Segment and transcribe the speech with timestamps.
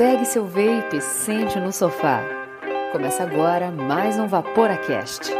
[0.00, 2.24] Pegue seu vape e sente no sofá.
[2.90, 5.30] Começa agora mais um VaporaCast.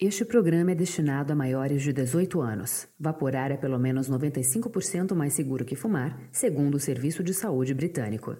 [0.00, 2.88] Este programa é destinado a maiores de 18 anos.
[2.98, 8.38] Vaporar é pelo menos 95% mais seguro que fumar, segundo o Serviço de Saúde Britânico.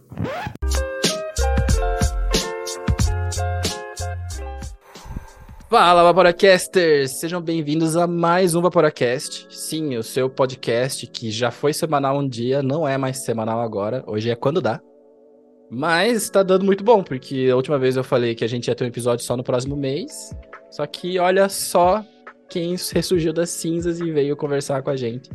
[5.71, 7.13] Fala, Vaporacasters!
[7.13, 9.47] Sejam bem-vindos a mais um Vaporacast.
[9.49, 14.05] Sim, o seu podcast que já foi semanal um dia, não é mais semanal agora.
[14.07, 14.79] Hoje é quando dá.
[15.71, 18.75] Mas tá dando muito bom, porque a última vez eu falei que a gente ia
[18.75, 20.13] ter um episódio só no próximo mês.
[20.71, 22.05] Só que olha só
[22.49, 25.31] quem ressurgiu das cinzas e veio conversar com a gente.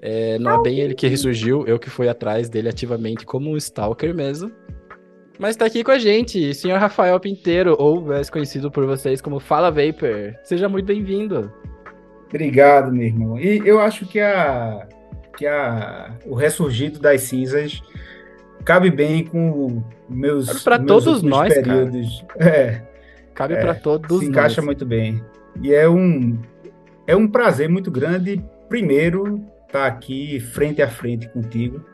[0.00, 3.56] É, não é bem ele que ressurgiu, eu que fui atrás dele ativamente como um
[3.56, 4.52] stalker mesmo.
[5.38, 9.38] Mas tá aqui com a gente, senhor Rafael Pinteiro, ou mais conhecido por vocês como
[9.38, 10.34] Fala Vapor.
[10.42, 11.52] Seja muito bem-vindo.
[12.28, 13.38] Obrigado, meu irmão.
[13.38, 14.86] E eu acho que a
[15.36, 17.80] que a o ressurgido das cinzas
[18.64, 22.24] cabe bem com meus para todos nós, períodos.
[22.36, 22.82] É,
[23.32, 24.66] Cabe É, pra todos se encaixa nós.
[24.66, 25.22] muito bem.
[25.62, 26.36] E é um
[27.06, 31.84] é um prazer muito grande primeiro estar aqui frente a frente contigo,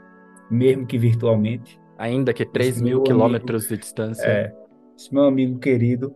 [0.51, 1.79] mesmo que virtualmente.
[2.05, 4.27] Ainda que 3 Esse mil quilômetros de distância.
[4.27, 4.53] É,
[4.97, 6.15] esse meu amigo querido.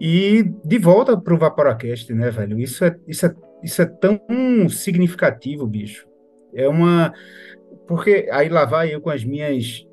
[0.00, 2.58] E de volta pro Vaporacast, né, velho?
[2.58, 4.18] Isso é, isso é, isso é tão
[4.70, 6.06] significativo, bicho.
[6.54, 7.12] É uma.
[7.86, 9.86] Porque aí lá vai eu com as minhas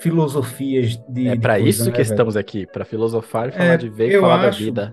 [0.00, 1.28] filosofias de.
[1.28, 2.10] É coisa, isso né, que velho?
[2.10, 4.92] estamos aqui, pra filosofar e falar É, de ver e falar da acho- vida.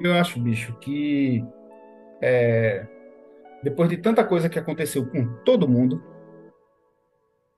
[0.00, 1.44] Eu acho, bicho, que
[2.22, 2.86] é,
[3.62, 6.02] depois de tanta coisa que aconteceu com todo mundo,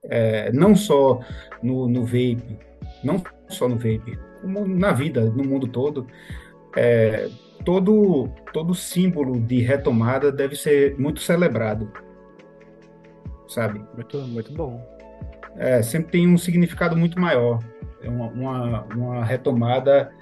[0.08, 1.20] é, não só
[1.62, 2.58] no, no vape,
[3.02, 6.06] não só no vape, como na vida, no mundo todo,
[6.76, 7.28] é,
[7.64, 11.90] todo, todo símbolo de retomada deve ser muito celebrado,
[13.48, 13.84] sabe?
[13.94, 14.84] Muito, muito bom.
[15.56, 17.60] É, sempre tem um significado muito maior.
[18.02, 20.12] É uma, uma, uma retomada,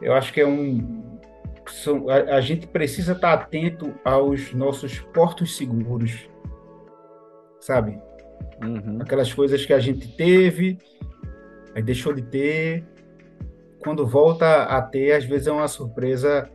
[0.00, 1.18] eu acho que é um.
[1.66, 6.28] são- a, a gente precisa estar atento aos nossos portos seguros,
[7.60, 7.98] sabe?
[8.62, 8.98] Uhum.
[9.00, 10.78] Aquelas coisas que a gente teve,
[11.74, 12.84] aí deixou de ter.
[13.82, 16.48] Quando volta a ter, às vezes é uma surpresa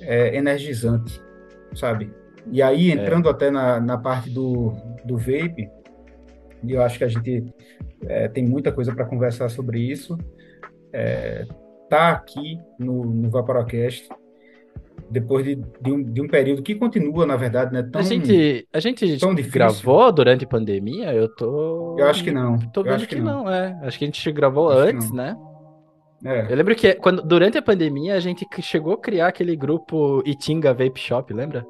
[0.00, 1.20] é, energizante,
[1.74, 2.10] sabe?
[2.50, 4.72] E aí, entrando até na, na parte do,
[5.04, 5.68] do vape,
[6.64, 7.44] e eu acho que a gente
[8.06, 10.16] é, tem muita coisa para conversar sobre isso.
[10.92, 11.46] É,
[11.88, 14.08] tá aqui no, no Vaporacast,
[15.12, 17.82] depois de, de, um, de um período que continua, na verdade, né?
[17.82, 19.52] Tão, A gente, a gente tão difícil.
[19.58, 21.12] gravou durante a pandemia?
[21.14, 21.96] Eu tô.
[21.98, 22.58] Eu acho que não.
[22.72, 23.48] Tô Eu vendo acho que, que não.
[23.48, 23.78] é.
[23.82, 25.16] Acho que a gente gravou Acho antes, não.
[25.16, 25.36] né?
[26.24, 30.22] É, Eu lembro que quando, durante a pandemia a gente chegou a criar aquele grupo
[30.24, 31.64] Itinga Vape Shop, lembra?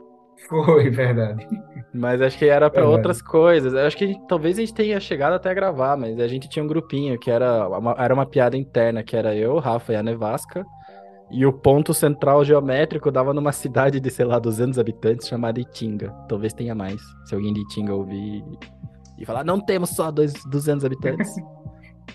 [0.48, 1.46] foi verdade.
[1.94, 2.92] Mas acho que era Verdade.
[2.92, 3.74] outras coisas.
[3.74, 6.48] Acho que a gente- talvez a gente tenha chegado até a gravar, mas a gente
[6.48, 9.92] tinha um grupinho que era uma, era uma piada interna, que era eu, o Rafa
[9.92, 10.64] e a Nevasca.
[11.32, 16.10] E o ponto central geométrico dava numa cidade de, sei lá, 200 habitantes chamada Itinga.
[16.28, 17.00] Talvez tenha mais.
[17.24, 18.44] Se alguém de Itinga ouvir
[19.18, 21.34] e falar, não temos só dois, 200 habitantes.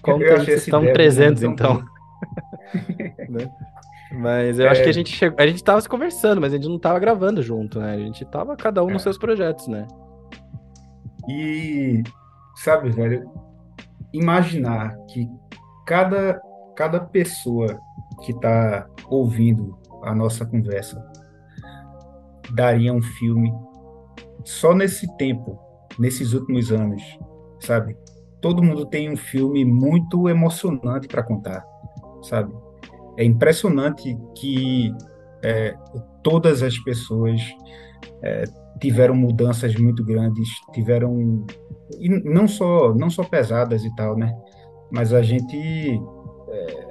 [0.03, 1.83] Tem, essa estão ideia 300 muito então.
[3.29, 3.49] Né?
[4.11, 4.83] Mas eu acho É.
[4.85, 7.41] que a gente chegou, a gente tava se conversando, mas a gente não tava gravando
[7.41, 7.93] junto, né?
[7.93, 8.93] A gente tava cada um É.
[8.93, 9.87] nos seus projetos, né?
[11.29, 12.03] E,
[12.55, 13.29] sabe, velho,
[14.13, 15.27] imaginar que
[15.85, 16.39] cada,
[16.75, 17.79] cada pessoa
[18.23, 21.03] que está ouvindo a nossa conversa
[22.51, 23.53] daria um filme
[24.45, 25.59] só nesse tempo,
[25.99, 27.01] nesses últimos anos,
[27.59, 27.97] sabe?
[28.41, 31.65] Todo mundo tem um filme muito emocionante para contar,
[32.23, 32.53] sabe?
[33.17, 34.93] É impressionante que
[35.43, 35.75] é,
[36.23, 37.41] todas as pessoas
[38.23, 38.43] é,
[38.79, 41.45] tiveram mudanças muito grandes, tiveram
[42.25, 44.33] não só não só pesadas e tal, né?
[44.91, 45.99] Mas a gente
[46.49, 46.86] é,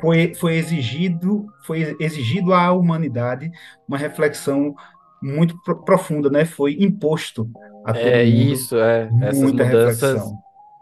[0.00, 3.50] foi foi exigido foi exigido à humanidade
[3.88, 4.74] uma reflexão
[5.22, 6.44] muito pro- profunda, né?
[6.44, 7.48] Foi imposto
[7.84, 9.08] a todo É mundo isso, é.
[9.22, 10.38] Essas mudanças, reflexão.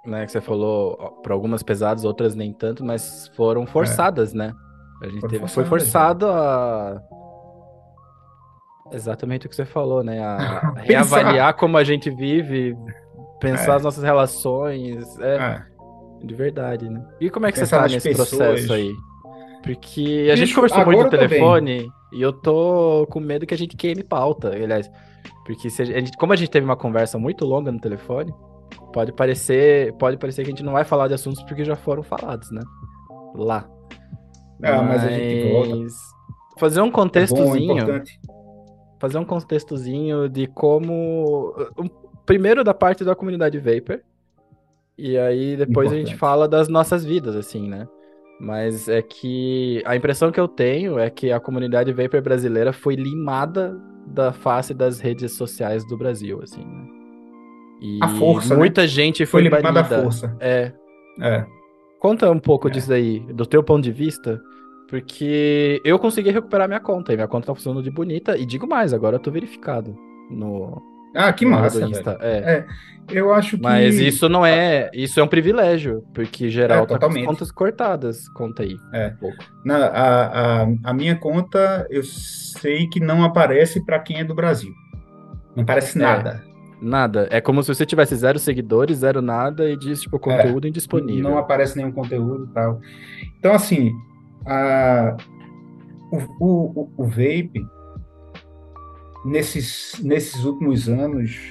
[0.06, 4.53] né, que você falou, para algumas pesadas, outras nem tanto, mas foram forçadas, né?
[5.03, 7.00] A gente teve, foi forçadas, forçado a.
[8.93, 10.21] Exatamente o que você falou, né?
[10.23, 12.77] A reavaliar como a gente vive,
[13.41, 13.77] pensar É.
[13.77, 15.19] as nossas relações.
[15.21, 15.67] É, Ah,
[16.23, 17.05] de verdade, né?
[17.21, 18.31] E como é que Pensar você tá nesse pessoas.
[18.31, 18.93] processo aí?
[19.63, 23.59] Porque a gente Bicho, conversou muito no telefone e eu tô com medo que a
[23.59, 24.91] gente queime pauta, aliás.
[25.47, 28.33] Porque se a gente, como a gente teve uma conversa muito longa no telefone,
[28.93, 32.03] pode parecer, pode parecer que a gente não vai falar de assuntos porque já foram
[32.03, 32.61] falados, né?
[33.35, 33.69] Lá.
[34.63, 35.77] Ah, mas a gente volta.
[35.77, 35.95] Mas
[36.57, 38.03] Fazer um é bom, é contextozinho,
[39.01, 41.53] fazer um contextozinho de como
[42.25, 44.01] primeiro da parte da comunidade Vapor.
[44.96, 45.94] E aí depois Importante.
[45.94, 47.88] a gente fala das nossas vidas, assim, né?
[48.41, 52.94] Mas é que a impressão que eu tenho é que a comunidade Vapor brasileira foi
[52.94, 53.76] limada
[54.06, 56.87] da face das redes sociais do Brasil, assim, né?
[57.81, 58.88] E a força, muita né?
[58.88, 60.37] gente foi, foi limada a força.
[60.41, 60.73] É.
[61.20, 61.44] É.
[62.00, 62.70] Conta um pouco é.
[62.70, 64.41] disso aí, do teu ponto de vista,
[64.88, 68.67] porque eu consegui recuperar minha conta e minha conta tá funcionando de bonita e digo
[68.67, 69.96] mais, agora eu tô verificado
[70.31, 72.19] no ah, que massa, Insta.
[72.21, 72.37] É.
[72.39, 72.67] é.
[73.11, 73.63] Eu acho que.
[73.63, 74.91] Mas isso não é.
[74.93, 78.29] Isso é um privilégio, porque geral é, tá com as contas cortadas.
[78.31, 78.77] Conta aí.
[78.93, 79.13] É.
[79.23, 79.33] Um
[79.65, 84.35] Na, a, a, a minha conta, eu sei que não aparece para quem é do
[84.35, 84.73] Brasil.
[85.55, 86.03] Não aparece é.
[86.03, 86.43] nada.
[86.81, 87.29] Nada.
[87.31, 91.23] É como se você tivesse zero seguidores, zero nada e diz, tipo, conteúdo é, indisponível.
[91.23, 92.81] Não aparece nenhum conteúdo e tal.
[93.39, 93.93] Então, assim,
[94.47, 95.17] a,
[96.11, 97.65] o, o, o vape,
[99.25, 101.50] nesses, nesses últimos anos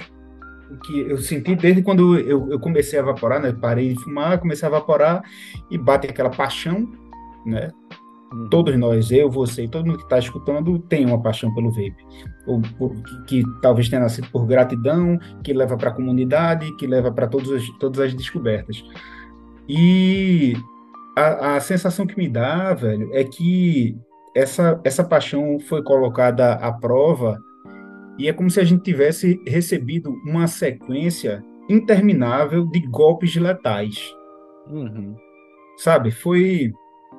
[0.84, 3.52] que eu senti desde quando eu, eu comecei a evaporar, né?
[3.52, 5.22] Parei de fumar, comecei a evaporar
[5.70, 6.88] e bate aquela paixão,
[7.44, 7.70] né?
[8.32, 8.48] Uhum.
[8.48, 11.96] Todos nós, eu, você, todo mundo que está escutando tem uma paixão pelo vape,
[12.46, 12.90] ou por,
[13.26, 17.26] que, que, talvez tenha nascido por gratidão, que leva para a comunidade, que leva para
[17.26, 18.82] todas as, todas as descobertas.
[19.68, 20.54] E
[21.16, 23.96] a, a sensação que me dá, velho, é que
[24.34, 27.38] essa, essa paixão foi colocada à prova
[28.18, 34.14] e é como se a gente tivesse recebido uma sequência interminável de golpes letais.
[34.68, 35.16] Uhum.
[35.76, 36.10] Sabe?
[36.10, 36.72] Foi.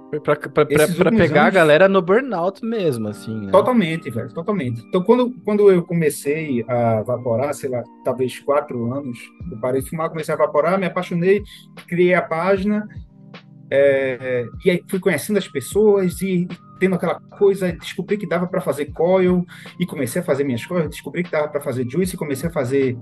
[0.10, 1.48] Foi pra, pra, pra, pegar anos...
[1.48, 3.36] a galera no burnout mesmo, assim.
[3.46, 3.52] Né?
[3.52, 4.82] Totalmente, velho, totalmente.
[4.88, 9.18] Então, quando, quando eu comecei a evaporar, sei lá, talvez quatro anos,
[9.52, 11.44] eu parei de fumar, comecei a evaporar, me apaixonei,
[11.88, 12.88] criei a página,
[13.70, 16.48] é, e aí fui conhecendo as pessoas e
[16.80, 19.46] tendo aquela coisa, descobri que dava para fazer coil
[19.80, 22.52] e comecei a fazer minhas coisas, descobri que dava para fazer juice e comecei a
[22.52, 22.98] fazer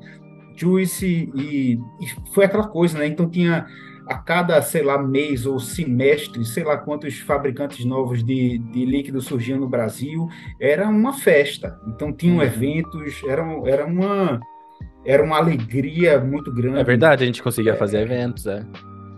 [0.56, 3.08] juice e, e, foi aquela coisa, né?
[3.08, 3.66] Então tinha
[4.08, 9.22] a cada, sei lá, mês ou semestre, sei lá quantos fabricantes novos de, de líquido
[9.22, 10.28] surgiam no Brasil,
[10.60, 11.80] era uma festa.
[11.88, 12.44] Então tinham uhum.
[12.44, 14.40] eventos, era, era uma
[15.06, 16.80] era uma alegria muito grande.
[16.80, 18.66] É verdade, a gente conseguia fazer eventos, é.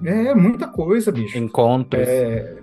[0.04, 1.38] É, muita coisa, bicho.
[1.38, 2.08] Encontros.
[2.08, 2.58] É,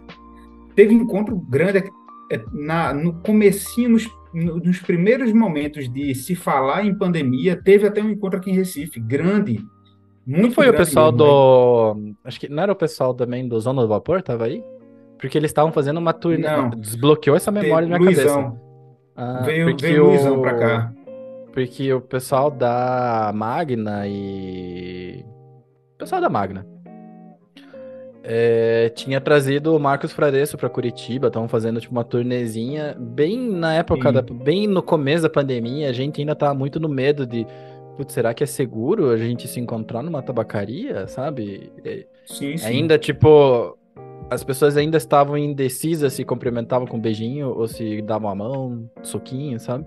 [0.74, 1.90] teve encontro grande
[2.30, 8.02] é, na, no comecinho, nos, nos primeiros momentos de se falar em pandemia, teve até
[8.02, 9.60] um encontro aqui em Recife, grande.
[10.26, 11.94] Muito não foi o pessoal do.
[11.94, 12.14] Né?
[12.24, 14.64] Acho que não era o pessoal também do Zona do Vapor, tava aí?
[15.18, 16.48] Porque eles estavam fazendo uma turnê.
[16.48, 16.70] Não.
[16.70, 18.42] Desbloqueou essa memória na minha Luizão.
[18.42, 18.62] cabeça.
[19.14, 20.92] Ah, veio veio o Luizão pra cá.
[21.52, 25.24] Porque o pessoal da Magna e.
[25.94, 26.71] O pessoal da Magna
[28.24, 33.74] é, tinha trazido o Marcos Fradesso para Curitiba, estavam fazendo tipo uma turnezinha bem na
[33.74, 37.46] época, da, bem no começo da pandemia, a gente ainda tava muito no medo de,
[37.96, 41.72] putz, será que é seguro a gente se encontrar numa tabacaria, sabe?
[42.26, 42.66] Sim, sim.
[42.66, 43.76] Ainda tipo,
[44.30, 48.88] as pessoas ainda estavam indecisas se cumprimentavam com um beijinho ou se davam a mão,
[49.02, 49.84] soquinho, sabe?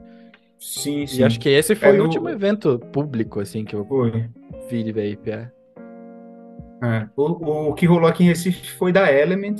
[0.60, 1.22] Sim, sim.
[1.22, 4.30] E acho que esse foi é o último evento público, assim, que eu foi.
[4.70, 5.50] vi de vape,
[6.84, 7.08] é.
[7.16, 9.56] O, o que rolou aqui em Recife foi da Element,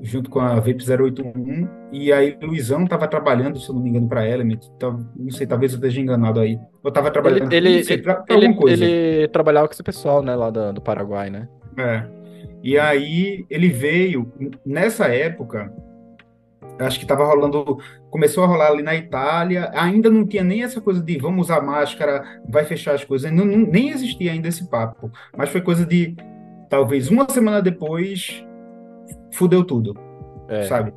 [0.00, 3.90] junto com a Vape 081, e aí o Luizão estava trabalhando, se eu não me
[3.90, 6.58] engano, para a Element, então, não sei, talvez eu esteja enganado aí.
[6.82, 10.74] Eu estava trabalhando ele, ele, pra ele, ele, trabalhava com esse pessoal, né, lá do,
[10.74, 11.48] do Paraguai, né?
[11.78, 12.04] É.
[12.62, 14.32] E aí ele veio,
[14.64, 15.72] nessa época,
[16.78, 17.78] acho que estava rolando,
[18.10, 21.60] começou a rolar ali na Itália, ainda não tinha nem essa coisa de vamos usar
[21.60, 25.86] máscara, vai fechar as coisas, não, não, nem existia ainda esse papo, mas foi coisa
[25.86, 26.16] de
[26.68, 28.44] talvez uma semana depois
[29.32, 29.96] fudeu tudo,
[30.48, 30.64] é.
[30.64, 30.92] sabe?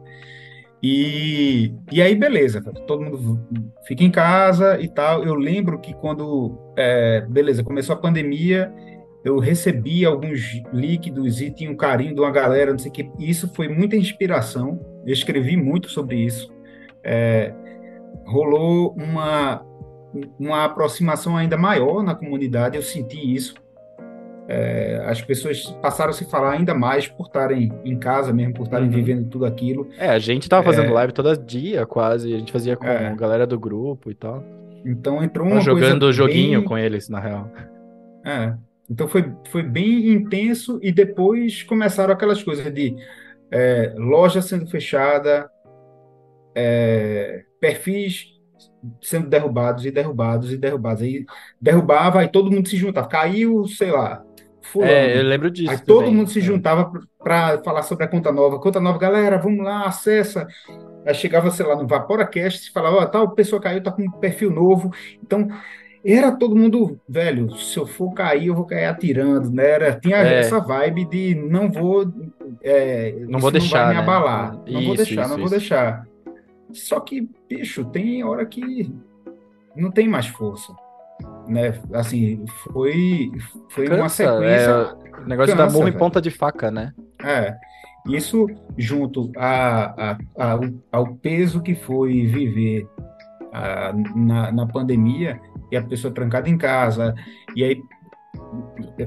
[0.81, 3.39] E, e aí, beleza, todo mundo
[3.87, 5.23] fica em casa e tal.
[5.23, 8.71] Eu lembro que quando, é, beleza, começou a pandemia,
[9.23, 13.09] eu recebi alguns líquidos e tinha um carinho de uma galera, não sei o que.
[13.19, 14.79] Isso foi muita inspiração.
[15.07, 16.53] Eu escrevi muito sobre isso.
[17.01, 17.53] É,
[18.25, 19.65] rolou uma,
[20.37, 23.55] uma aproximação ainda maior na comunidade, eu senti isso.
[24.49, 28.63] É, as pessoas passaram a se falar ainda mais por estarem em casa mesmo, por
[28.63, 28.93] estarem uhum.
[28.93, 29.89] vivendo tudo aquilo.
[29.97, 32.33] É, a gente tava fazendo é, live todo dia, quase.
[32.33, 34.43] A gente fazia com é, a galera do grupo e tal.
[34.85, 36.67] Então entrou uma jogando joguinho bem...
[36.67, 37.49] com eles, na real.
[38.25, 38.53] É,
[38.89, 42.95] então foi, foi bem intenso e depois começaram aquelas coisas de
[43.51, 45.49] é, loja sendo fechada,
[46.55, 48.37] é, perfis
[49.01, 51.01] sendo derrubados e derrubados e derrubados.
[51.01, 51.25] Aí
[51.59, 53.07] derrubava, aí todo mundo se juntava.
[53.07, 54.23] Caiu, sei lá,
[54.61, 54.91] fulano.
[54.91, 55.71] É, eu lembro disso.
[55.71, 55.87] Aí também.
[55.87, 56.41] todo mundo se é.
[56.41, 58.59] juntava para falar sobre a conta nova.
[58.59, 60.47] Conta nova, galera, vamos lá, acessa.
[61.05, 64.03] Aí chegava, sei lá, no VaporaCast e falava, ó, oh, tal pessoa caiu, tá com
[64.03, 64.91] um perfil novo.
[65.23, 65.47] Então,
[66.05, 69.69] era todo mundo, velho, se eu for cair, eu vou cair atirando, né?
[69.69, 70.39] Era, tinha É.
[70.39, 72.05] essa vibe de não vou,
[72.63, 73.99] é, Não vou deixar, vai me né?
[74.01, 75.55] abalar, não vou Isso, deixar, isso, não vou isso.
[75.59, 76.07] deixar.
[76.73, 78.93] Só que, bicho, tem hora que
[79.75, 80.73] não tem mais força,
[81.47, 81.79] né?
[81.93, 83.31] Assim, foi,
[83.69, 86.93] foi uma Cansa, sequência, é, o negócio da cansa, murro em ponta de faca, né?
[87.23, 87.55] é,
[88.09, 90.61] isso junto a, a- ao,
[90.91, 92.87] ao peso que foi viver
[93.53, 95.39] ah, na, na pandemia
[95.71, 97.13] e a pessoa trancada em casa,
[97.55, 97.81] e aí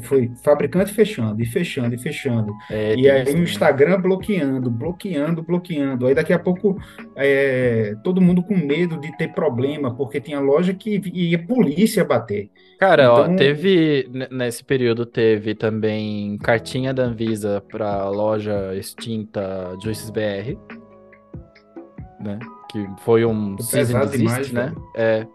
[0.03, 2.53] foi fabricante fechando, e fechando, e fechando.
[2.71, 3.39] É, E aí o.
[3.43, 6.07] Instagram bloqueando, bloqueando, bloqueando.
[6.07, 6.77] Aí daqui a pouco
[7.17, 12.51] é, todo mundo com medo de ter problema, porque tinha loja que ia polícia bater.
[12.79, 19.77] Cara, ó, Então- teve, n- nesse período teve também cartinha da Anvisa pra loja extinta
[19.83, 20.57] Juices BR,
[22.21, 22.39] né?
[22.71, 24.67] Que foi um cease and desist, né?
[24.67, 24.83] velho.
[24.97, 25.27] É,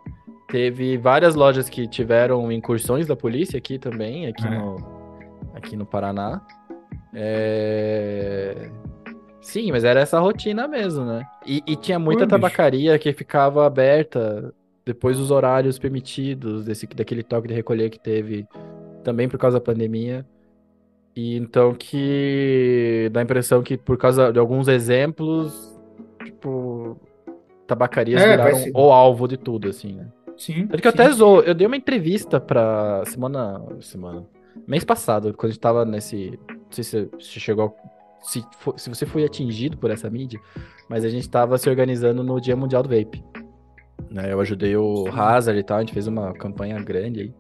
[0.48, 4.50] teve várias lojas que tiveram incursões da polícia aqui também, aqui É.
[4.50, 4.78] no,
[5.54, 6.42] aqui no Paraná.
[7.14, 8.70] É...
[9.42, 11.24] Sim, mas era essa rotina mesmo, né?
[11.46, 12.30] E, e tinha muita Pô, bicho.
[12.42, 14.54] tabacaria que ficava aberta
[14.86, 18.46] depois dos horários permitidos, desse, daquele toque de recolher que teve
[19.04, 20.26] também por causa da pandemia.
[21.16, 25.74] E então que dá a impressão que por causa de alguns exemplos,
[26.24, 26.98] tipo,
[27.68, 30.08] tabacarias É, viraram o alvo de tudo, assim, né?
[30.38, 30.68] Sim.
[30.68, 34.26] Tanto que eu até zoo, eu dei uma entrevista pra semana, semana,
[34.68, 37.76] mês passado, quando a gente tava nesse, não sei se você chegou,
[38.22, 40.40] se, fo- se você foi atingido por essa mídia,
[40.90, 43.24] mas a gente tava se organizando no Dia Mundial do Vape.
[44.10, 47.34] Né, eu ajudei o Hazard e tal, a gente fez uma campanha grande aí.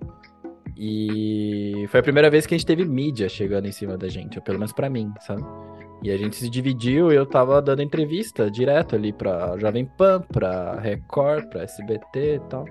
[0.78, 4.38] E foi a primeira vez que a gente teve mídia chegando em cima da gente,
[4.38, 5.42] ou pelo menos pra mim, sabe?
[6.04, 10.22] E a gente se dividiu e eu tava dando entrevista direto ali pra Jovem Pan,
[10.22, 12.66] pra Record, pra SBT e tal.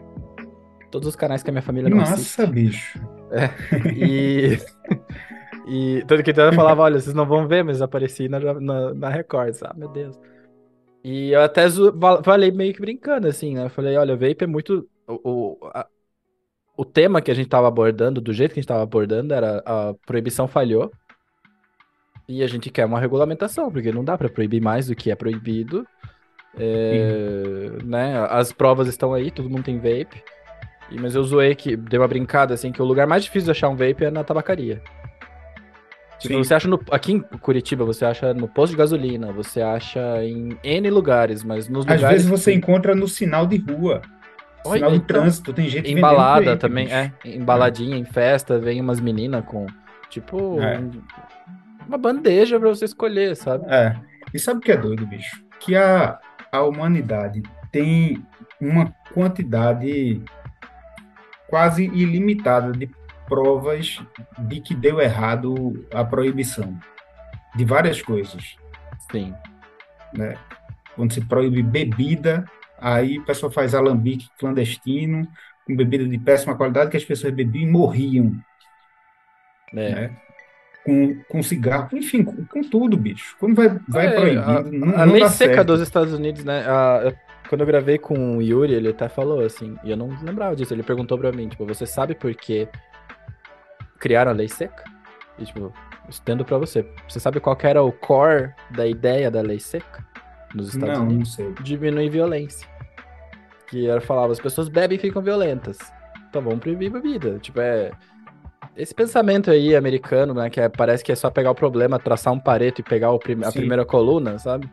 [0.95, 2.39] Todos os canais que a minha família não assiste.
[2.39, 3.01] Nossa, bicho.
[3.93, 4.57] E.
[5.67, 8.95] e tanto que então eu falava: olha, vocês não vão ver, mas apareci na, na,
[8.95, 9.57] na Record.
[9.65, 10.17] Ah, meu Deus.
[11.03, 11.67] E eu até
[12.25, 13.65] falei meio que brincando, assim, né?
[13.65, 14.89] Eu falei: olha, vape é muito.
[15.09, 15.89] O, o, a-
[16.77, 19.63] o tema que a gente tava abordando, do jeito que a gente tava abordando, era
[19.67, 20.93] a proibição falhou.
[22.29, 25.17] E a gente quer uma regulamentação, porque não dá pra proibir mais do que é
[25.17, 25.85] proibido.
[26.57, 28.17] É, né?
[28.31, 30.23] As provas estão aí, todo mundo tem vape.
[30.91, 33.69] Mas eu zoei que, dei uma brincada, assim, que o lugar mais difícil de achar
[33.69, 34.81] um vape é na tabacaria.
[36.19, 40.25] Tipo, você acha no, aqui em Curitiba, você acha no posto de gasolina, você acha
[40.25, 42.09] em N lugares, mas nos Às lugares.
[42.25, 44.01] vezes você que- encontra no sinal de rua,
[44.65, 46.97] Olha, sinal de então, trânsito, tem gente Embalada vape, também, bicho.
[46.97, 47.13] é.
[47.25, 49.67] Embaladinha em festa, vem umas meninas com,
[50.09, 50.79] tipo, É.
[50.79, 50.91] um-
[51.87, 53.65] uma bandeja pra você escolher, sabe?
[53.69, 53.95] É.
[54.33, 55.43] E sabe o que é doido, bicho?
[55.61, 56.19] Que a,
[56.51, 58.25] a humanidade tem
[58.61, 60.23] uma quantidade
[61.49, 62.89] quase ilimitada de
[63.27, 64.01] provas
[64.39, 66.79] de que deu errado a proibição
[67.55, 68.57] de várias coisas,
[69.11, 69.35] Sim.
[70.13, 70.37] né?
[70.95, 72.45] Quando se proíbe bebida,
[72.79, 75.27] aí o pessoal faz alambique clandestino
[75.67, 78.33] com bebida de péssima qualidade que as pessoas bebiam e morriam,
[79.75, 79.91] É.
[79.95, 80.17] né?
[80.85, 83.35] Com, com cigarro, enfim, com, com tudo, bicho.
[83.41, 85.67] Quando vai, vai É, proibindo, não, A não lei seca certo.
[85.69, 86.63] dos Estados Unidos, né?
[86.69, 87.13] a-
[87.55, 90.75] quando eu gravei com o Yuri, ele até falou assim, e eu não lembrava disso.
[90.75, 92.69] Ele perguntou pra mim, tipo, você sabe por que
[94.01, 94.83] criaram a lei seca?
[95.39, 95.73] E, tipo,
[96.09, 96.85] estendo pra você.
[97.09, 100.05] Você sabe qual era o core da ideia da lei seca
[100.55, 101.35] nos Estados Não, não Unidos?
[101.35, 101.53] sei.
[101.63, 102.69] Diminuir violência.
[103.69, 105.79] Que era falava, as pessoas bebem e ficam violentas.
[106.29, 107.39] Então vamos proibir bebida.
[107.39, 107.93] Tipo, é.
[108.77, 110.51] Esse pensamento aí americano, né?
[110.51, 113.19] Que é- parece que é só pegar o problema, traçar um pareto e pegar o
[113.21, 114.69] prim- a primeira coluna, sabe?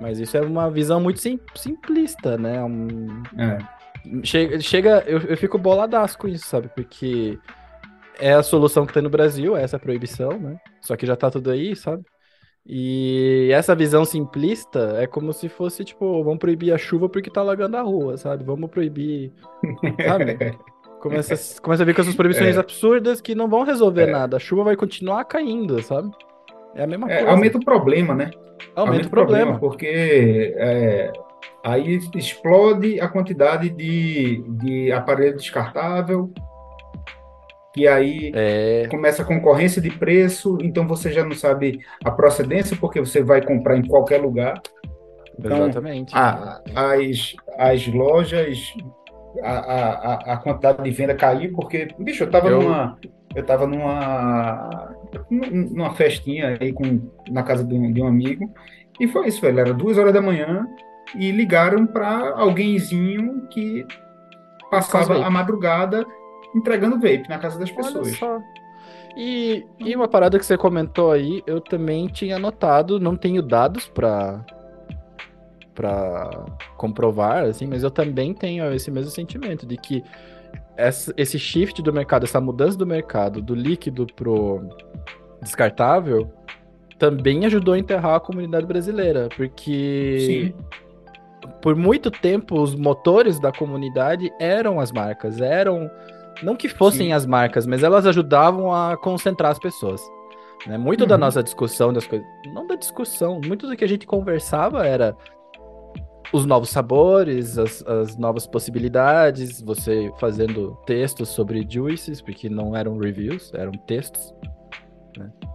[0.00, 2.62] Mas isso é uma visão muito sim- simplista, né?
[2.62, 3.58] Um- É.
[4.22, 6.68] Chega, chega eu, eu fico boladaço com isso, sabe?
[6.68, 7.38] Porque
[8.18, 10.56] é a solução que tem no Brasil, é essa proibição, né?
[10.80, 12.02] Só que já tá tudo aí, sabe?
[12.70, 17.40] E essa visão simplista é como se fosse, tipo, vamos proibir a chuva porque tá
[17.40, 18.44] alagando a rua, sabe?
[18.44, 19.32] Vamos proibir,
[20.06, 20.36] sabe?
[21.00, 22.58] Começa, começa a vir com essas proibições É.
[22.60, 24.10] absurdas que não vão resolver É.
[24.12, 24.36] nada.
[24.36, 26.10] A chuva vai continuar caindo, sabe?
[26.78, 27.30] É a mesma É, coisa.
[27.32, 28.30] aumenta o problema, né?
[28.76, 29.58] Aumenta o problema.
[29.58, 31.12] porque é,
[31.64, 36.30] aí explode a quantidade de, de aparelho descartável,
[37.74, 42.76] que aí É, começa a concorrência de preço, então você já não sabe a procedência,
[42.80, 44.60] porque você vai comprar em qualquer lugar.
[45.38, 46.14] Então, exatamente.
[46.16, 48.58] a- as, as lojas,
[49.42, 52.96] a, a, a- a quantidade de venda caiu, porque, bicho, eu tava Eu- numa.
[53.34, 54.94] Eu tava numa.
[55.30, 58.52] num- numa festinha aí com, na casa de um, de um amigo,
[58.98, 59.60] e foi isso, velho.
[59.60, 60.66] Era duas horas da manhã
[61.14, 63.86] e ligaram para alguémzinho que
[64.70, 66.04] passava a madrugada
[66.54, 68.08] entregando vape na casa das pessoas.
[69.16, 73.86] E, e uma parada que você comentou aí, eu também tinha notado, não tenho dados
[73.88, 74.44] pra
[75.74, 76.44] para
[76.76, 80.02] comprovar, assim, mas eu também tenho esse mesmo sentimento de que
[80.76, 84.60] essa- esse shift do mercado, essa mudança do mercado do líquido pro
[85.42, 86.30] descartável
[86.98, 90.54] também ajudou a enterrar a comunidade brasileira, porque Sim.
[91.62, 95.88] por muito tempo os motores da comunidade eram as marcas, eram
[96.42, 97.12] não que fossem Sim.
[97.12, 100.00] as marcas, mas elas ajudavam a concentrar as pessoas.
[100.66, 100.76] Né?
[100.76, 101.20] Muito da Uhum.
[101.20, 105.16] nossa discussão das coisas, não da discussão, muito do que a gente conversava era
[106.32, 112.98] os novos sabores, as, as novas possibilidades, você fazendo textos sobre juices, porque não eram
[112.98, 114.34] reviews, eram textos.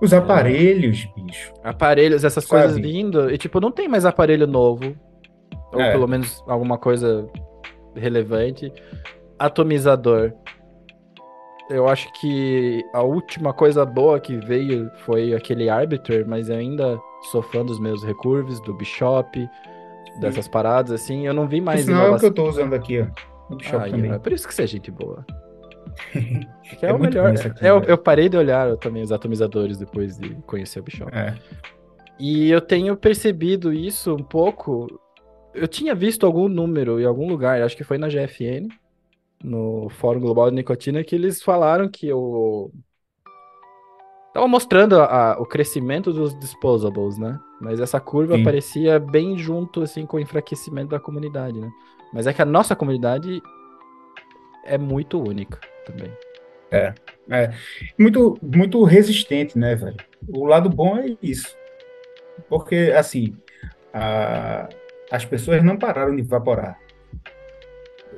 [0.01, 1.53] Os aparelhos, bicho.
[1.63, 2.63] aparelhos, essas Sabe?
[2.63, 4.95] coisas vindo, e tipo, não tem mais aparelho novo,
[5.71, 5.91] ou É.
[5.91, 7.27] pelo menos alguma coisa
[7.95, 8.71] relevante.
[9.39, 10.33] Atomizador.
[11.69, 16.99] Eu acho que a última coisa boa que veio foi aquele Arbiter, mas eu ainda
[17.31, 19.49] sou fã dos meus recurves, do Bishop,
[20.19, 21.25] dessas paradas, assim.
[21.27, 23.07] Eu não vi mais sinal, é o que eu tô usando aqui, ó.
[23.79, 24.11] Aí, também.
[24.11, 25.25] é por isso que você é gente boa.
[26.81, 27.29] É, É o melhor.
[27.35, 27.91] aqui, eu, velho.
[27.91, 31.11] eu parei de olhar também os atomizadores depois de conhecer o Bishop.
[31.15, 31.35] É.
[32.19, 34.87] E eu tenho percebido isso um pouco.
[35.53, 38.69] Eu tinha visto algum número em algum lugar, acho que foi na GFN,
[39.43, 42.71] no Fórum Global de Nicotina, que eles falaram que o.
[44.33, 47.39] Tava mostrando a- o crescimento dos disposables, né?
[47.63, 48.43] Mas essa curva Sim.
[48.43, 51.71] parecia bem junto, assim, com o enfraquecimento da comunidade, né?
[52.11, 53.41] Mas é que a nossa comunidade
[54.65, 56.11] é muito única também.
[57.97, 59.95] Muito, muito resistente, né, velho?
[60.27, 61.55] O lado bom é isso.
[62.49, 63.35] Porque, assim,
[63.93, 64.67] a-
[65.09, 66.77] as pessoas não pararam de vaporar.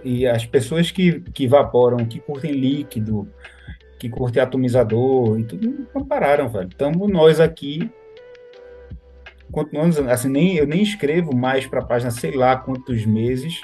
[0.03, 3.27] E as pessoas que, que vaporam, que curtem líquido,
[3.99, 6.69] que curtem atomizador e tudo, não pararam, velho.
[6.69, 7.89] Estamos nós aqui,
[9.55, 13.61] continuamos, assim, nem, eu nem escrevo mais para a página, sei lá quantos meses,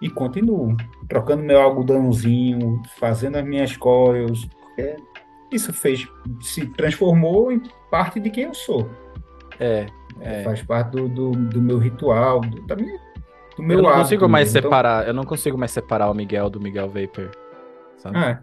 [0.00, 0.76] e continuo
[1.08, 4.96] trocando meu algodãozinho, fazendo as minhas coils, porque
[5.50, 6.06] isso fez,
[6.40, 7.60] se transformou em
[7.90, 8.88] parte de quem eu sou.
[9.58, 9.86] É,
[10.20, 10.44] É, É.
[10.44, 12.96] Faz parte do, do, do meu ritual, do, da minha,
[13.56, 14.58] do meu eu não consigo mais mesmo.
[14.60, 17.32] Então, separar, eu não consigo mais separar o Miguel do Miguel Vapor.
[17.96, 18.16] Sabe?
[18.16, 18.38] é,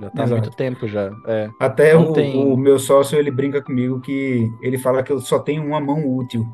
[0.00, 1.10] já tá há muito tempo já.
[1.26, 1.48] É.
[1.58, 5.38] até o, tem- o meu sócio, ele brinca comigo que ele fala que eu só
[5.38, 6.46] tenho uma mão útil.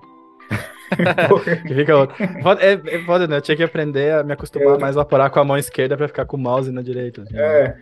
[1.67, 2.15] Que fica outro.
[2.61, 3.39] É, é foda, né?
[3.39, 5.97] Eu tinha que aprender a me acostumar Eu- mais a vaporar com a mão esquerda
[5.97, 7.23] pra ficar com o mouse na direita.
[7.23, 7.37] assim.
[7.37, 7.75] É,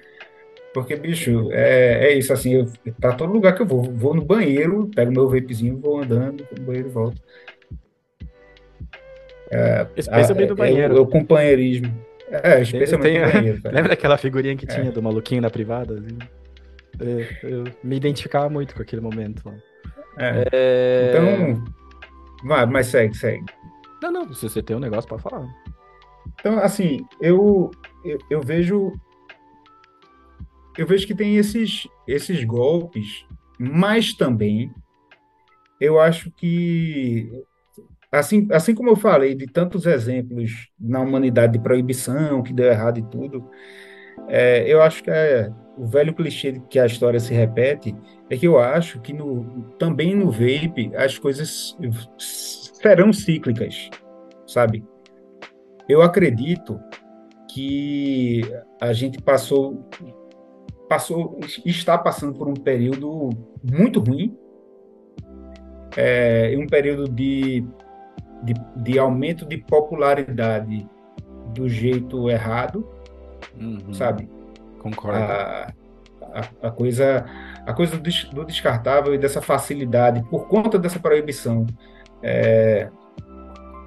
[0.73, 2.67] porque, bicho, é, é isso, assim, eu,
[2.99, 6.59] pra todo lugar que eu vou, vou no banheiro, pego meu vapezinho, vou andando, vou
[6.59, 7.21] no banheiro e volto.
[9.97, 10.95] Espeça bem do é, banheiro.
[10.95, 11.93] É o, é o companheirismo.
[12.43, 13.75] É, especialmente tenho- no banheiro, velho.
[13.75, 14.69] Lembra daquela figurinha que É.
[14.69, 15.95] tinha do maluquinho na privada?
[15.95, 16.19] assim?
[17.01, 19.43] É, eu me identificava muito com aquele momento.
[19.45, 19.55] lá.
[20.19, 20.45] É.
[20.53, 21.11] É...
[21.11, 21.65] Então,
[22.45, 23.45] vai, mas segue, segue.
[24.03, 25.47] Não, não, se você tem um negócio pra falar.
[26.41, 27.71] Então, assim, eu,
[28.05, 28.93] eu, eu vejo
[30.79, 33.27] eu vejo que tem esses, esses golpes,
[33.59, 34.73] mas também
[35.81, 37.45] eu acho que
[38.13, 42.99] assim, assim como eu falei de tantos exemplos na humanidade de proibição que deu errado
[42.99, 43.49] e tudo,
[44.29, 47.97] é, eu acho que é, o velho clichê de que a história se repete
[48.29, 51.77] é que eu acho que no, também no vape as coisas
[52.83, 53.89] serão cíclicas,
[54.47, 54.85] sabe?
[55.89, 56.79] Eu acredito
[57.53, 58.43] que
[58.81, 59.89] a gente passou,
[60.89, 63.31] passou, está passando por um período
[63.63, 64.37] muito ruim,
[65.97, 67.67] é, um período de,
[68.43, 70.89] de, de aumento de popularidade
[71.55, 72.89] do jeito errado,
[73.61, 74.29] Uhum, sabe?
[74.79, 75.19] Concordo.
[75.19, 75.73] A,
[76.33, 77.27] a, a coisa,
[77.67, 81.67] a coisa do, do descartável e dessa facilidade por conta dessa proibição
[82.23, 82.89] é,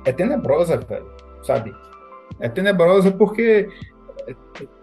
[0.06, 1.10] é tenebrosa, velho,
[1.42, 1.74] sabe?
[2.40, 3.68] É tenebrosa porque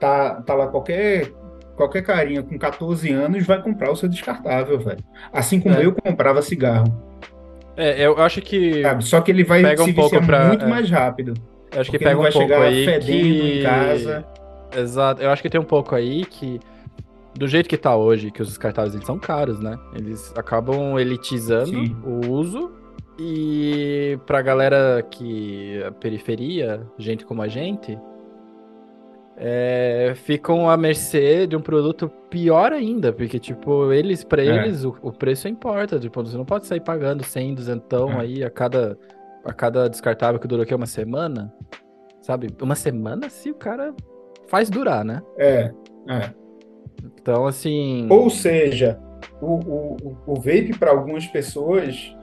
[0.01, 1.33] tá, tá lá qualquer
[1.77, 5.03] qualquer carinha com 14 anos vai comprar o seu descartável, velho.
[5.33, 5.85] Assim como É.
[5.87, 6.87] eu comprava cigarro,
[7.77, 8.83] É, eu acho que.
[8.83, 9.05] sabe?
[9.05, 10.69] Só que ele vai Pega um pouco pra- muito é.
[10.69, 11.35] mais rápido.
[11.73, 13.59] Eu acho que pega um pouco aí que...
[13.61, 14.25] em casa.
[14.77, 15.23] Exato.
[15.23, 16.61] Eu acho que tem um pouco aí que,
[17.35, 19.79] do jeito que tá hoje, que os descartáveis eles são caros, né?
[19.95, 21.97] Eles acabam elitizando Sim.
[22.05, 22.71] o uso
[23.19, 27.99] e pra galera que a periferia, gente como a gente,
[29.37, 34.47] é, ficam à mercê de um produto pior ainda, porque tipo, eles para É.
[34.47, 38.21] eles o, o preço importa, tipo, você não pode sair pagando 100, 200 É.
[38.21, 38.99] aí a cada
[39.45, 41.53] a cada descartável que dura aqui uma semana.
[42.21, 42.47] sabe?
[42.63, 43.93] Uma semana se o cara
[44.47, 45.21] faz durar, né?
[45.37, 45.73] É,
[46.09, 46.31] é.
[47.21, 48.07] Então, assim.
[48.09, 49.01] Ou seja,
[49.41, 52.17] o, o, o vape para algumas pessoas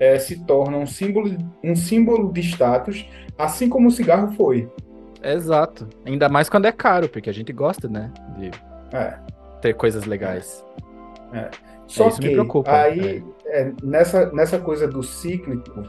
[0.00, 1.30] é, se torna um símbolo,
[1.62, 4.70] um símbolo de status, assim como o cigarro foi.
[5.22, 5.88] Exato.
[6.04, 8.12] Ainda mais quando é caro, porque a gente gosta, né?
[8.36, 8.50] De
[8.96, 9.18] É.
[9.60, 10.64] ter coisas legais.
[11.86, 15.82] Só isso me que preocupa, aí, é, nessa, nessa coisa do cíclico,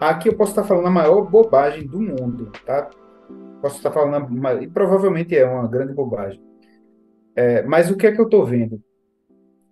[0.00, 2.88] aqui eu posso estar falando a maior bobagem do mundo, tá?
[3.60, 6.42] Posso estar falando, uma, e provavelmente é uma grande bobagem.
[7.36, 8.80] É, mas o que é que eu estou vendo?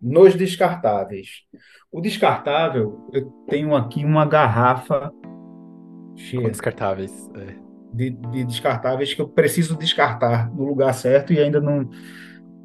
[0.00, 1.42] Nos descartáveis.
[1.90, 7.30] O descartável, eu tenho aqui uma garrafa Com cheia descartáveis.
[7.36, 7.71] É.
[7.92, 11.88] de, de descartáveis que eu preciso descartar no lugar certo e ainda não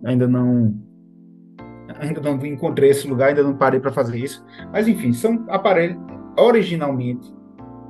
[0.04, 0.76] ainda não
[2.00, 4.46] ainda não encontrei esse lugar, ainda não parei para fazer isso.
[4.72, 5.98] Mas enfim, são aparelhos
[6.38, 7.36] originalmente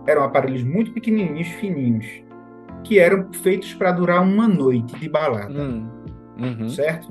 [0.07, 2.05] eram aparelhos muito pequenininhos, fininhos,
[2.83, 5.89] que eram feitos para durar uma noite de balada, Hum.
[6.39, 6.69] Uhum.
[6.69, 7.09] certo?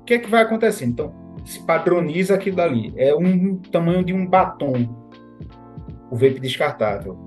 [0.00, 0.84] O que é que vai acontecer?
[0.84, 1.12] Então,
[1.44, 2.92] se padroniza aquilo dali.
[2.96, 5.08] É um tamanho de um batom,
[6.10, 7.18] o vape descartável.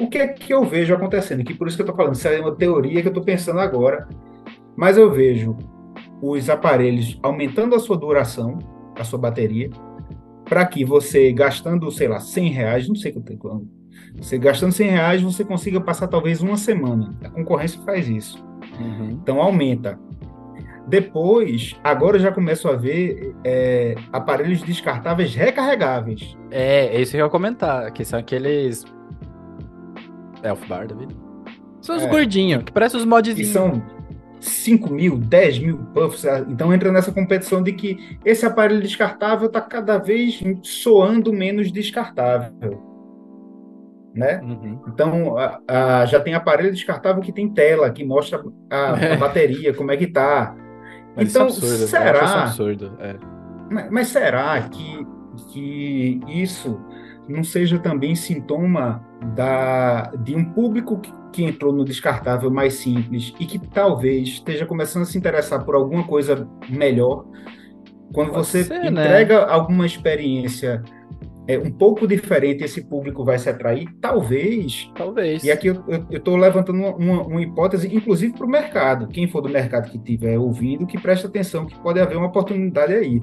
[0.00, 1.44] O que é que eu vejo acontecendo?
[1.44, 3.60] Que por isso que eu estou falando, isso é uma teoria que eu estou pensando
[3.60, 4.08] agora,
[4.76, 5.56] mas eu vejo
[6.22, 8.58] os aparelhos aumentando a sua duração,
[8.96, 9.70] a sua bateria,
[10.44, 13.68] para que você gastando, sei lá, 100 reais, não sei quanto,
[14.18, 17.16] você gastando 100 reais, você consiga passar talvez uma semana.
[17.22, 18.44] A concorrência faz isso.
[18.78, 19.10] Uhum.
[19.22, 19.98] Então aumenta.
[20.86, 26.36] Depois, agora eu já começo a ver é, aparelhos descartáveis recarregáveis.
[26.50, 28.84] É, é isso que eu ia comentar, que são aqueles.
[30.42, 31.14] Elf Bar da vida.
[31.80, 32.08] São os É.
[32.08, 33.48] gordinhos, que parecem os modzinhos.
[33.48, 33.82] são
[34.40, 36.24] 5 mil, 10 mil puffs.
[36.48, 42.82] Então entra nessa competição de que esse aparelho descartável está cada vez soando menos descartável.
[44.14, 44.40] Né?
[44.42, 44.80] Uhum.
[44.88, 49.72] Então a- a- já tem aparelho descartável que tem tela, que mostra a, a bateria,
[49.72, 50.54] como é que tá.
[51.16, 51.86] Mas então, isso é absurdo.
[51.88, 52.42] será?
[52.42, 52.92] absurdo.
[52.98, 53.16] É.
[53.70, 55.06] Mas, mas será que,
[55.52, 56.80] que isso
[57.30, 63.32] não seja também sintoma da, de um público que, que entrou no descartável mais simples
[63.38, 67.24] e que talvez esteja começando a se interessar por alguma coisa melhor?
[68.12, 69.04] Quando Pode você ser, né?
[69.04, 70.82] entrega alguma experiência
[71.46, 73.88] é, um pouco diferente, esse público vai se atrair?
[74.00, 74.90] Talvez.
[74.96, 75.42] Talvez.
[75.44, 79.06] E aqui eu estou levantando uma, uma- uma hipótese, inclusive para o mercado.
[79.08, 82.92] Quem for do mercado que estiver ouvindo, que preste atenção, que pode haver uma oportunidade
[82.92, 83.20] aí.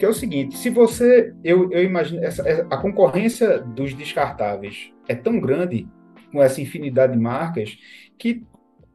[0.00, 1.34] Que é o seguinte: se você.
[1.44, 2.24] Eu, eu imagino.
[2.24, 5.86] Essa, a concorrência dos descartáveis é tão grande,
[6.32, 7.76] com essa infinidade de marcas,
[8.16, 8.42] que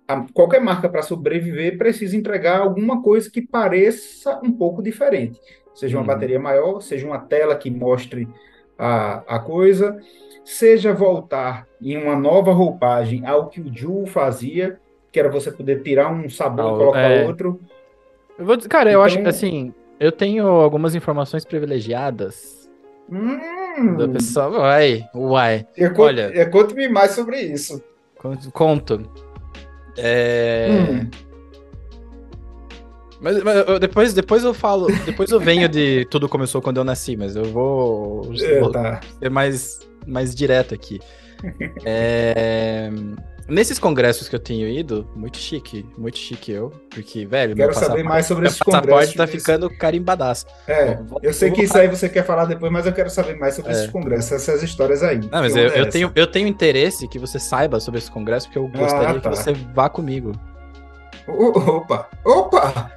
[0.07, 5.39] a- qualquer marca para sobreviver precisa entregar alguma coisa que pareça um pouco diferente.
[5.75, 6.07] Seja uma Uhum.
[6.07, 8.27] bateria maior, seja uma tela que mostre
[8.79, 9.99] a, a coisa,
[10.43, 14.79] seja voltar em uma nova roupagem ao que o Ju fazia,
[15.11, 17.25] que era você poder tirar um sabor e colocar é.
[17.27, 17.59] outro.
[18.39, 19.71] Eu vou dizer, cara, eu acho Então- assim.
[19.99, 22.69] Eu tenho algumas informações privilegiadas
[23.09, 24.51] Hum, do pessoal.
[24.53, 25.65] Uai, uai.
[25.77, 26.31] eu con- olha.
[26.33, 27.81] eu- Conte-me mais sobre isso.
[28.17, 28.51] Conto.
[28.51, 29.11] conto.
[29.97, 30.67] É.
[30.71, 31.09] Hum.
[33.21, 36.83] Mas, mas eu- depois, depois eu falo, depois eu venho de tudo começou quando eu
[36.83, 38.99] nasci, mas eu vou, É, vou tá.
[39.19, 40.99] ser mais, mais direto aqui.
[41.85, 42.89] É,
[43.47, 47.79] nesses congressos que eu tenho ido, muito chique, muito chique eu, porque, velho, Quero meu
[47.79, 49.15] saber mais sobre meu esses passaporte congressos.
[49.15, 50.45] tá ficando carimbadaço.
[50.67, 53.37] É, Vou- eu sei que isso aí você quer falar depois, mas eu quero saber
[53.37, 53.75] mais sobre É.
[53.75, 55.17] esses congressos, essas histórias aí.
[55.17, 58.47] Não, mas eu, é eu tenho, eu tenho interesse que você saiba sobre esse congresso,
[58.47, 59.29] porque eu gostaria tá.
[59.29, 60.31] que você vá comigo.
[61.27, 62.07] Opa!
[62.23, 62.91] Opa!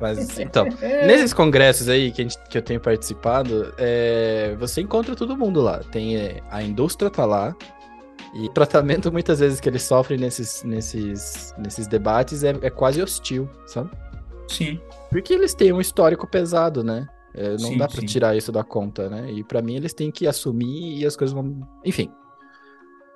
[0.00, 1.06] Mas, então, É.
[1.06, 5.60] Nesses congressos aí que, a gente- que eu tenho participado, é, você encontra todo mundo
[5.62, 5.80] lá.
[5.90, 7.54] Tem é, a indústria tá lá.
[8.38, 13.02] E o tratamento, muitas vezes, que eles sofrem nesses, nesses, nesses debates é, é quase
[13.02, 13.90] hostil, sabe?
[14.48, 14.80] Sim.
[15.10, 17.08] Porque eles têm um histórico pesado, né?
[17.34, 18.06] É, não Sim, dá pra sim.
[18.06, 19.30] tirar isso da conta, né?
[19.30, 21.60] E pra mim eles têm que assumir e as coisas vão.
[21.84, 22.10] Enfim.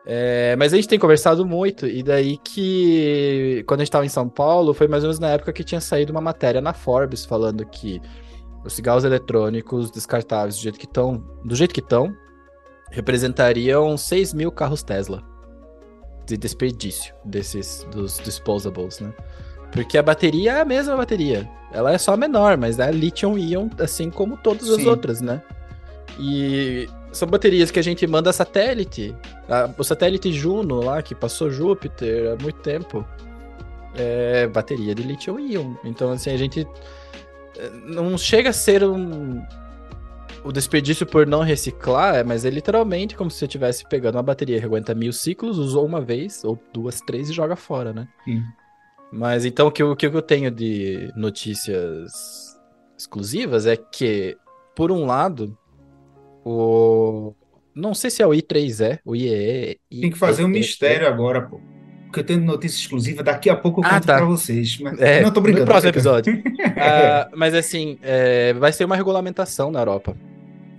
[0.04, 4.10] É, mas a gente tem conversado muito, e daí que quando a gente tava em
[4.10, 7.24] São Paulo, foi mais ou menos na época que tinha saído uma matéria na Forbes
[7.24, 8.00] falando que
[8.64, 12.14] os cigarros eletrônicos descartáveis do jeito que estão, do jeito que estão,
[12.90, 15.22] representariam 6 mil carros Tesla
[16.26, 19.12] de desperdício desses dos disposables, né?
[19.72, 21.48] Porque a bateria é a mesma bateria.
[21.72, 24.88] Ela é só menor, mas é lithium-ion, assim como todas as Sim.
[24.88, 25.40] outras, né?
[26.18, 29.14] E são baterias que a gente manda satélite.
[29.48, 33.04] A- o satélite Juno lá, que passou Júpiter há muito tempo,
[33.94, 35.74] é bateria de lithium-ion.
[35.84, 36.66] Então, assim, a gente
[37.56, 39.40] eh, não chega a ser um,
[40.44, 44.22] o desperdício por não reciclar, é, mas é literalmente como se você estivesse pegando uma
[44.22, 48.08] bateria que aguenta mil ciclos, usou uma vez, ou duas, três e joga fora, né?
[48.24, 48.42] Sim.
[49.12, 52.12] Mas então o que, o que eu tenho de notícias
[52.96, 54.36] exclusivas é que,
[54.74, 55.56] por um lado,
[56.44, 57.34] o.
[57.74, 59.78] Não sei se é o I3E, o IEE.
[59.90, 61.60] Tem que fazer um mistério agora, pô.
[62.06, 64.16] Porque eu tenho notícia exclusiva, daqui a pouco eu Ah, conto tá.
[64.16, 64.78] pra vocês.
[64.80, 64.98] Mas...
[65.00, 65.64] É, Não, tô brincando.
[65.64, 66.42] no próximo episódio.
[66.82, 70.16] Ah, mas assim, é, vai ser uma regulamentação na Europa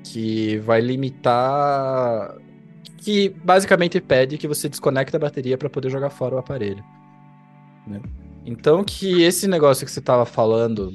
[0.03, 2.35] que vai limitar.
[2.97, 6.83] Que basicamente pede que você desconecte a bateria para poder jogar fora o aparelho.
[7.87, 7.99] né?
[8.45, 10.93] Então, que esse negócio que você tava falando,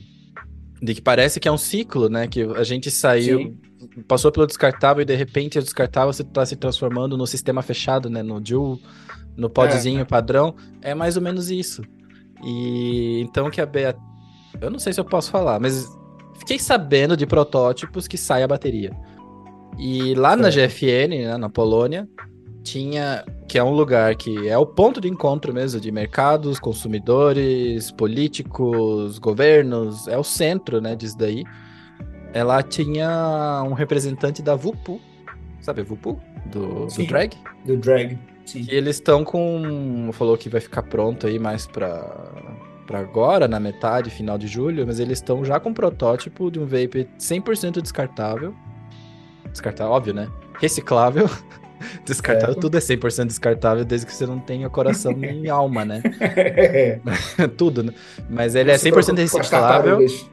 [0.82, 2.26] de que parece que é um ciclo, né?
[2.26, 3.58] Que a gente saiu, Sim.
[4.06, 8.10] passou pelo descartável e de repente o descartável você tá se transformando no sistema fechado,
[8.10, 8.22] né?
[8.22, 8.78] No dual,
[9.36, 10.54] no podzinho padrão.
[10.82, 11.82] É mais ou menos isso.
[12.44, 13.96] E então que a Bea.
[14.60, 15.86] Eu não sei se eu posso falar, mas
[16.46, 18.92] fiquei sabendo de protótipos que sai a bateria.
[19.76, 20.72] E lá na Certo.
[20.72, 22.08] GFN, né, na Polônia,
[22.62, 23.24] tinha.
[23.48, 29.18] Que é um lugar que é o ponto de encontro mesmo de mercados, consumidores, políticos,
[29.18, 31.44] governos, é o centro, né, disso daí.
[32.32, 35.00] Ela tinha um representante da Vupu,
[35.60, 36.20] sabe a Vupu?
[36.46, 37.06] Do, do Sim.
[37.06, 37.34] drag?
[37.64, 38.18] Do drag.
[38.44, 38.66] Sim.
[38.68, 40.10] E eles estão com.
[40.12, 42.32] Falou que vai ficar pronto aí mais pra,
[42.86, 46.58] pra agora, na metade, final de julho, mas eles estão já com um protótipo de
[46.58, 48.54] um vape 100% descartável.
[49.50, 50.28] Descartável, óbvio, né?
[50.60, 51.28] Reciclável.
[52.06, 52.60] Descartável, Certo.
[52.62, 56.02] tudo é 100% descartável desde que você não tenha coração nem alma, né?
[57.56, 57.92] tudo, né?
[58.30, 59.98] Mas ele é Se 100% preocupe com as reciclável.
[59.98, 60.30] tartarugas.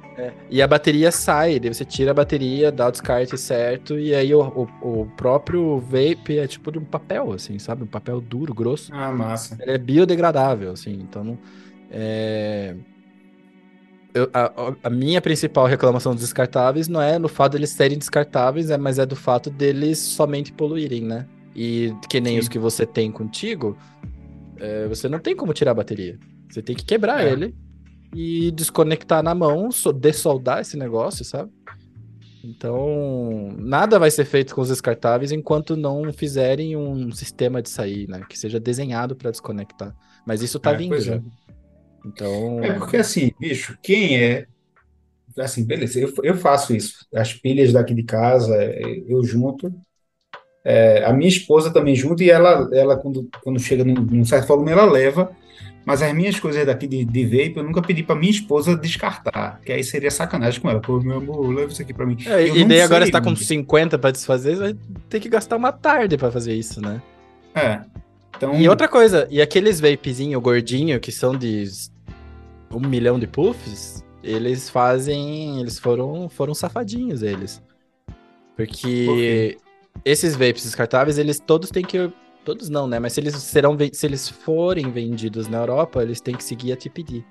[0.50, 4.34] E a bateria sai, daí você tira a bateria, dá o descarte certo, e aí
[4.34, 4.42] o,
[4.82, 7.84] o, o próprio vape é tipo de um papel, assim, sabe?
[7.84, 8.94] Um papel duro, grosso.
[8.94, 9.58] Ah, massa.
[9.60, 11.38] Ele é biodegradável, assim, então não.
[11.96, 12.76] É...
[14.14, 18.70] eu- a, a minha principal reclamação dos descartáveis não é no fato deles serem descartáveis,
[18.70, 21.28] é, mas é do fato deles somente poluírem, né?
[21.56, 22.40] E que nem Sim.
[22.40, 23.78] os que você tem contigo,
[24.58, 26.18] é, você não tem como tirar a bateria.
[26.50, 27.32] Você tem que quebrar É.
[27.32, 27.56] ele
[28.16, 31.52] e desconectar na mão, so- dessoldar esse negócio, sabe?
[32.44, 38.08] Então, nada vai ser feito com os descartáveis enquanto não fizerem um sistema de sair,
[38.10, 38.22] né?
[38.28, 39.96] Que seja desenhado para desconectar.
[40.26, 41.16] Mas isso tá É, vindo já.
[41.16, 41.22] é.
[42.06, 44.46] Então, É porque assim, bicho, quem é.
[45.38, 47.08] Assim, beleza, eu, eu faço isso.
[47.14, 48.56] As pilhas daqui de casa,
[49.08, 49.74] eu junto.
[50.66, 54.48] É, a minha esposa também junta e ela, ela quando, quando chega num, num certo
[54.48, 55.32] volume, ela leva.
[55.86, 59.60] Mas as minhas coisas daqui de, de vape, eu nunca pedi pra minha esposa descartar.
[59.66, 60.80] Que aí seria sacanagem com ela.
[60.80, 62.16] Pô, meu amor, leva isso aqui pra mim.
[62.26, 63.38] É, e daí agora sei, você tá com mano.
[63.38, 64.76] 50 para desfazer, vai
[65.10, 67.02] ter que gastar uma tarde para fazer isso, né?
[67.54, 67.82] É.
[68.36, 71.64] Então, E outra coisa, e aqueles vapezinho gordinho que são de
[72.74, 77.62] um milhão de puffs, eles fazem, eles foram, foram safadinhos eles.
[78.56, 79.58] Porque
[80.06, 82.12] esses vapes descartáveis, eles todos têm que
[82.46, 83.00] todos não, né?
[83.00, 86.76] Mas se eles serão se eles forem vendidos na Europa, eles têm que seguir a
[86.76, 87.24] TPD.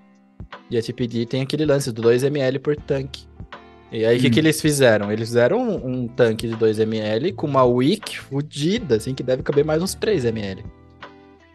[0.71, 3.27] E a TPD tem aquele lance do 2 ml por tanque.
[3.91, 4.31] E aí, o que, Hum.
[4.31, 5.13] que eles fizeram?
[5.13, 9.43] Eles fizeram um, um tanque de 2 ml com uma wick fodida, assim, que deve
[9.43, 10.65] caber mais uns 3 ml.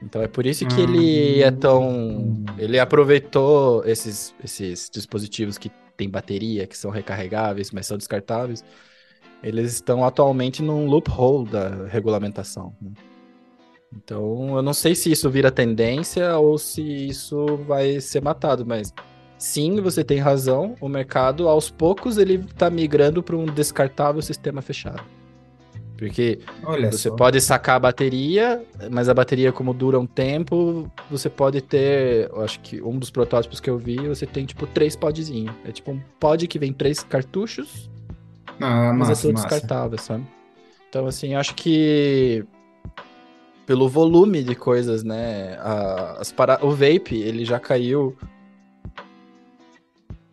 [0.01, 2.43] Então é por isso que ele é tão.
[2.57, 8.63] Ele aproveitou esses, esses dispositivos que tem bateria, que são recarregáveis, mas são descartáveis.
[9.41, 12.75] Eles estão atualmente num loophole da regulamentação.
[12.81, 12.91] né?
[13.95, 18.93] Então eu não sei se isso vira tendência ou se isso vai ser matado, mas
[19.37, 20.75] sim, você tem razão.
[20.81, 25.16] O mercado, aos poucos, ele está migrando para um descartável sistema fechado.
[25.97, 27.15] Porque olha você só.
[27.15, 32.29] pode sacar a bateria, mas a bateria, como dura um tempo, você pode ter.
[32.29, 35.55] Eu acho que um dos protótipos que eu vi, você tem tipo três podzinhos.
[35.65, 37.89] É tipo um pod que vem três cartuchos,
[38.61, 39.47] Ah, mas massa, é tudo massa.
[39.47, 40.23] descartável, sabe?
[40.87, 42.45] Então, assim, eu acho que.
[43.65, 45.57] Pelo volume de coisas, né?
[45.59, 46.57] a- as para...
[46.63, 48.15] O vape, ele já caiu.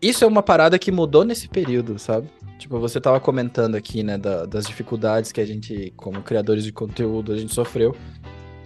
[0.00, 2.28] Isso é uma parada que mudou nesse período, sabe?
[2.58, 6.72] Tipo, você tava comentando aqui, né, da- das dificuldades que a gente, como criadores de
[6.72, 7.94] conteúdo, a gente sofreu.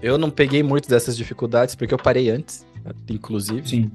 [0.03, 2.65] Eu não peguei muito dessas dificuldades porque eu parei antes,
[3.09, 3.69] inclusive.
[3.69, 3.91] Sim.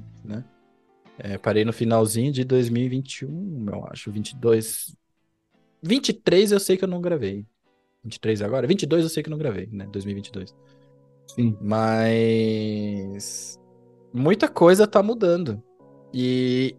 [1.18, 4.96] É, parei no finalzinho de 2021, eu acho, 22.
[5.80, 7.46] 23 eu sei que eu não gravei.
[8.02, 8.66] 23 agora?
[8.66, 9.86] 22 eu sei que eu não gravei, né?
[9.90, 10.54] 2022.
[11.28, 11.56] Sim.
[11.60, 13.58] Mas
[14.12, 15.62] muita coisa tá mudando.
[16.12, 16.76] E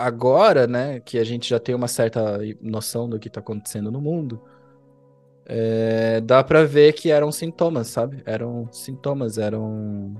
[0.00, 4.00] agora, né, que a gente já tem uma certa noção do que tá acontecendo no
[4.00, 4.40] mundo,
[5.46, 8.22] é, dá pra ver que eram sintomas, sabe?
[8.24, 10.14] Eram sintomas, eram.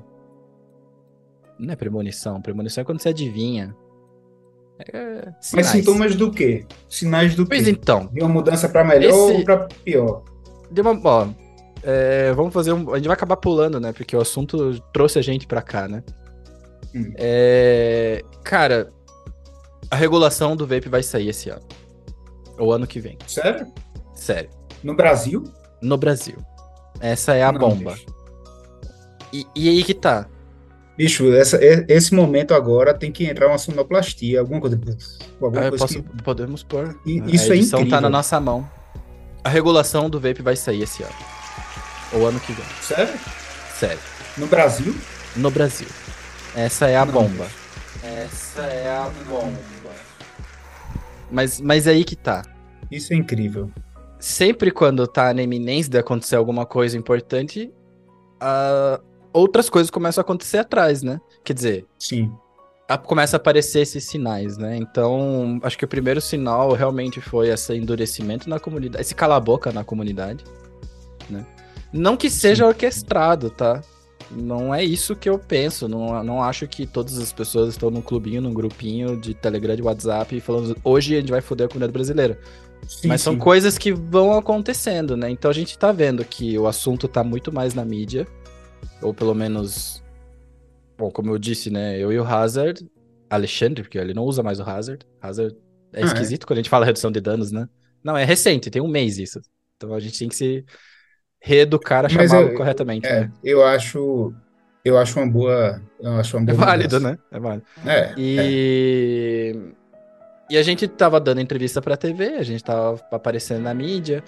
[1.58, 2.40] Não é premonição.
[2.40, 3.74] Premonição é quando você adivinha.
[4.92, 6.64] É, Mas sintomas do quê?
[6.88, 7.70] Sinais do Pois quê?
[7.70, 10.24] então, De uma mudança para melhor Esse- ou para pior?
[10.70, 10.98] deu uma.
[11.04, 11.28] Ó,
[11.82, 12.90] é, vamos fazer um.
[12.92, 13.92] A gente vai acabar pulando, né?
[13.92, 16.02] Porque o assunto trouxe a gente pra cá, né?
[16.94, 17.12] Hum.
[17.16, 18.88] É, cara,
[19.90, 21.62] a regulação do vape vai sair esse ano.
[22.58, 23.18] Ou ano que vem.
[23.26, 23.66] Sério?
[24.14, 24.50] Sério.
[24.82, 25.44] No Brasil?
[25.82, 26.36] No Brasil.
[27.00, 27.96] Essa é a Não, bomba.
[29.32, 30.26] E, e aí que tá.
[30.96, 34.78] Bicho, essa- esse momento agora tem que entrar uma sonoplastia, alguma coisa.
[35.40, 36.98] Alguma Ah, coisa posso, que- podemos pôr.
[37.06, 38.00] E- A isso é edição tá incrível.
[38.02, 38.68] na nossa mão.
[39.42, 41.14] A regulação do vape vai sair esse ano.
[42.12, 42.64] Ou ano que vem.
[42.82, 43.18] Sério?
[43.78, 43.98] Sério.
[44.36, 44.94] No Brasil?
[45.36, 45.86] No Brasil.
[46.54, 47.44] Essa é a Não, bomba.
[47.44, 47.56] bicho.
[48.02, 49.58] Essa é a bomba.
[51.30, 52.42] Mas, mas aí que tá.
[52.90, 53.70] Isso é incrível.
[54.18, 57.72] Sempre quando tá na iminência de acontecer alguma coisa importante,
[58.40, 59.00] ah,
[59.32, 61.20] outras coisas começam a acontecer atrás, né?
[61.44, 62.30] Quer dizer, Sim.
[62.88, 64.76] a- começa a aparecer esses sinais, né?
[64.76, 69.84] Então, acho que o primeiro sinal realmente foi esse endurecimento na comunidade, esse cala-boca na
[69.84, 70.44] comunidade,
[71.30, 71.46] né?
[71.92, 73.80] Não que seja orquestrado, tá?
[74.32, 75.88] Não é isso que eu penso.
[75.88, 79.82] Não, não acho que todas as pessoas estão num clubinho, num grupinho de Telegram, de
[79.82, 82.38] WhatsApp, falando hoje a gente vai foder a comunidade brasileira.
[82.86, 83.38] Sim, Mas são sim.
[83.38, 85.30] coisas que vão acontecendo, né?
[85.30, 88.28] Então a gente tá vendo que o assunto tá muito mais na mídia,
[89.02, 90.04] ou pelo menos.
[90.98, 91.98] Bom, como eu disse, né?
[91.98, 92.86] Eu e o Hazard,
[93.30, 95.06] Alexandre, porque ele não usa mais o Hazard.
[95.20, 95.56] Hazard
[95.92, 96.30] é Ah, é?
[96.30, 97.68] esquisito quando a gente fala redução de danos, né?
[98.04, 99.40] Não, é recente, tem um mês isso.
[99.76, 100.64] Então a gente tem que se
[101.40, 103.06] reeducar a chamá-lo corretamente.
[103.06, 103.32] É, né?
[103.42, 104.32] eu acho.
[104.84, 105.80] Eu acho uma boa.
[106.00, 107.12] Eu acho uma É boa válido, mudança.
[107.12, 107.18] né?
[107.30, 107.66] É válido.
[107.86, 107.98] É.
[107.98, 108.14] é.
[108.16, 109.56] E...
[110.48, 114.22] e a gente tava dando entrevista pra TV, a gente tava aparecendo na mídia.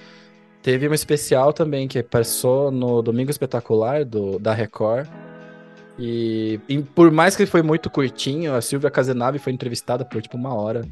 [0.62, 5.08] Teve um especial também que passou no Domingo Espetacular do, da Record.
[5.98, 10.36] E, e por mais que foi muito curtinho, a Silvia Casenave foi entrevistada por tipo
[10.36, 10.82] uma hora.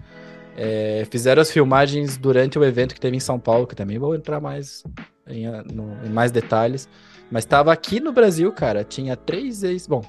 [0.57, 4.15] É, fizeram as filmagens durante o evento que teve em São Paulo, que também vou
[4.15, 4.83] entrar mais
[5.31, 6.89] em, ah, no- em mais detalhes.
[7.31, 8.83] Mas tava aqui no Brasil, cara.
[8.85, 9.87] Tinha três ex.
[9.87, 10.03] Bom,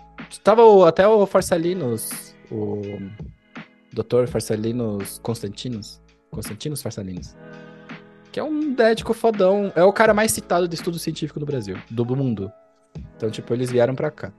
[0.43, 2.81] tava o- até o Farsalinos, o
[3.93, 4.27] Dr.
[4.27, 6.01] Farsalinos Constantinos.
[6.31, 7.35] Constantinos Farsalinos.
[8.31, 9.71] Que é um médico fodão.
[9.75, 12.51] É o cara mais citado de estudo científico no Brasil, do mundo.
[13.17, 14.31] Então, tipo, eles vieram pra cá.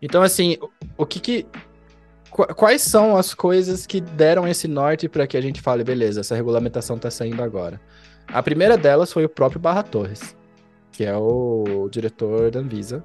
[0.00, 0.56] Então, assim,
[0.96, 1.46] o, que que.
[2.30, 6.20] qu- Quais são as coisas que deram esse norte pra que a gente fale, beleza,
[6.20, 7.80] essa regulamentação tá saindo agora?
[8.32, 10.36] A primeira delas foi o próprio Barra Torres,
[10.92, 13.02] que é o diretor da Anvisa,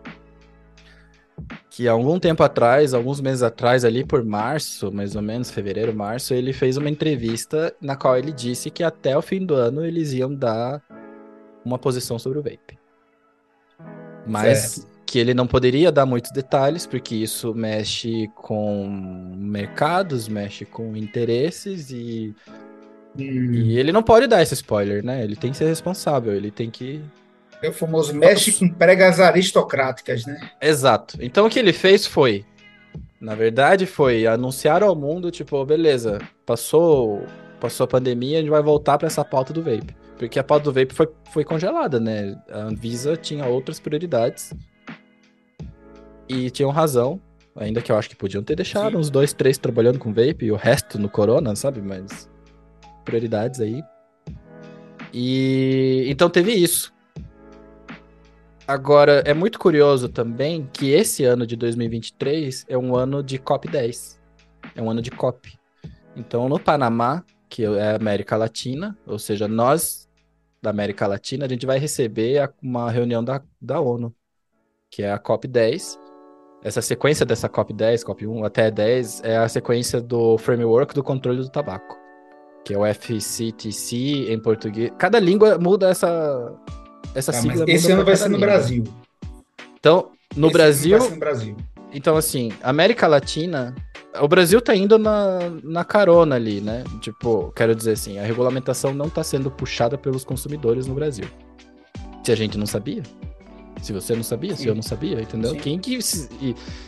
[1.69, 5.95] que há algum tempo atrás, alguns meses atrás, ali por março, mais ou menos, fevereiro,
[5.95, 9.85] março, ele fez uma entrevista na qual ele disse que até o fim do ano
[9.85, 10.81] eles iam dar
[11.63, 12.77] uma posição sobre o vape.
[14.27, 18.87] Mas que ele não poderia dar muitos detalhes, porque isso mexe com
[19.37, 22.35] mercados, mexe com interesses e,
[23.17, 25.23] Hum, e ele não pode dar esse spoiler, né?
[25.23, 27.01] Ele tem que ser responsável, ele tem que
[27.63, 30.37] é o famoso mexe com pregas aristocráticas, né?
[30.61, 31.17] Exato.
[31.21, 32.45] Então o que ele fez foi,
[33.21, 37.25] na verdade, foi anunciar ao mundo, tipo, beleza, passou,
[37.61, 39.95] passou a pandemia, a gente vai voltar para essa pauta do vape.
[40.17, 42.37] Porque a pauta do vape foi, foi congelada, né?
[42.51, 44.53] A Anvisa tinha outras prioridades.
[46.27, 47.21] E tinham razão,
[47.55, 48.97] ainda que eu acho que podiam ter deixado Sim.
[48.97, 51.81] uns dois, três trabalhando com vape e o resto no corona, sabe?
[51.81, 52.29] Mas
[53.03, 53.83] prioridades aí.
[55.13, 56.93] E então teve isso.
[58.67, 64.17] Agora, é muito curioso também que esse ano de 2023 é um ano de COP10.
[64.75, 65.59] É um ano de COP.
[66.15, 70.09] Então, no Panamá, que é América Latina, ou seja, nós
[70.61, 74.15] da América Latina, a gente vai receber uma reunião da, da ONU,
[74.89, 75.99] que é a COP10.
[76.63, 81.49] Essa sequência dessa COP10, COP1 até 10, é a sequência do Framework do Controle do
[81.49, 81.97] Tabaco,
[82.63, 84.91] que é o FCTC em português.
[84.97, 86.53] Cada língua muda essa,
[87.13, 87.65] essa Tá, sigla.
[87.67, 88.47] esse ano vai ser no língua.
[88.47, 88.83] Brasil.
[89.79, 91.57] Então, no Esse Brasil, ano vai ser no Brasil.
[91.93, 93.75] então assim, América Latina,
[94.21, 96.83] o Brasil tá indo na, na carona ali, né?
[97.01, 101.25] Tipo, quero dizer assim, a regulamentação não tá sendo puxada pelos consumidores no Brasil.
[102.23, 103.03] Se a gente não sabia.
[103.81, 104.69] Se você não sabia, se Sim.
[104.69, 105.51] eu não sabia, entendeu?
[105.51, 105.57] Sim.
[105.57, 106.01] Quem que.
[106.01, 106.29] Se,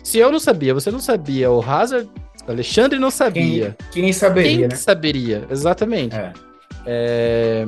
[0.02, 2.10] se eu não sabia, você não sabia, o Hazard,
[2.48, 3.78] Alexandre não Quem, sabia.
[3.92, 4.76] quem saberia, Quem né?
[4.76, 5.48] saberia?
[5.50, 6.16] Exatamente.
[6.16, 6.34] É.
[6.86, 7.66] É,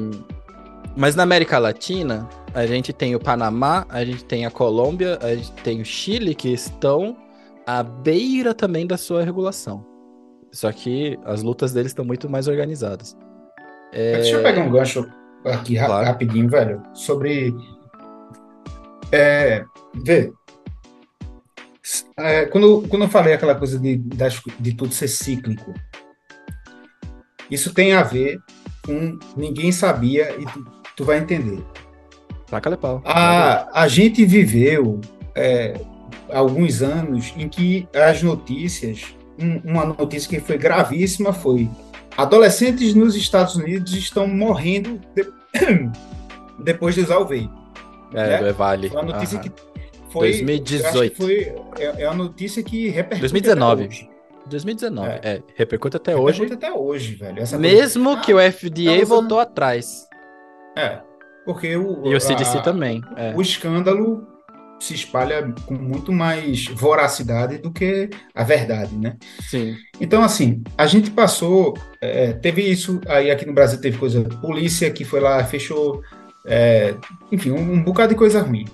[0.96, 5.36] Mas na América Latina, a gente tem o Panamá, a gente tem a Colômbia, a
[5.36, 7.16] gente tem o Chile, que estão
[7.66, 9.86] à beira também da sua regulação.
[10.52, 13.16] Só que as lutas deles estão muito mais organizadas.
[13.94, 15.08] É, Deixa eu pegar um gancho
[15.46, 16.06] aqui Claro.
[16.06, 17.54] rapidinho, velho, sobre.
[19.12, 19.64] É,
[20.04, 20.32] vê.
[22.18, 25.74] É, quando, quando eu falei aquela coisa de, de tudo ser cíclico,
[27.50, 28.40] Isso tem a ver
[28.86, 30.66] com ninguém sabia e tu,
[30.98, 31.64] tu vai entender.
[32.50, 33.02] Taca pau.
[33.06, 35.02] A, a gente viveu
[35.36, 35.80] é,
[36.30, 41.70] alguns anos em que as notícias, um, uma notícia que foi gravíssima foi
[42.18, 45.28] adolescentes nos Estados Unidos estão morrendo de,
[46.64, 47.50] depois de usar o vape.
[48.14, 48.38] É, né?
[48.38, 48.90] do Evale.
[48.90, 49.52] Foi uma notícia que
[50.10, 50.32] foi...
[50.32, 51.16] 2018.
[51.16, 54.10] Foi, é, é uma notícia que repercute 2019.
[54.48, 55.20] 2019, é.
[55.24, 55.42] é.
[55.56, 56.54] Repercute até repercute hoje.
[56.54, 57.40] até hoje, velho.
[57.40, 58.22] Essa Mesmo coisa...
[58.22, 60.08] que ah, o FDA tá voltou atrás.
[60.76, 61.00] É,
[61.46, 62.06] porque o...
[62.06, 63.02] E o CDC a, também.
[63.16, 63.34] É.
[63.36, 64.26] O escândalo
[64.80, 69.16] se espalha com muito mais voracidade do que a verdade, né?
[69.42, 69.76] Sim.
[70.00, 74.92] Então, assim, a gente passou, é, teve isso, aí aqui no Brasil teve coisa, polícia
[74.92, 76.02] que foi lá, fechou,
[76.46, 76.94] é,
[77.32, 78.66] enfim, um, um, bocado de coisa ruim.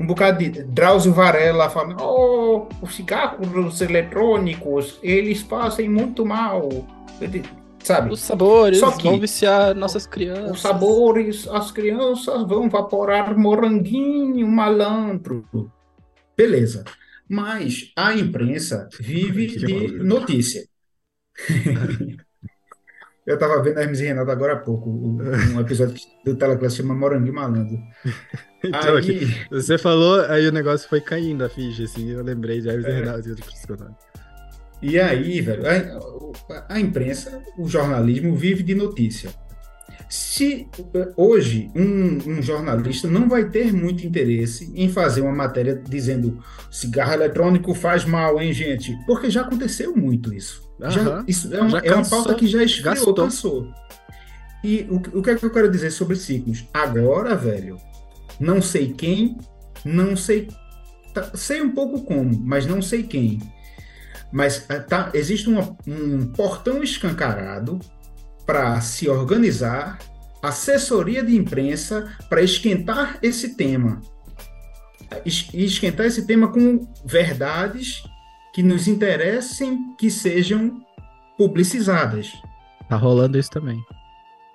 [0.00, 6.68] Um bocado de Drauzio Varela falando, oh, os cigarros eletrônicos, eles fazem muito mal
[7.88, 8.12] sabe?
[8.12, 10.50] Os sabores Só que, vão viciar nossas crianças.
[10.50, 15.44] Os sabores, as crianças vão vaporar moranguinho, malandro.
[16.36, 16.84] Beleza.
[17.28, 20.66] Mas a imprensa vive de notícia.
[23.26, 26.94] Eu estava vendo a Hermes e Renato agora há pouco, um episódio do Teleclass chama
[26.94, 27.78] Moranguinho Malandro.
[28.64, 29.46] Então, aí...
[29.50, 32.90] você falou, aí o negócio foi caindo a ficha, assim, eu lembrei de Hermes é.
[32.90, 33.96] e Renato e outros personagens.
[34.80, 35.62] E aí, velho,
[36.50, 39.30] a, a, imprensa, o jornalismo vive de notícia.
[40.08, 40.66] Se
[41.16, 47.12] hoje um, um, jornalista não vai ter muito interesse em fazer uma matéria dizendo cigarro
[47.12, 48.96] eletrônico faz mal, hein, gente?
[49.06, 50.66] Porque já aconteceu muito isso.
[50.80, 50.90] Uhum.
[50.90, 53.14] Já, isso é, uma, é uma pauta que já esfriou, gastou.
[53.14, 53.68] cansou.
[54.64, 56.64] E o, o que é que eu quero dizer sobre ciclos?
[56.72, 57.78] Agora, velho,
[58.40, 59.36] não sei quem,
[59.84, 60.48] não sei.
[61.14, 63.40] Tá, sei um pouco como, mas não sei quem
[64.30, 67.78] mas eh, tá, existe uma, um portão escancarado
[68.46, 69.98] para se organizar,
[70.42, 74.00] assessoria de imprensa para esquentar esse tema.
[75.24, 78.02] E esquentar esse tema com verdades
[78.54, 80.82] que nos interessem que sejam
[81.36, 82.32] publicizadas.
[82.88, 83.78] Tá rolando isso também.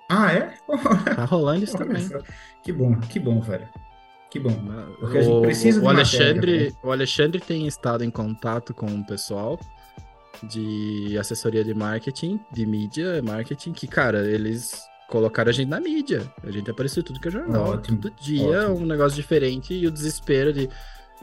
[0.08, 0.54] Ah, é?
[1.16, 2.08] Tá rolando isso também.
[2.62, 3.68] Que bom, que bom, velho.
[4.30, 4.54] Que bom.
[4.98, 9.06] Porque a gente precisa o, Alexandre, matéria, o Alexandre tem estado em contato com o
[9.06, 9.58] pessoal
[10.42, 16.22] de assessoria de marketing, de mídia, marketing, que, cara, eles colocaram a gente na mídia.
[16.42, 17.74] A gente apareceu tudo que é jornal.
[17.74, 18.84] Ótimo, todo dia ótimo.
[18.84, 20.68] um negócio diferente e o desespero de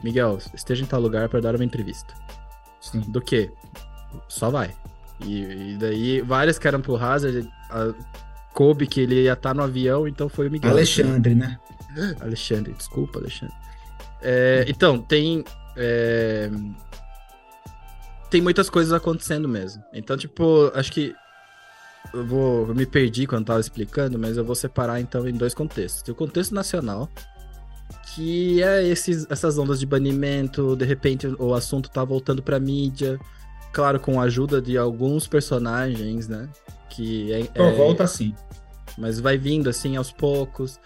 [0.02, 2.14] Miguel, esteja em tal lugar para dar uma entrevista.
[2.80, 3.00] Sim.
[3.00, 3.50] Do que?
[4.28, 4.74] Só vai.
[5.24, 7.94] E, e, daí várias que eram pro Hazard, a,
[8.52, 10.70] coube que ele ia estar tá no avião, então foi o Miguel.
[10.70, 11.58] Alexandre, né?
[12.20, 13.54] Alexandre, desculpa, Alexandre.
[14.20, 15.44] É, então, tem.
[15.76, 16.50] É,
[18.30, 19.82] tem muitas coisas acontecendo mesmo.
[19.92, 21.14] Então, tipo, acho que.
[22.12, 22.68] Eu vou.
[22.68, 26.02] Eu me perdi quando tava explicando, mas eu vou separar então em dois contextos.
[26.02, 27.08] Tem o contexto nacional,
[28.14, 33.18] que é esses, essas ondas de banimento, de repente o assunto tá voltando pra mídia.
[33.72, 36.48] Claro, com a ajuda de alguns personagens, né?
[36.92, 38.34] Que é, então, é, volta assim.
[38.98, 40.78] Mas vai vindo assim aos poucos.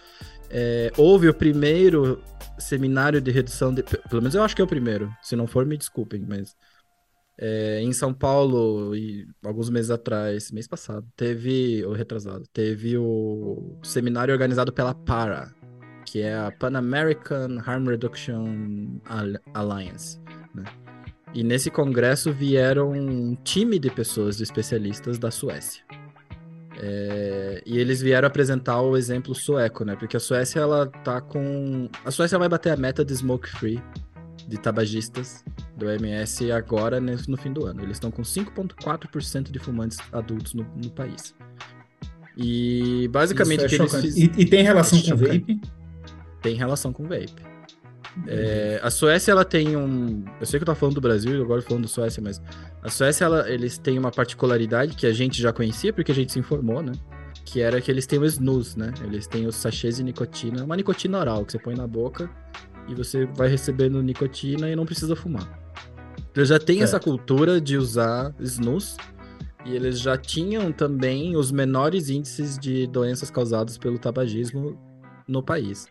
[0.48, 2.22] É, houve o primeiro
[2.58, 3.82] seminário de redução de.
[3.82, 5.12] Pelo menos eu acho que é o primeiro.
[5.20, 6.56] Se não for, me desculpem, mas.
[7.38, 13.78] É, em São Paulo, e alguns meses atrás, mês passado, teve, ou retrasado, teve o
[13.82, 15.54] seminário organizado pela PARA,
[16.06, 19.00] que é a Pan American Harm Reduction
[19.52, 20.18] Alliance.
[20.54, 20.64] Né?
[21.34, 25.82] E nesse congresso vieram um time de pessoas, de especialistas da Suécia.
[26.78, 29.96] É, e eles vieram apresentar o exemplo sueco, né?
[29.96, 31.88] Porque a Suécia, ela tá com...
[32.04, 33.82] A Suécia vai bater a meta de smoke free,
[34.46, 35.44] de tabagistas,
[35.76, 37.82] do MS agora no fim do ano.
[37.82, 41.34] Eles estão com 5,4% de fumantes adultos no, no, país.
[42.36, 44.34] E basicamente é o que eles fizeram...
[44.36, 45.60] E, e, tem relação é com vape?
[46.42, 47.55] Tem relação com vape.
[48.26, 50.24] É, a Suécia, ela tem um.
[50.40, 52.40] Eu sei que eu tô falando do Brasil, agora falando da Suécia, mas
[52.82, 56.32] a Suécia, ela, eles têm uma particularidade que a gente já conhecia, porque a gente
[56.32, 56.92] se informou, né?
[57.44, 58.92] Que era que eles têm o snus, né?
[59.04, 62.30] Eles têm os sachês de nicotina, uma nicotina oral que você põe na boca
[62.88, 65.46] e você vai recebendo nicotina e não precisa fumar.
[66.34, 68.96] Eles já têm essa cultura de usar snus
[69.64, 74.78] e eles já tinham também os menores índices de doenças causadas pelo tabagismo
[75.26, 75.86] no país.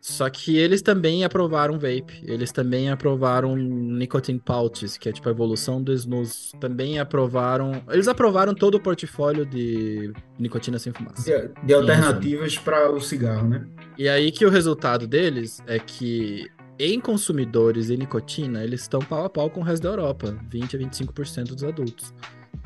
[0.00, 5.32] Só que eles também aprovaram vape, eles também aprovaram nicotine pouches, que é tipo a
[5.32, 6.52] evolução do snus.
[6.58, 11.22] Também aprovaram, eles aprovaram todo o portfólio de nicotina sem fumaça.
[11.22, 13.66] De, de alternativas para o cigarro, né?
[13.98, 19.26] E aí que o resultado deles é que em consumidores e nicotina, eles estão pau
[19.26, 22.14] a pau com o resto da Europa, 20 a 25% dos adultos.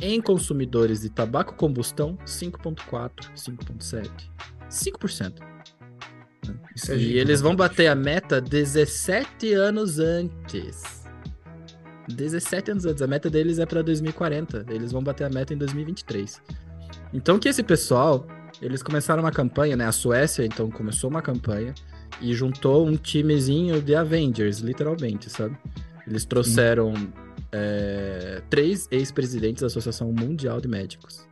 [0.00, 4.08] Em consumidores de tabaco combustão, 5,4, 5,7.
[4.70, 5.53] 5%.
[6.74, 7.18] Isso é E gigante.
[7.18, 11.04] eles vão bater a meta 17 anos antes.
[12.08, 13.02] 17 anos antes.
[13.02, 14.66] A meta deles é para 2040.
[14.68, 16.40] Eles vão bater a meta em 2023.
[17.12, 18.26] Então que esse pessoal,
[18.60, 19.86] eles começaram uma campanha, né?
[19.86, 21.74] A Suécia, então, começou uma campanha
[22.20, 25.56] e juntou um timezinho de Avengers, literalmente, sabe?
[26.06, 26.92] Eles trouxeram
[27.50, 31.26] é, três ex-presidentes da Associação Mundial de Médicos.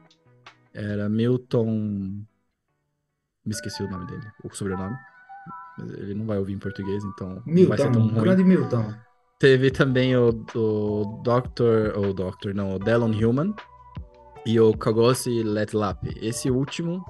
[0.73, 2.23] Era Milton...
[3.45, 4.97] Me esqueci o nome dele, o sobrenome.
[5.79, 8.95] Mas Ele não vai ouvir em português, então Milton, grande Milton.
[9.39, 11.97] Teve também o, o Dr.
[11.97, 12.55] ou Dr.
[12.55, 13.55] não, o Delon Human
[14.47, 15.99] e o Kagosi Letlap.
[16.21, 17.05] Esse último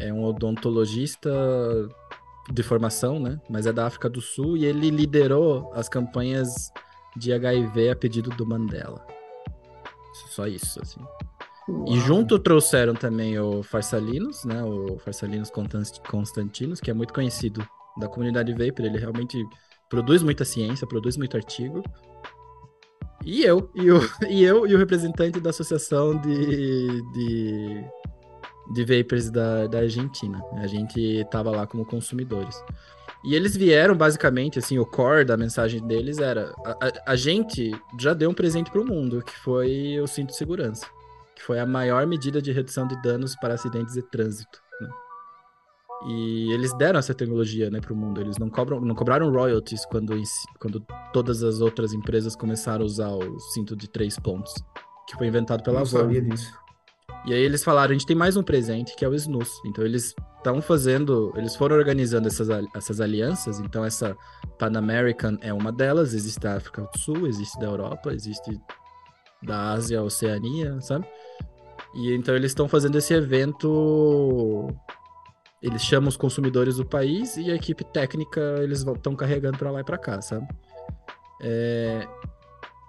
[0.00, 1.30] é um odontologista
[2.50, 3.40] de formação, né?
[3.50, 6.70] Mas é da África do Sul e ele liderou as campanhas
[7.16, 9.04] de HIV a pedido do Mandela.
[10.30, 11.00] Só isso, assim.
[11.88, 14.62] E junto trouxeram também o Farsalinos, né?
[14.62, 17.66] O Farsalinos Constan- Constantinos, que é muito conhecido
[17.98, 18.84] da comunidade Vapor.
[18.86, 19.44] Ele realmente
[19.88, 21.82] produz muita ciência, produz muito artigo.
[23.24, 27.84] E eu, e, o, e eu e o representante da associação de, de,
[28.72, 30.42] de vapers da, da Argentina.
[30.58, 32.62] A gente tava lá como consumidores.
[33.24, 37.72] E eles vieram, basicamente, assim, o core da mensagem deles era: a, a- a gente
[37.98, 40.86] já deu um presente para o mundo, que foi o cinto de segurança,
[41.36, 44.58] que foi a maior medida de redução de danos para acidentes de trânsito.
[44.80, 44.88] né?
[46.08, 48.20] E eles deram essa tecnologia né, para o mundo.
[48.20, 50.14] Eles não, cobram, não cobraram royalties quando,
[50.58, 54.52] quando todas as outras empresas começaram a usar o cinto de três pontos,
[55.06, 55.98] que foi inventado pela Volvo.
[55.98, 56.52] sabia disso.
[57.26, 59.50] E aí eles falaram, a gente tem mais um presente, que é o SNUS.
[59.66, 63.58] Então eles estão fazendo, eles foram organizando essas, essas alianças.
[63.58, 64.16] Então essa
[64.58, 68.56] Pan American é uma delas, existe da África do Sul, existe da Europa, existe
[69.46, 71.06] da Ásia, Oceania, sabe?
[71.94, 74.68] E então eles estão fazendo esse evento,
[75.62, 79.80] eles chamam os consumidores do país e a equipe técnica eles estão carregando para lá
[79.80, 80.46] e para cá, sabe?
[81.40, 82.06] É,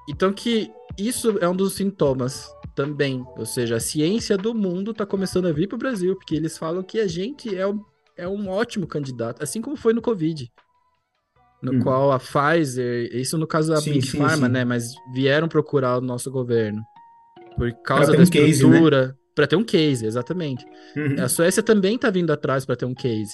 [0.10, 3.26] Então que isso é um dos sintomas também.
[3.38, 6.58] Ou seja, a ciência do mundo está começando a vir para o Brasil, porque eles
[6.58, 7.84] falam que a gente é um,
[8.16, 10.51] é um ótimo candidato, assim como foi no Covid.
[11.62, 11.80] No Hum.
[11.80, 14.53] qual a Pfizer, isso no caso da Sim, Big sim, Pharma, sim.
[14.53, 14.64] né?
[14.64, 16.84] Mas vieram procurar o nosso governo.
[17.55, 18.49] Por causa da um case, né?
[18.49, 19.18] estrutura.
[19.34, 20.66] Para ter um case, exatamente.
[20.95, 21.24] Uhum.
[21.24, 23.34] A Suécia também tá vindo atrás para ter um case.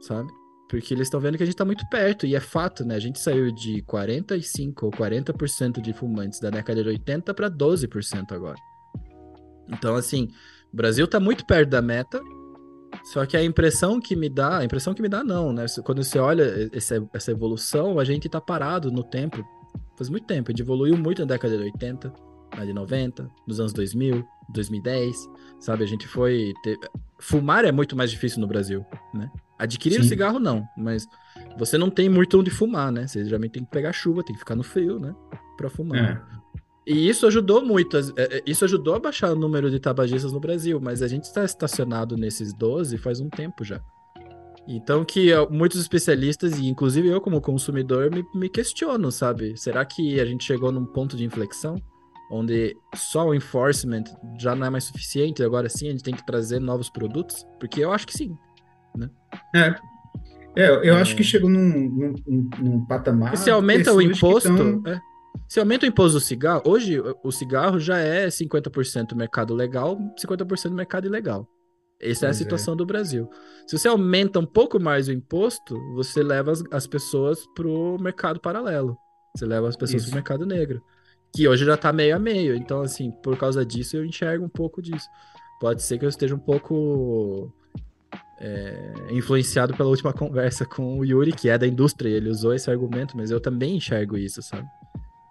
[0.00, 0.28] Sabe?
[0.68, 2.26] Porque eles estão vendo que a gente tá muito perto.
[2.26, 2.96] E é fato, né?
[2.96, 8.32] A gente saiu de 45 ou 40% de fumantes da década de 80 para 12%
[8.32, 8.58] agora.
[9.68, 10.28] Então, assim,
[10.72, 12.20] o Brasil tá muito perto da meta.
[13.04, 15.64] Só que a impressão que me dá, a impressão que me dá não, né?
[15.84, 19.44] Quando você olha essa, essa evolução, a gente tá parado no tempo.
[19.96, 20.50] Faz muito tempo.
[20.50, 22.12] A gente evoluiu muito na década de 80,
[22.56, 25.16] na de 90, nos anos 2000, 2010,
[25.60, 25.84] sabe?
[25.84, 26.52] A gente foi.
[26.62, 26.78] ter-
[27.18, 28.84] Fumar é muito mais difícil no Brasil,
[29.14, 29.30] né?
[29.58, 30.08] Adquirir o Sim.
[30.10, 31.06] cigarro, não, mas
[31.58, 33.06] você não tem muito onde fumar, né?
[33.06, 35.14] Você geralmente tem que pegar chuva, tem que ficar no frio, né?
[35.56, 35.98] Pra fumar.
[35.98, 36.36] É.
[36.86, 40.38] E isso ajudou muito, é, é, isso ajudou a baixar o número de tabagistas no
[40.38, 43.80] Brasil, mas a gente está estacionado nesses 12 faz um tempo já.
[44.68, 49.56] Então que ó, muitos especialistas, e inclusive eu como consumidor, me, me questiono, sabe?
[49.56, 51.76] Será que a gente chegou num ponto de inflexão?
[52.30, 54.02] Onde só o enforcement
[54.40, 57.44] já não é mais suficiente, agora sim a gente tem que trazer novos produtos?
[57.60, 58.36] Porque eu acho que sim.
[59.54, 59.74] É.
[60.56, 61.00] É, eu É.
[61.00, 63.36] acho que chegou num, num, num- num patamar.
[63.36, 64.48] Se aumenta o imposto.
[64.56, 65.00] tão- é.
[65.48, 70.74] Se aumenta o imposto do cigarro, hoje o- cigarro já é 50% mercado legal, 50%
[70.74, 71.48] mercado ilegal.
[72.00, 72.42] Essa é a Pois é.
[72.44, 73.28] situação do Brasil.
[73.66, 78.38] Se você aumenta um pouco mais o imposto, você leva as, as pessoas pro mercado
[78.40, 78.96] paralelo.
[79.34, 80.10] Você leva as pessoas Isso.
[80.10, 80.82] pro mercado negro.
[81.34, 82.54] Que hoje já tá meio a meio.
[82.54, 85.06] Então, assim, por causa disso, eu enxergo um pouco disso.
[85.60, 87.50] Pode ser que eu esteja um pouco
[88.40, 92.52] é, influenciado pela última conversa com o Yuri, que é da indústria, e ele usou
[92.52, 94.66] esse argumento, mas eu também enxergo isso, sabe?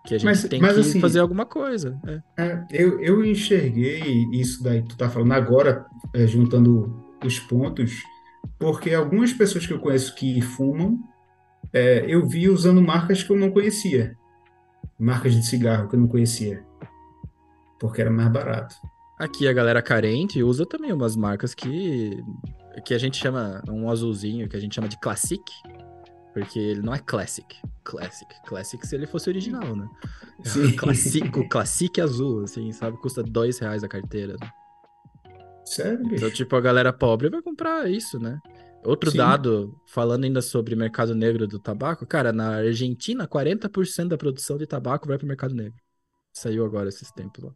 [0.06, 2.00] Que a gente Mas- tem mas que assim- fazer alguma coisa.
[2.06, 2.22] é.
[2.38, 4.02] É, eu, eu enxerguei
[4.34, 8.04] isso daí que tu tá falando agora, é, juntando os pontos,
[8.60, 11.00] porque algumas pessoas que eu conheço que fumam,
[11.74, 14.16] é, eu vi usando marcas que eu não conhecia.
[15.00, 16.64] Marcas de cigarro que eu não conhecia.
[17.80, 18.76] Porque era mais barato.
[19.20, 22.22] Aqui a galera carente usa também umas marcas que,
[22.86, 25.42] que a gente chama, um azulzinho, que a gente chama de Classic,
[26.36, 27.48] porque ele não é Classic.
[27.82, 28.30] Classic.
[28.46, 29.88] Classic se ele fosse original, né?
[30.44, 30.70] Sim.
[30.76, 32.98] Classic, o Classic azul, assim, sabe?
[32.98, 34.36] Custa dois reais a carteira.
[34.42, 34.50] né?
[35.66, 38.38] Sério, Então, tipo, a galera pobre vai comprar isso, né?
[38.84, 39.18] Outro Sim.
[39.18, 44.68] dado, falando ainda sobre mercado negro do tabaco, cara, na Argentina, 40% da produção de
[44.68, 45.80] tabaco vai pro mercado negro.
[46.34, 47.52] Saiu agora esses tempos lá.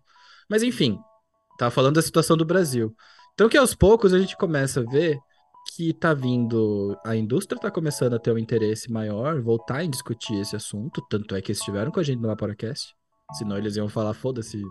[0.49, 0.97] Mas enfim,
[1.57, 2.95] tava falando da situação do Brasil.
[3.33, 5.19] Então que aos poucos a gente começa a ver
[5.79, 10.33] que tá vindo, a indústria tá começando a ter um interesse maior, voltar a discutir
[10.33, 12.93] esse assunto, tanto é que eles estiveram com a gente no Vaporacast,
[13.37, 14.61] senão eles iam falar, foda-se,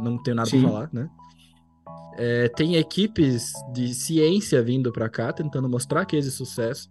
[0.00, 0.62] não tenho nada Sim.
[0.62, 1.08] pra falar, né?
[2.18, 6.90] É, tem equipes de ciência vindo para cá, tentando mostrar que existe sucesso.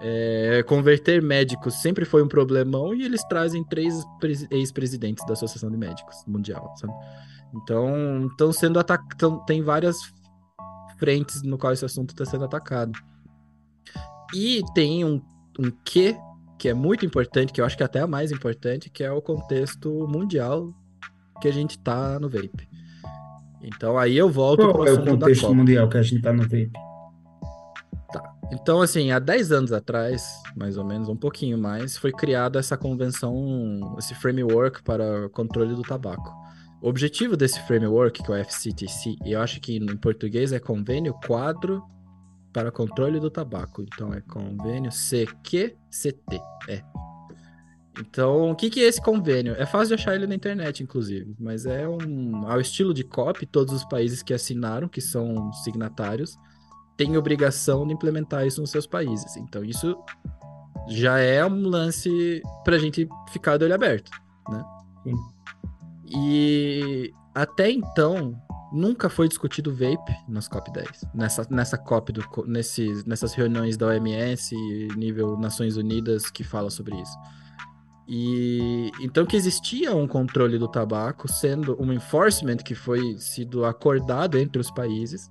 [0.00, 4.04] É, converter médicos sempre foi um problemão e eles trazem três
[4.50, 6.92] ex-presidentes da Associação de Médicos Mundial, sabe?
[7.54, 9.44] Então, estão sendo atacados.
[9.46, 9.96] Tem várias
[10.98, 12.98] frentes no qual esse assunto está sendo atacado.
[14.34, 15.20] E tem um,
[15.58, 16.16] um quê
[16.58, 19.10] que é muito importante, que eu acho que é até a mais importante, que é
[19.10, 20.72] o contexto mundial
[21.40, 22.68] que a gente tá no vape.
[23.60, 26.70] Então aí eu volto Qual é o contexto mundial que a gente tá no vape?
[28.12, 28.22] Tá.
[28.52, 30.24] Então, assim, há 10 anos atrás,
[30.54, 35.82] mais ou menos, um pouquinho mais, foi criada essa convenção, esse framework para controle do
[35.82, 36.32] tabaco.
[36.80, 40.58] O objetivo desse framework, que é o FCTC, e eu acho que em português é
[40.58, 41.82] Convênio Quadro
[42.52, 43.82] para Controle do Tabaco.
[43.82, 46.40] Então é Convênio CQCT.
[46.68, 46.82] É.
[48.00, 49.54] Então, o que, que é esse convênio?
[49.54, 53.44] É fácil de achar ele na internet, inclusive, mas é um ao estilo de COP,
[53.44, 56.38] todos os países que assinaram, que são signatários,
[56.96, 59.36] têm obrigação de implementar isso nos seus países.
[59.36, 59.94] Então, isso
[60.88, 64.10] já é um lance para a gente ficar de olho aberto,
[64.48, 64.64] né?
[65.04, 65.14] Sim.
[66.14, 68.34] E até então,
[68.72, 71.08] nunca foi discutido vape nas COP10.
[71.14, 74.54] Nessa, nessa COP, do, nesse, nessas reuniões da OMS,
[74.96, 77.18] nível Nações Unidas, que fala sobre isso.
[78.08, 84.38] E então que existia um controle do tabaco, sendo um enforcement que foi sido acordado
[84.38, 85.30] entre os países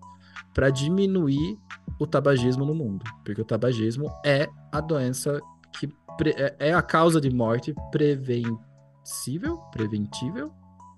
[0.54, 1.58] para diminuir
[2.00, 5.40] o tabagismo no mundo, porque o tabagismo é a doença
[5.78, 5.90] que
[6.36, 10.52] é, é a causa de morte prevencível, preventível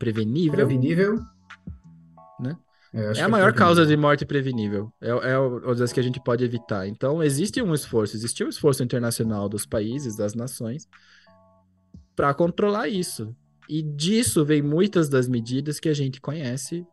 [0.04, 0.54] prevenível.
[0.54, 1.32] Prevenível.
[2.39, 2.57] Né?
[2.93, 4.91] É, é a maior é causa de morte prevenível.
[5.01, 6.88] É, é o que a gente pode evitar.
[6.88, 10.88] Então, existe um esforço, existiu um esforço internacional dos países, das nações,
[12.15, 13.36] para controlar isso.
[13.67, 16.86] E disso vem muitas das medidas que a gente conhece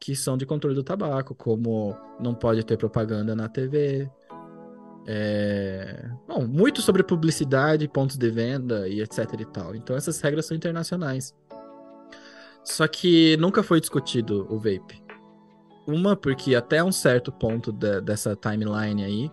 [0.00, 4.10] que são de controle do tabaco, como não pode ter propaganda na TV.
[5.06, 6.10] É...
[6.26, 9.74] Bom, muito sobre publicidade, pontos de venda e etc e tal.
[9.74, 11.34] Então essas regras são internacionais.
[12.70, 15.02] Só que nunca foi discutido o vape.
[15.86, 19.30] Uma, porque até um certo ponto de, dessa timeline aí,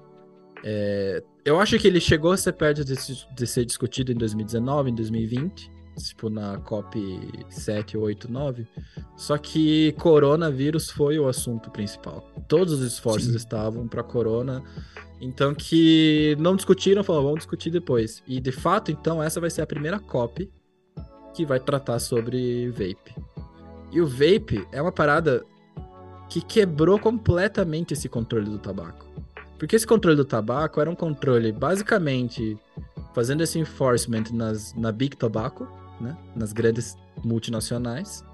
[0.64, 4.90] é, eu acho que ele chegou a ser perto de, de, ser discutido em 2019,
[4.90, 7.00] em 2020, tipo na COP
[7.48, 8.68] 7, 8, 9.
[9.16, 12.28] Só que coronavírus foi o assunto principal.
[12.48, 13.38] Todos os esforços Sim.
[13.38, 14.64] estavam para corona.
[15.22, 18.24] Então que não discutiram, falaram, vamos discutir depois.
[18.26, 20.50] E de fato, então, essa vai ser a primeira COP
[21.38, 23.16] que vai tratar sobre vape.
[23.92, 25.46] E o vape é uma parada
[26.28, 29.06] que quebrou completamente esse controle do tabaco.
[29.60, 32.58] Porque esse controle do tabaco era um controle basicamente
[33.14, 35.68] fazendo esse enforcement nas, na Big Tobacco,
[36.02, 36.18] né?
[36.36, 38.26] nas grandes multinacionais,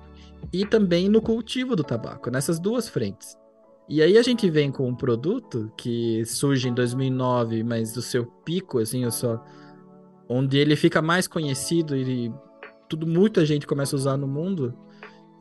[0.51, 3.37] e também no cultivo do tabaco, nessas duas frentes.
[3.89, 8.25] E aí a gente vem com um produto que surge em 2009, mas o seu
[8.25, 9.43] pico, assim, só
[10.29, 12.31] onde ele fica mais conhecido e
[12.93, 14.73] tudo muita gente começa a usar no mundo,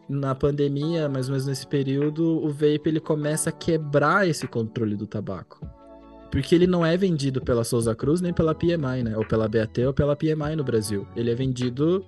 [0.08, 4.96] na pandemia, mais ou menos nesse período, o vape ele começa a quebrar esse controle
[4.96, 5.60] do tabaco.
[6.30, 9.16] Porque ele não é vendido pela Souza Cruz nem pela PMI, né?
[9.18, 11.06] Ou pela BAT ou pela PMI no Brasil.
[11.14, 12.06] Ele é vendido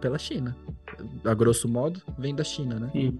[0.00, 0.56] pela China.
[1.24, 2.90] A grosso modo, vem da China, né?
[2.92, 3.18] Sim.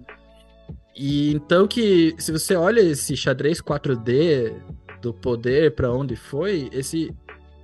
[0.95, 4.53] E então que se você olha esse xadrez 4D
[5.01, 7.13] do poder para onde foi, esse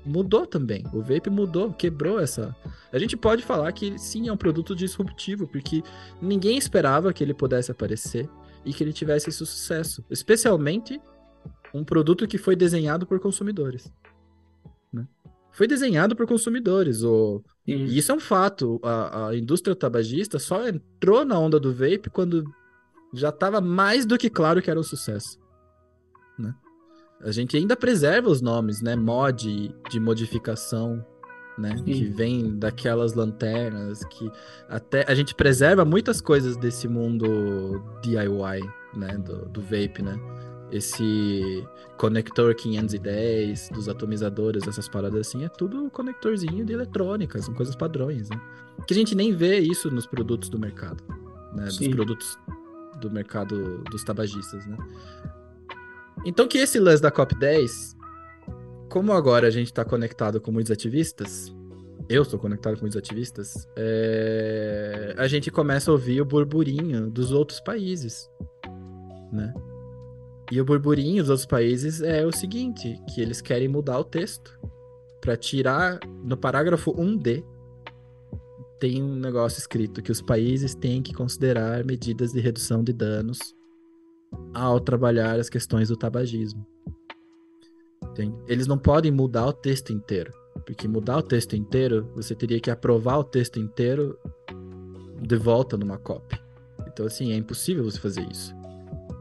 [0.06, 0.84] mudou também.
[0.94, 2.56] O vape mudou, quebrou essa.
[2.92, 5.84] A gente pode falar que sim, é um produto disruptivo, porque
[6.22, 8.30] ninguém esperava que ele pudesse aparecer
[8.64, 10.04] e que ele tivesse esse sucesso.
[10.10, 11.02] Especialmente
[11.74, 13.92] um produto que foi desenhado por consumidores.
[14.94, 15.08] Né?
[15.52, 17.04] Foi desenhado por consumidores.
[17.04, 17.44] O...
[17.68, 18.80] E isso é um fato.
[18.84, 22.46] A, a indústria tabagista só entrou na onda do vape quando
[23.14, 25.40] já estava mais do que claro que era um sucesso.
[26.38, 26.54] Né?
[27.22, 28.96] A gente ainda preserva os nomes, né?
[28.96, 31.06] Mod de modificação,
[31.58, 31.76] né?
[31.78, 31.84] Sim.
[31.84, 34.30] Que vem daquelas lanternas, que
[34.70, 38.62] até a gente preserva muitas coisas desse mundo DIY,
[38.96, 39.18] né?
[39.18, 40.20] Do, do vape, né?
[40.72, 41.66] Esse
[41.98, 48.30] conector 510 dos atomizadores, essas paradas assim, é tudo conectorzinho de eletrônica, são coisas padrões,
[48.30, 48.42] né?
[48.88, 51.04] Que a gente nem vê isso nos produtos do mercado,
[51.54, 51.70] né?
[51.70, 51.86] Sim.
[51.86, 52.38] Dos produtos
[53.00, 54.78] do mercado dos tabagistas, né?
[56.26, 57.96] Então que esse lance da COP10,
[58.90, 61.54] como agora a gente está conectado com muitos ativistas,
[62.10, 67.32] eu sou conectado com muitos ativistas, é, a gente começa a ouvir o burburinho dos
[67.32, 68.30] outros países,
[69.32, 69.54] né?
[70.52, 74.60] E o burburinho dos outros países é o seguinte, que eles querem mudar o texto
[75.20, 77.44] para tirar no parágrafo 1D
[78.80, 83.55] tem um negócio escrito que os países têm que considerar medidas de redução de danos
[84.56, 86.66] ao trabalhar as questões do tabagismo.
[88.48, 90.32] Eles não podem mudar o texto inteiro,
[90.66, 94.18] porque mudar o texto inteiro, você teria que aprovar o texto inteiro
[95.22, 96.40] de volta numa COP.
[96.88, 98.56] Então, assim, é impossível você fazer isso.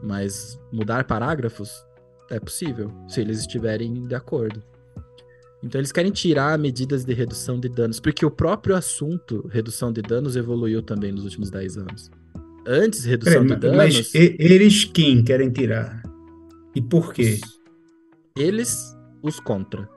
[0.00, 1.84] Mas mudar parágrafos
[2.30, 4.62] é possível, se eles estiverem de acordo.
[5.62, 10.02] Então eles querem tirar medidas de redução de danos, porque o próprio assunto redução de
[10.02, 12.10] danos evoluiu também nos últimos 10 anos.
[12.66, 13.76] Antes, redução de danos.
[13.76, 16.02] Mas eles quem querem tirar?
[16.74, 17.40] E por quê?
[18.36, 19.88] Eles, os contra.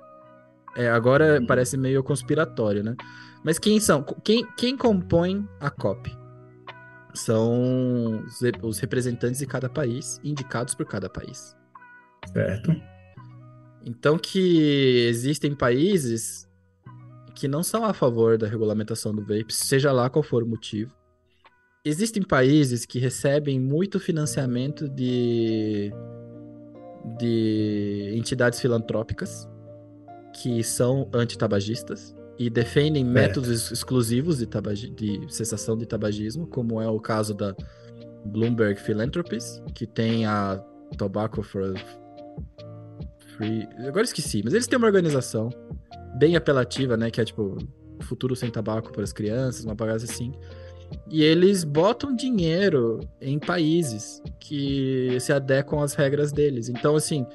[0.75, 1.45] É, agora hum.
[1.45, 2.95] parece meio conspiratório, né?
[3.43, 4.03] Mas quem são?
[4.23, 6.15] Quem, quem compõe a COP?
[7.13, 8.23] São
[8.61, 11.55] os representantes de cada país, indicados por cada país.
[12.31, 12.75] Certo.
[13.85, 16.47] Então que existem países
[17.33, 20.91] que não são a favor da regulamentação do vape, seja lá qual for o motivo.
[21.87, 25.89] Existem países que recebem muito financiamento de,
[27.17, 29.47] de entidades filantrópicas
[30.33, 33.07] que são antitabagistas e defendem é.
[33.07, 37.55] métodos exclusivos de, tabagi de cessação de tabagismo, como é o caso da
[38.25, 40.61] Bloomberg Philanthropies, que tem a
[40.97, 41.73] Tobacco for
[43.37, 43.65] Free.
[43.87, 45.49] Agora esqueci, mas eles têm uma organização
[46.17, 47.09] bem apelativa, né?
[47.09, 47.57] Que é tipo
[48.01, 50.33] futuro sem tabaco para as crianças, uma bagaça assim.
[51.09, 56.69] E eles botam dinheiro em países que se adequam às regras deles.
[56.69, 57.25] Então, assim,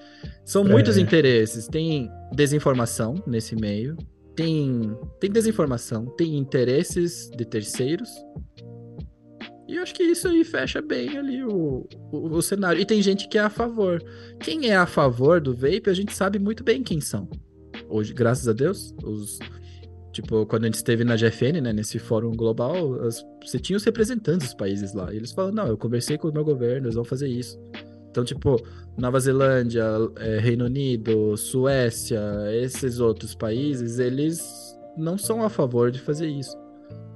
[0.44, 1.00] são muitos é.
[1.00, 1.66] interesses.
[1.68, 3.96] Tem desinformação nesse meio,
[4.34, 8.11] tem, tem desinformação, tem interesses de terceiros
[9.72, 12.78] e eu acho que isso aí fecha bem ali o, o, o, cenário.
[12.78, 14.03] E tem gente que é a favor.
[14.38, 17.26] Quem é a favor do vape, a gente sabe muito bem quem são.
[17.88, 19.38] Hoje, graças a Deus, os.
[20.12, 23.84] Tipo, quando a gente esteve na GFN, né, nesse fórum global, as, você tinha os
[23.84, 25.12] representantes dos países lá.
[25.12, 27.58] E eles falam, não, eu conversei com o meu governo, eles vão fazer isso.
[28.10, 28.62] Então, tipo,
[28.96, 29.84] Nova Zelândia,
[30.18, 32.20] é, Reino Unido, Suécia,
[32.52, 36.54] esses outros países, eles não são a favor de fazer isso.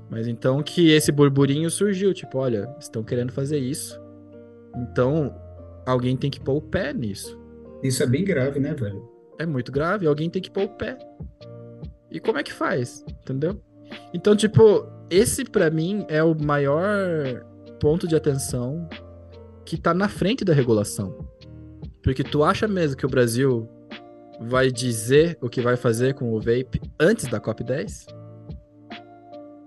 [0.09, 4.01] Mas então que esse burburinho surgiu, tipo, olha, estão querendo fazer isso.
[4.74, 5.34] Então,
[5.84, 7.38] alguém tem que pôr o pé nisso.
[7.82, 9.07] Isso é bem grave, né, velho?
[9.38, 10.97] É muito grave, alguém tem que pôr o pé.
[12.17, 13.05] E como é que faz?
[13.07, 13.61] Entendeu?
[14.14, 17.45] Então, tipo, esse para mim é o maior
[17.79, 18.89] ponto de atenção
[19.67, 21.29] que tá na frente da regulação.
[22.03, 23.69] Porque tu acha mesmo que o Brasil
[24.41, 28.07] vai dizer o que vai fazer com o vape antes da COP10?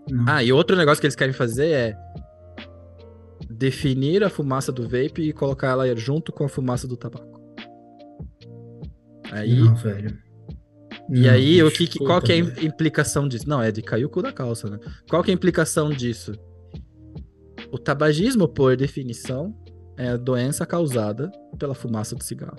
[0.10, 0.26] Não.
[0.28, 1.98] Ah, e outro negócio que eles querem fazer é
[3.48, 7.40] definir a fumaça do vape e colocar ela junto com a fumaça do tabaco.
[9.32, 9.60] Aí.
[9.60, 10.29] Não, velho.
[11.12, 13.50] E aí, o que, qual que é a implicação disso?
[13.50, 14.80] Não, é de cair o cu da calça, né?
[15.10, 16.34] Qual que é a implicação disso?
[17.72, 19.56] O tabagismo, por definição,
[19.98, 22.58] é a doença causada pela fumaça do cigarro.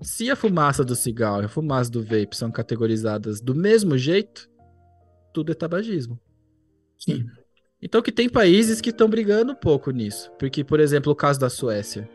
[0.00, 4.48] Se a fumaça do cigarro e a fumaça do vape são categorizadas do mesmo jeito,
[5.34, 6.18] tudo é tabagismo.
[6.98, 7.26] Sim.
[7.80, 10.30] Então que tem países que estão brigando um pouco nisso.
[10.38, 12.08] Porque, por exemplo, o caso da Suécia.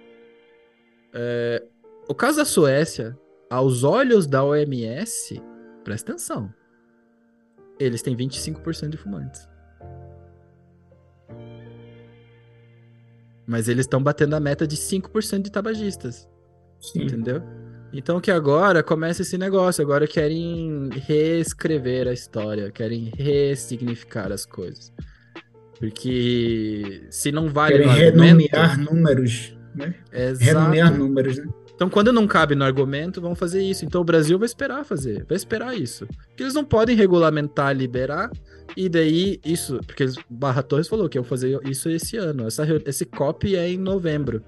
[1.14, 1.64] É...
[2.08, 3.18] O caso da Suécia,
[3.50, 5.42] aos olhos da OMS,
[5.84, 6.54] presta atenção.
[7.80, 9.48] Eles têm 25% de fumantes.
[13.46, 16.30] Mas eles estão batendo a meta de 5% de tabagistas.
[16.80, 17.04] Sim.
[17.04, 17.42] Entendeu?
[17.92, 24.92] Então que agora começa esse negócio, agora querem reescrever a história, querem ressignificar as coisas.
[25.80, 29.94] Porque se não vale querem renomear números, né?
[30.12, 30.44] Exato.
[30.44, 31.46] Renomear números, né?
[31.76, 33.84] Então, quando não cabe no argumento, vão fazer isso.
[33.84, 36.06] Então, o Brasil vai esperar fazer, vai esperar isso.
[36.28, 38.32] Porque eles não podem regulamentar, liberar,
[38.78, 39.80] e daí isso.
[39.86, 42.48] Porque Barra Torres falou que eu fazer isso esse ano.
[42.48, 44.44] Essa, esse COP é em novembro.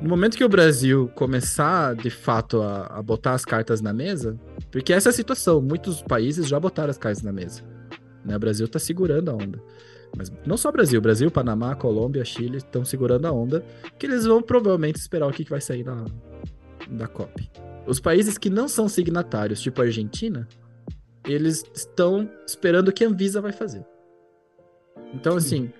[0.00, 4.38] No momento que o Brasil começar, de fato, a, a, botar as cartas na mesa,
[4.70, 7.62] porque essa é a situação, muitos países já botaram as cartas na mesa.
[8.24, 8.36] Né?
[8.36, 9.62] O Brasil está segurando a onda.
[10.16, 13.64] Mas não só Brasil, Brasil, Panamá, Colômbia, Chile estão segurando a onda,
[13.98, 16.04] que eles vão provavelmente esperar o que, que vai sair da,
[16.88, 17.50] da COP.
[17.86, 20.48] Os países que não são signatários, tipo a Argentina,
[21.26, 23.84] eles estão esperando o que a Anvisa vai fazer.
[25.12, 25.72] Então, assim.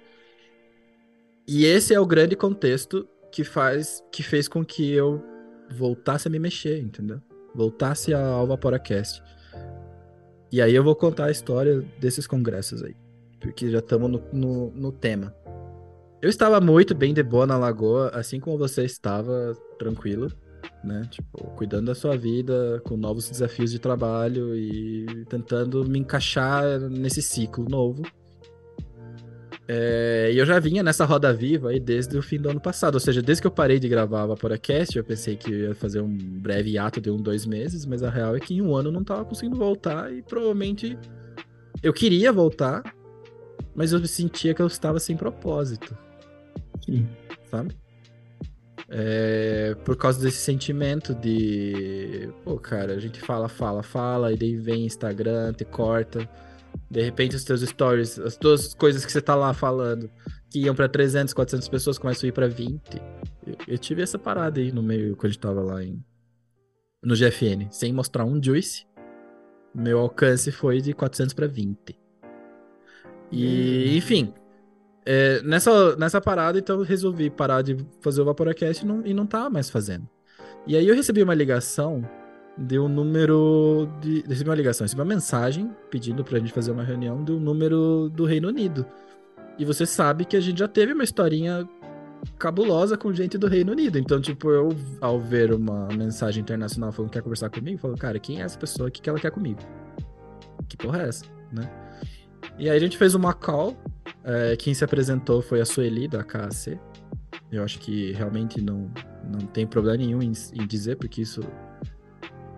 [1.46, 5.22] E esse é o grande contexto que faz que fez com que eu
[5.70, 7.20] voltasse a me mexer, entendeu?
[7.54, 9.22] Voltasse ao Vaporacast.
[10.50, 12.94] E aí eu vou contar a história desses congressos aí.
[13.44, 15.34] Porque já estamos no, no, no, tema.
[16.22, 20.32] Eu estava muito bem de boa na lagoa, assim como você estava, tranquilo,
[20.82, 21.02] né?
[21.10, 27.20] Tipo, cuidando da sua vida, com novos desafios de trabalho e tentando me encaixar nesse
[27.20, 28.02] ciclo novo.
[29.68, 32.94] É, e eu já vinha nessa roda viva aí desde o fim do ano passado,
[32.94, 36.00] ou seja, desde que eu parei de gravar a Vaporacast, eu pensei que ia fazer
[36.00, 38.88] um breve ato de um, dois meses, mas a real é que em um ano
[38.88, 40.98] eu não tava conseguindo voltar e provavelmente
[41.82, 42.82] eu queria voltar,
[43.74, 45.96] mas eu sentia que eu estava sem propósito.
[46.84, 47.08] Sim.
[47.50, 47.74] Sabe?
[48.88, 52.28] É, por causa desse sentimento de.
[52.44, 56.28] Pô, cara, a gente fala, fala, fala, e daí vem Instagram, te corta.
[56.90, 60.10] De repente, os teus stories, as tuas coisas que você tá lá falando,
[60.50, 62.80] que iam para 300, 400 pessoas, começam a ir para 20.
[63.46, 66.04] Eu, eu, tive essa parada aí no meio, quando a gente tava lá em,
[67.02, 68.86] no GFN, sem mostrar um juice.
[69.74, 71.98] Meu alcance foi de 400 para 20.
[73.34, 74.32] E, enfim,
[75.04, 79.14] é, nessa, nessa parada, então, eu resolvi parar de fazer o Vaporacast e não, e
[79.14, 80.08] não tava mais fazendo.
[80.66, 82.02] E aí eu recebi uma ligação
[82.56, 84.24] deu um número de.
[84.28, 88.24] Recebi uma ligação, recebi uma mensagem pedindo pra gente fazer uma reunião do número do
[88.24, 88.86] Reino Unido.
[89.58, 91.68] E você sabe que a gente já teve uma historinha
[92.38, 93.98] cabulosa com gente do Reino Unido.
[93.98, 94.70] Então, tipo, eu,
[95.00, 98.58] ao ver uma mensagem internacional falando que quer conversar comigo, falo, cara, quem é essa
[98.58, 98.88] pessoa?
[98.88, 99.60] O que, que ela quer comigo?
[100.68, 101.70] Que porra é essa, né?
[102.58, 103.76] E aí a gente fez uma call.
[104.22, 106.78] É, quem se apresentou foi a Sueli, da KAC.
[107.50, 108.90] Eu acho que realmente não,
[109.30, 111.40] não tem problema nenhum em, em dizer, porque isso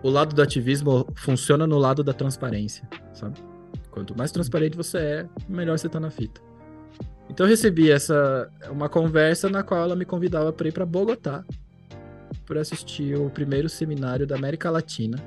[0.03, 3.39] o lado do ativismo funciona no lado da transparência, sabe?
[3.91, 6.39] Quanto mais transparente você é, melhor você tá na fita.
[7.29, 11.43] Então eu recebi essa uma conversa na qual ela me convidava para ir para Bogotá
[12.45, 15.17] para assistir o primeiro seminário da América Latina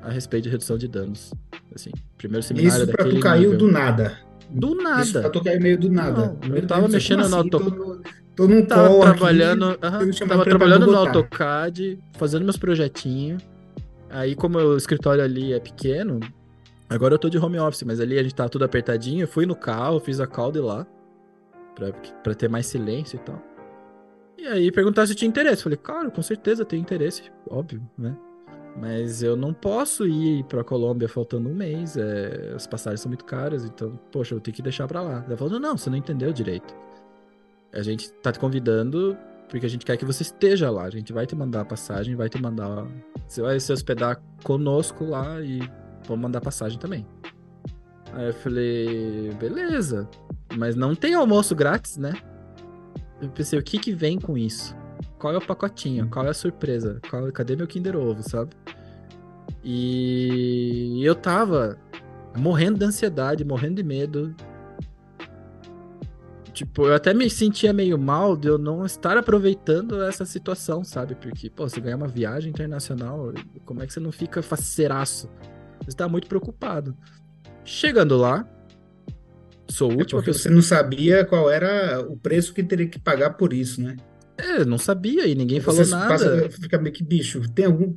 [0.00, 1.32] a respeito de redução de danos.
[1.78, 3.58] Assim, primeiro seminário Isso pra tu caiu nível.
[3.58, 4.18] do nada.
[4.50, 5.02] Do nada.
[5.02, 6.36] Isso pra tu caiu meio do nada.
[6.44, 7.50] Não, eu tava mexendo no assim, auto...
[7.50, 8.02] tô,
[8.34, 13.40] tô num tava trabalhando, aqui, tava trabalhando no AutoCAD, fazendo meus projetinhos.
[14.10, 16.18] Aí, como o escritório ali é pequeno,
[16.90, 19.22] agora eu tô de home office, mas ali a gente tá tudo apertadinho.
[19.22, 20.84] Eu fui no carro, fiz a call de lá,
[21.76, 23.40] pra, pra ter mais silêncio e tal.
[24.36, 25.62] E aí perguntar se tinha interesse.
[25.62, 28.16] Falei, claro, com certeza tem interesse, óbvio, né?
[28.80, 33.24] Mas eu não posso ir pra Colômbia faltando um mês, é, as passagens são muito
[33.24, 35.24] caras, então, poxa, eu tenho que deixar pra lá.
[35.26, 36.74] Ela falou, não, você não entendeu direito.
[37.72, 39.16] A gente tá te convidando
[39.48, 40.84] porque a gente quer que você esteja lá.
[40.84, 42.86] A gente vai te mandar a passagem, vai te mandar.
[43.26, 45.58] Você vai se hospedar conosco lá e
[46.06, 47.06] vamos mandar passagem também.
[48.12, 50.08] Aí eu falei, beleza.
[50.56, 52.12] Mas não tem almoço grátis, né?
[53.20, 54.76] Eu pensei, o que que vem com isso?
[55.18, 56.08] Qual é o pacotinho?
[56.08, 57.00] Qual é a surpresa?
[57.08, 57.30] Qual...
[57.32, 58.50] Cadê meu Kinder Ovo, sabe?
[59.64, 61.78] E eu tava
[62.36, 64.34] morrendo de ansiedade, morrendo de medo
[66.58, 71.14] Tipo, eu até me sentia meio mal de eu não estar aproveitando essa situação, sabe?
[71.14, 73.32] Porque, pô, você ganhar uma viagem internacional,
[73.64, 75.30] como é que você não fica faceraço?
[75.86, 76.96] Você tá muito preocupado.
[77.64, 78.44] Chegando lá,
[79.68, 80.20] sou o é último.
[80.20, 83.96] É você não sabia qual era o preço que teria que pagar por isso, né?
[84.38, 86.08] É, não sabia e ninguém falou nada.
[86.08, 87.42] Passa, fica meio que bicho.
[87.52, 87.94] Tem algum.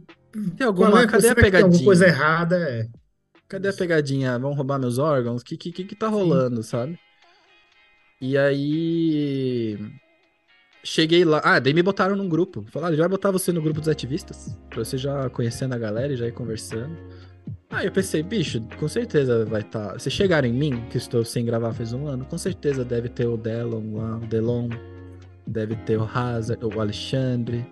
[0.57, 1.01] Tem alguma.
[1.01, 1.07] É?
[1.07, 1.51] Cadê a pegadinha?
[1.51, 2.57] Tem alguma coisa errada.
[2.57, 2.87] É...
[3.47, 4.39] Cadê a pegadinha?
[4.39, 5.41] Vão roubar meus órgãos?
[5.41, 6.69] O que, que, que tá rolando, Sim.
[6.69, 6.99] sabe?
[8.19, 9.77] E aí.
[10.83, 11.41] Cheguei lá.
[11.43, 12.65] Ah, daí me botaram num grupo.
[12.71, 14.57] Falaram, já vai botar você no grupo dos ativistas.
[14.69, 16.97] Pra você já conhecendo a galera e já ir conversando.
[17.69, 19.93] Aí eu pensei, bicho, com certeza vai estar.
[19.93, 19.99] Tá...
[19.99, 23.27] Se chegarem em mim, que estou sem gravar faz um ano, com certeza deve ter
[23.27, 24.69] o Delon lá, o Delon.
[25.45, 27.65] Deve ter o Hazard, o Alexandre.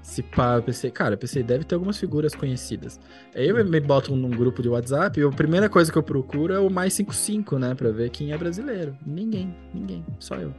[0.00, 3.00] Se pá, eu pensei, cara, eu pensei, deve ter algumas figuras conhecidas.
[3.34, 6.52] Aí eu me boto num grupo de WhatsApp e a primeira coisa que eu procuro
[6.52, 7.74] é o mais 55, né?
[7.74, 8.96] Pra ver quem é brasileiro.
[9.04, 10.54] Ninguém, ninguém, só eu.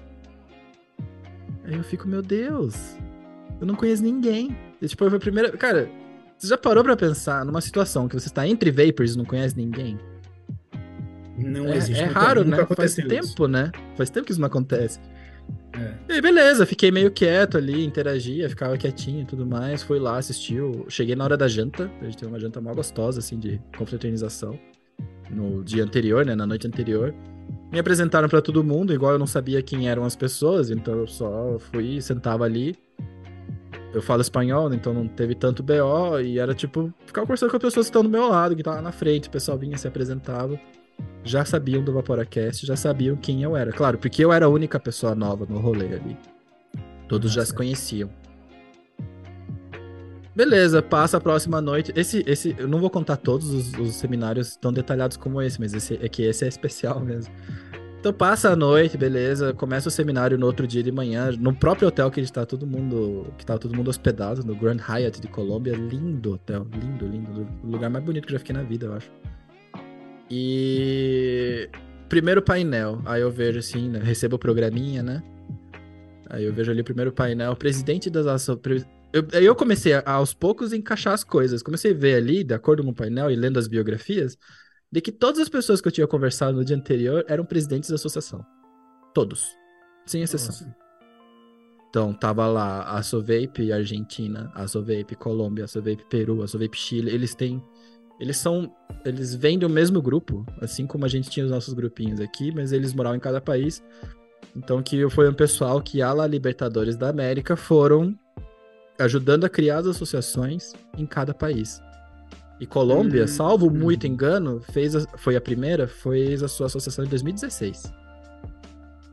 [1.65, 2.97] Aí eu fico, meu Deus,
[3.59, 4.55] eu não conheço ninguém.
[4.81, 5.51] E, tipo, foi a primeira.
[5.57, 5.89] Cara,
[6.37, 9.55] você já parou pra pensar numa situação que você está entre vapors e não conhece
[9.55, 9.97] ninguém?
[11.37, 12.03] Não é, existe.
[12.03, 12.65] É raro, né?
[12.75, 13.71] Faz tempo, né?
[13.95, 14.99] Faz tempo que isso não acontece.
[15.73, 16.17] É.
[16.17, 19.81] E beleza, fiquei meio quieto ali, interagia, ficava quietinho e tudo mais.
[19.81, 20.85] Fui lá, assistiu.
[20.87, 21.89] Cheguei na hora da janta.
[22.01, 24.59] A gente teve uma janta mal gostosa, assim, de confraternização.
[25.29, 26.35] No dia anterior, né?
[26.35, 27.13] Na noite anterior.
[27.71, 31.07] Me apresentaram para todo mundo, igual eu não sabia quem eram as pessoas, então eu
[31.07, 32.75] só fui, sentava ali.
[33.93, 37.57] Eu falo espanhol, né, então não teve tanto BO, e era tipo, ficar conversando com
[37.57, 39.87] as pessoas que estão do meu lado, que estavam na frente, o pessoal vinha, se
[39.87, 40.59] apresentava
[41.23, 43.71] já sabiam do Vaporacast, já sabiam quem eu era.
[43.71, 46.17] Claro, porque eu era a única pessoa nova no rolê ali.
[47.07, 47.41] Todos Nossa.
[47.41, 48.09] já se conheciam.
[50.35, 51.93] Beleza, passa a próxima noite.
[51.95, 55.73] Esse, esse, eu não vou contar todos os, os seminários tão detalhados como esse, mas
[55.73, 57.31] esse é que esse é especial mesmo.
[57.99, 59.53] Então passa a noite, beleza.
[59.53, 63.27] Começa o seminário no outro dia de manhã, no próprio hotel que está todo mundo,
[63.37, 65.73] que tá todo mundo hospedado, no Grand Hyatt de Colômbia.
[65.73, 67.47] Lindo hotel, lindo, lindo.
[67.63, 69.09] O lugar mais bonito que eu já fiquei na vida, eu acho.
[70.29, 71.69] E
[72.09, 75.23] primeiro painel, aí eu vejo assim, né, recebo o programinha, né?
[76.29, 78.85] Aí eu vejo ali o primeiro painel, presidente das ações.
[79.11, 81.61] Eu, aí eu comecei a, aos poucos a encaixar as coisas.
[81.61, 84.37] Comecei a ver ali, de acordo com o painel e lendo as biografias,
[84.91, 87.95] de que todas as pessoas que eu tinha conversado no dia anterior eram presidentes da
[87.95, 88.43] associação.
[89.13, 89.55] Todos.
[90.05, 90.55] Sem exceção.
[90.55, 90.83] Nossa.
[91.89, 97.11] Então, tava lá a Sovape Argentina, a Sovape Colômbia, a Sovape Peru, a Sovape Chile.
[97.11, 97.63] Eles têm.
[98.19, 98.71] Eles são.
[99.05, 102.71] Eles vêm do mesmo grupo, assim como a gente tinha os nossos grupinhos aqui, mas
[102.71, 103.83] eles moravam em cada país.
[104.55, 108.17] Então, que foi um pessoal que, a La Libertadores da América, foram
[108.99, 111.81] ajudando a criar as associações em cada país.
[112.59, 113.71] E Colômbia, hum, salvo hum.
[113.71, 117.91] muito engano, fez a, foi a primeira, fez a sua associação em 2016.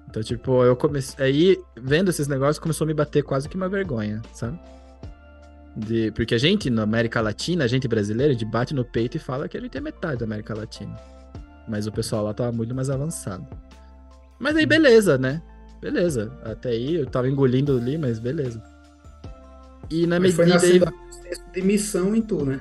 [0.09, 1.24] Então, tipo, eu comecei.
[1.24, 4.59] Aí, vendo esses negócios, começou a me bater quase que uma vergonha, sabe?
[5.76, 9.16] De, porque a gente, na América Latina, a gente brasileira, a gente bate no peito
[9.16, 10.96] e fala que a gente é metade da América Latina.
[11.68, 13.46] Mas o pessoal lá tava muito mais avançado.
[14.38, 15.40] Mas aí, beleza, né?
[15.80, 16.32] Beleza.
[16.44, 18.62] Até aí eu tava engolindo ali, mas beleza.
[19.90, 20.58] E na mas medida.
[20.58, 20.92] Foi nascendo
[21.52, 22.60] de missão em tu, né?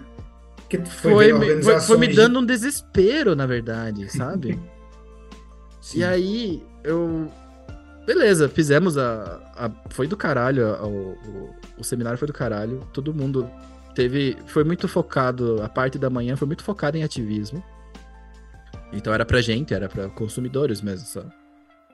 [0.70, 4.60] Que foi, foi, foi, foi, me dando um desespero, na verdade, sabe?
[5.96, 7.32] e aí, eu.
[8.10, 9.40] Beleza, fizemos a.
[9.56, 9.70] a...
[9.92, 10.66] Foi do caralho.
[10.74, 12.80] A, o, o, o seminário foi do caralho.
[12.92, 13.48] Todo mundo
[13.94, 14.36] teve.
[14.48, 15.62] Foi muito focado.
[15.62, 17.64] A parte da manhã foi muito focada em ativismo.
[18.92, 21.32] Então era pra gente, era pra consumidores mesmo, essa,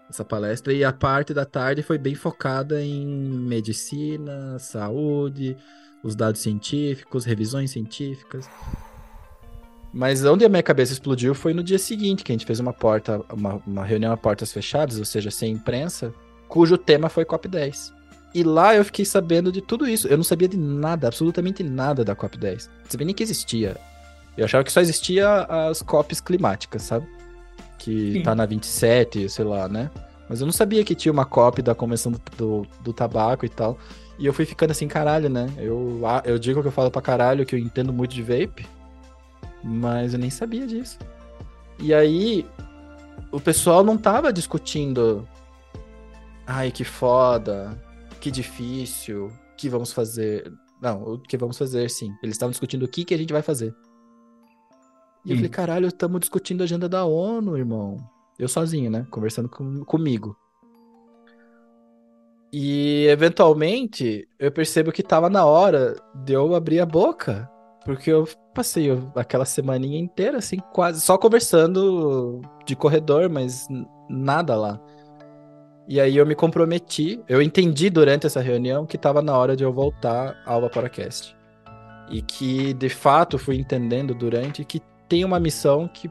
[0.10, 0.72] essa palestra.
[0.72, 5.58] E a parte da tarde foi bem focada em medicina, saúde,
[6.02, 8.50] os dados científicos, revisões científicas.
[9.96, 12.74] Mas onde a minha cabeça explodiu foi no dia seguinte, que a gente fez uma
[12.74, 16.14] porta, uma, uma reunião a portas fechadas, ou seja, sem imprensa,
[16.50, 17.94] cujo tema foi COP10.
[18.34, 20.06] E lá eu fiquei sabendo de tudo isso.
[20.10, 22.68] Eu não sabia de nada, absolutamente nada da COP10.
[22.84, 23.78] Não sabia nem que existia.
[24.38, 27.08] Eu achava que só existia as COPs climáticas, sabe?
[27.78, 28.24] Que Sim.
[28.24, 29.90] tá na 27, sei lá, né?
[30.28, 33.50] Mas eu não sabia que tinha uma COP da Convenção do, do, do Tabaco e
[33.50, 33.78] tal.
[34.20, 35.50] E eu fui ficando assim, caralho, né?
[35.58, 38.68] Eu, eu digo que eu falo pra caralho que eu entendo muito de vape,
[39.66, 41.00] mas eu nem sabia disso.
[41.80, 42.46] E aí,
[43.32, 45.28] o pessoal não tava discutindo.
[46.46, 47.76] Ai, que foda,
[48.22, 50.54] que difícil, o que vamos fazer.
[50.80, 52.14] Não, o que vamos fazer, sim.
[52.22, 53.76] Eles estavam discutindo o que, que a gente vai fazer.
[55.26, 57.98] E eu falei, caralho, estamos discutindo a agenda da ONU, irmão.
[58.38, 59.08] Eu sozinho, né?
[59.10, 60.38] Conversando com, comigo.
[62.54, 67.50] E eventualmente eu percebo que tava na hora de eu abrir a boca.
[67.86, 73.68] Porque eu passei aquela semaninha inteira, assim, quase só conversando de corredor, mas
[74.10, 74.82] nada lá.
[75.88, 79.64] E aí eu me comprometi, eu entendi durante essa reunião que tava na hora de
[79.64, 81.38] eu voltar ao Vaporacast.
[82.10, 86.10] E que, de fato, fui entendendo durante que tem uma missão que.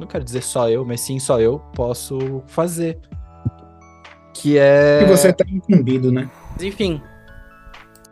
[0.00, 2.98] Não quero dizer só eu, mas sim só eu posso fazer.
[4.32, 5.00] Que é.
[5.00, 6.30] Que você tá incumbido, né?
[6.60, 7.02] Enfim.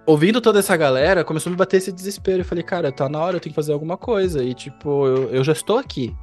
[0.06, 2.42] Ouvindo toda essa galera, começou a me bater esse desespero.
[2.42, 4.42] Eu falei, cara, tá na hora, eu tenho que fazer alguma coisa.
[4.44, 6.14] E, tipo, eu, eu já estou aqui.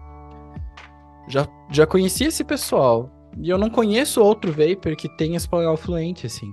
[1.27, 3.09] Já, já conheci esse pessoal.
[3.37, 6.49] E eu não conheço outro Vapor que tenha espanhol fluente, assim.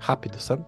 [0.00, 0.64] Rápido, sabe?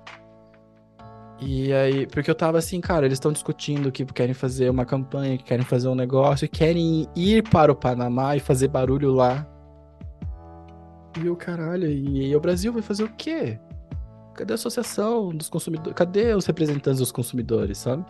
[1.41, 5.37] E aí, porque eu tava assim, cara, eles estão discutindo que querem fazer uma campanha,
[5.37, 9.47] que querem fazer um negócio, querem ir para o Panamá e fazer barulho lá.
[11.21, 13.59] E o caralho, e, e o Brasil vai fazer o quê?
[14.35, 15.95] Cadê a associação dos consumidores?
[15.95, 18.05] Cadê os representantes dos consumidores, sabe?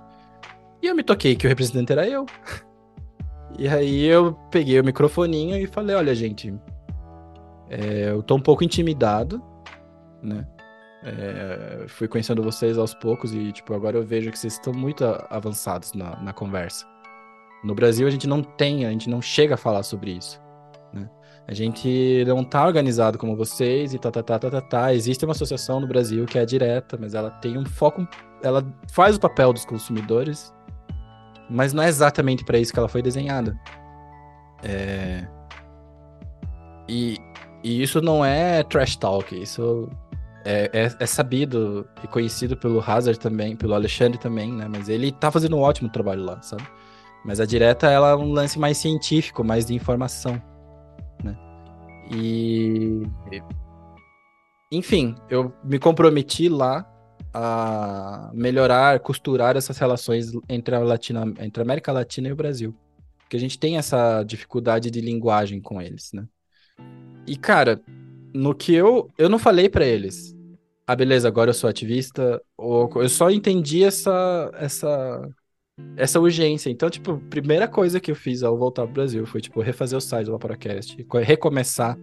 [0.83, 2.27] E eu me toquei que o representante era eu.
[3.57, 6.53] E aí eu peguei o microfoninho e falei, olha, gente,
[7.71, 9.41] é, eu tô um pouco intimidado,
[10.21, 10.45] né?
[11.05, 15.05] É, fui conhecendo vocês aos poucos e, tipo, agora eu vejo que vocês estão muito
[15.31, 16.85] avançados na, na conversa.
[17.63, 20.43] No Brasil a gente não tem, a gente não chega a falar sobre isso.
[21.47, 24.95] A gente não tá organizado como vocês e tá, tá, tá, tá, tá, tá.
[24.95, 28.07] Existe uma associação no Brasil que é direta, mas ela tem um foco,
[28.43, 30.55] ela faz o papel dos consumidores,
[31.51, 33.55] mas não é exatamente para isso que ela foi desenhada.
[34.63, 35.27] É...
[36.89, 37.19] E,
[37.63, 39.89] e isso não é trash talk, isso
[40.47, 44.67] é, é, é, sabido e conhecido pelo Hazard também, pelo Alexandre também, né?
[44.69, 46.65] Mas ele tá fazendo um ótimo trabalho lá, sabe?
[47.25, 50.41] Mas a direta, ela é um lance mais científico, mais de informação.
[52.11, 53.03] E.
[54.71, 56.91] Enfim, eu me comprometi lá
[57.33, 62.75] a melhorar, costurar essas relações entre a, Latina, entre a América Latina e o Brasil.
[63.19, 66.27] Porque a gente tem essa dificuldade de linguagem com eles, né?
[67.27, 67.81] E, cara,
[68.35, 69.11] no que eu.
[69.17, 70.35] Eu não falei para eles.
[70.87, 72.43] Ah, beleza, agora eu sou ativista.
[72.57, 75.29] Ou, eu só entendi essa, essa,
[75.97, 76.71] essa urgência.
[76.71, 80.01] Então, tipo, primeira coisa que eu fiz ao voltar pro Brasil foi, tipo, refazer o
[80.01, 80.97] site do Vaporacast.
[81.23, 81.99] Recomeçar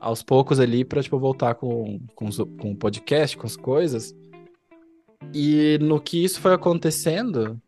[0.00, 4.14] aos poucos ali pra, tipo, voltar com, com, com o podcast, com as coisas.
[5.34, 7.60] E no que isso foi acontecendo,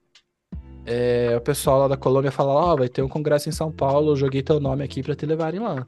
[0.86, 3.70] é, o pessoal lá da Colômbia fala: Ó, oh, vai ter um congresso em São
[3.70, 5.86] Paulo, eu joguei teu nome aqui pra te levarem lá.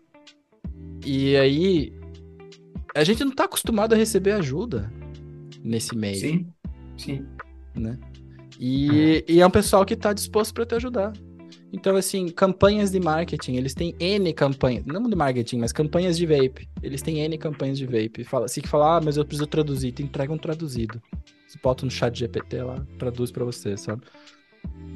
[1.04, 1.92] E aí,
[2.94, 4.92] a gente não tá acostumado a receber ajuda
[5.62, 6.16] nesse meio.
[6.16, 6.46] Sim,
[6.96, 7.26] sim.
[7.74, 7.98] Né?
[8.58, 11.12] E, e é um pessoal que tá disposto para te ajudar.
[11.72, 16.26] Então, assim, campanhas de marketing, eles têm N campanhas, não de marketing, mas campanhas de
[16.26, 16.68] vape.
[16.82, 18.24] Eles têm N campanhas de vape.
[18.24, 21.00] Fala, se que falar, ah, mas eu preciso traduzir, te entregam um traduzido.
[21.48, 24.02] Você bota no chat GPT lá, traduz para você, sabe?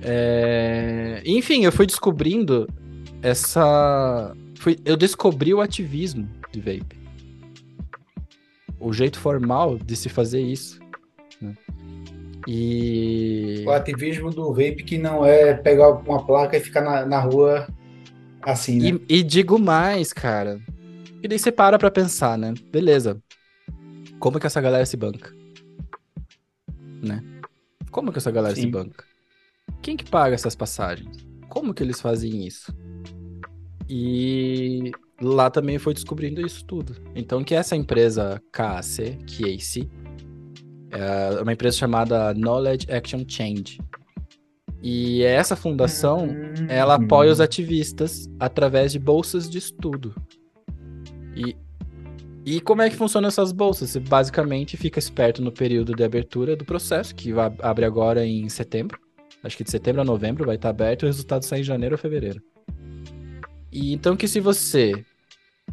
[0.02, 1.22] É...
[1.24, 2.68] Enfim, eu fui descobrindo
[3.22, 4.34] essa.
[4.56, 4.78] Fui...
[4.84, 6.96] Eu descobri o ativismo de vape.
[8.78, 10.78] O jeito formal de se fazer isso.
[11.40, 11.54] Né?
[12.46, 13.64] E.
[13.66, 17.66] O ativismo do vape que não é pegar uma placa e ficar na, na rua
[18.42, 19.00] assim, né?
[19.08, 20.60] E, e digo mais, cara.
[21.22, 22.54] E daí você para pra pensar, né?
[22.70, 23.20] Beleza.
[24.20, 25.34] Como que essa galera se banca?
[27.02, 27.22] Né?
[27.90, 28.62] Como que essa galera Sim.
[28.62, 29.04] se banca?
[29.82, 31.16] Quem que paga essas passagens?
[31.48, 32.72] Como que eles fazem isso?
[33.88, 36.96] E lá também foi descobrindo isso tudo.
[37.14, 40.05] Então que essa empresa KAC, KAC, é
[41.42, 43.80] uma empresa chamada Knowledge Action Change.
[44.82, 46.66] E essa fundação, uhum.
[46.68, 50.14] ela apoia os ativistas através de bolsas de estudo.
[51.34, 51.56] E,
[52.44, 53.90] e como é que funcionam essas bolsas?
[53.90, 58.48] Você basicamente fica esperto no período de abertura do processo, que vai, abre agora em
[58.48, 58.98] setembro.
[59.42, 61.94] Acho que de setembro a novembro vai estar aberto e o resultado sai em janeiro
[61.94, 62.42] ou fevereiro.
[63.72, 65.04] E então que se você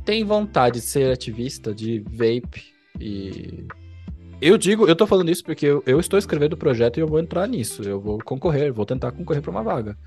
[0.04, 2.64] tem vontade de ser ativista de vape
[3.00, 3.66] e
[4.48, 7.08] eu digo, eu tô falando isso porque eu, eu, estou escrevendo o projeto e eu
[7.08, 7.82] vou entrar nisso.
[7.84, 9.98] Eu vou concorrer, vou tentar concorrer para uma vaga.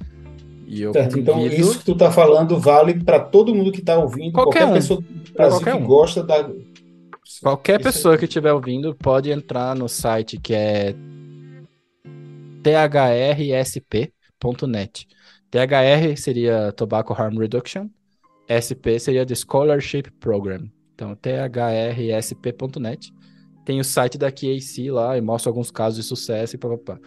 [0.69, 3.97] Eu certo, então então isso que tu tá falando vale para todo mundo que tá
[3.97, 4.75] ouvindo, qualquer, qualquer um.
[4.75, 5.87] pessoa do Brasil qualquer que um.
[5.87, 6.51] gosta da
[7.43, 8.19] Qualquer isso pessoa aí.
[8.19, 10.95] que estiver ouvindo pode entrar no site que é
[12.63, 14.11] thrsp.net.
[15.51, 17.89] THR seria Tobacco Harm Reduction,
[18.51, 20.69] SP seria The Scholarship Program.
[20.95, 23.13] Então, thrsp.net
[23.67, 26.99] tem o site da QAC lá e mostra alguns casos de sucesso e papapá.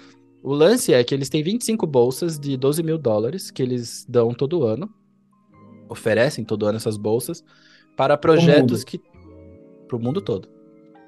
[0.44, 4.34] O lance é que eles têm 25 bolsas de 12 mil dólares que eles dão
[4.34, 4.90] todo ano.
[5.88, 7.44] Oferecem todo ano essas bolsas
[7.96, 9.02] para projetos que.
[9.88, 10.50] Para o mundo todo.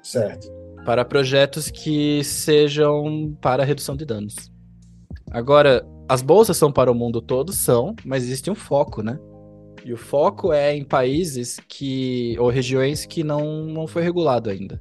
[0.02, 0.50] Certo.
[0.86, 4.34] Para projetos que sejam para redução de danos.
[5.30, 9.18] Agora, as bolsas são para o mundo todo, são, mas existe um foco, né?
[9.84, 12.36] E o foco é em países que.
[12.38, 14.80] ou regiões que não, não foi regulado ainda.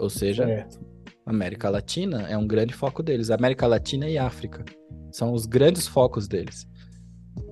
[0.00, 0.80] Ou seja, certo.
[1.26, 3.30] América Latina é um grande foco deles.
[3.30, 4.64] América Latina e África
[5.12, 6.66] são os grandes focos deles.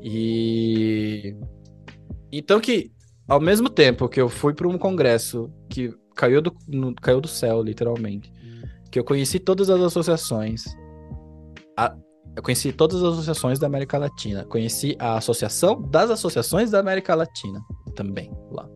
[0.03, 1.37] E
[2.33, 2.93] então que
[3.27, 7.29] ao mesmo tempo que eu fui para um congresso que caiu do, no, caiu do
[7.29, 8.33] céu, literalmente,
[8.91, 10.65] que eu conheci todas as associações,
[11.77, 11.95] a,
[12.35, 17.15] eu conheci todas as associações da América Latina, conheci a Associação das Associações da América
[17.15, 17.61] Latina
[17.95, 18.69] também lá.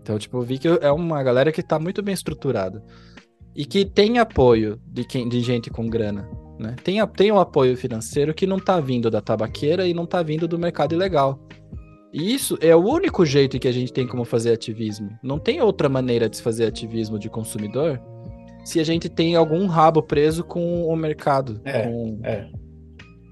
[0.00, 2.82] Então, tipo, eu vi que é uma galera que está muito bem estruturada
[3.58, 6.30] e que tem apoio de, quem, de gente com grana.
[6.60, 6.76] Né?
[6.84, 10.46] Tem, tem um apoio financeiro que não está vindo da tabaqueira e não está vindo
[10.46, 11.40] do mercado ilegal.
[12.12, 15.10] E isso é o único jeito que a gente tem como fazer ativismo.
[15.24, 18.00] Não tem outra maneira de se fazer ativismo de consumidor
[18.64, 21.60] se a gente tem algum rabo preso com o mercado.
[21.64, 22.48] É, com, é.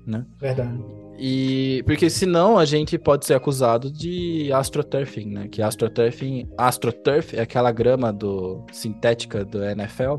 [0.05, 0.27] Né?
[0.41, 0.77] Verdade.
[1.19, 5.49] E porque senão a gente pode ser acusado de astroturfing, né?
[5.49, 10.17] Que astroturfing, astroturf é aquela grama do sintética do NFL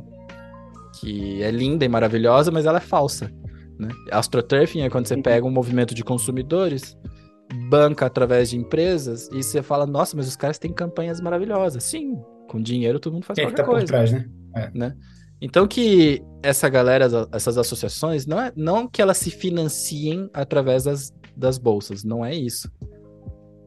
[0.99, 3.31] que é linda e maravilhosa, mas ela é falsa,
[3.79, 3.89] né?
[4.11, 6.97] Astroturfing é quando você pega um movimento de consumidores,
[7.69, 11.83] banca através de empresas e você fala: "Nossa, mas os caras têm campanhas maravilhosas".
[11.83, 12.15] Sim,
[12.47, 14.25] com dinheiro todo mundo faz Quem qualquer é que tá coisa, por trás, né?
[14.55, 14.71] É.
[14.73, 14.95] né?
[15.39, 21.13] Então que essa galera, essas associações, não é não que elas se financiem através das,
[21.35, 22.71] das bolsas, não é isso.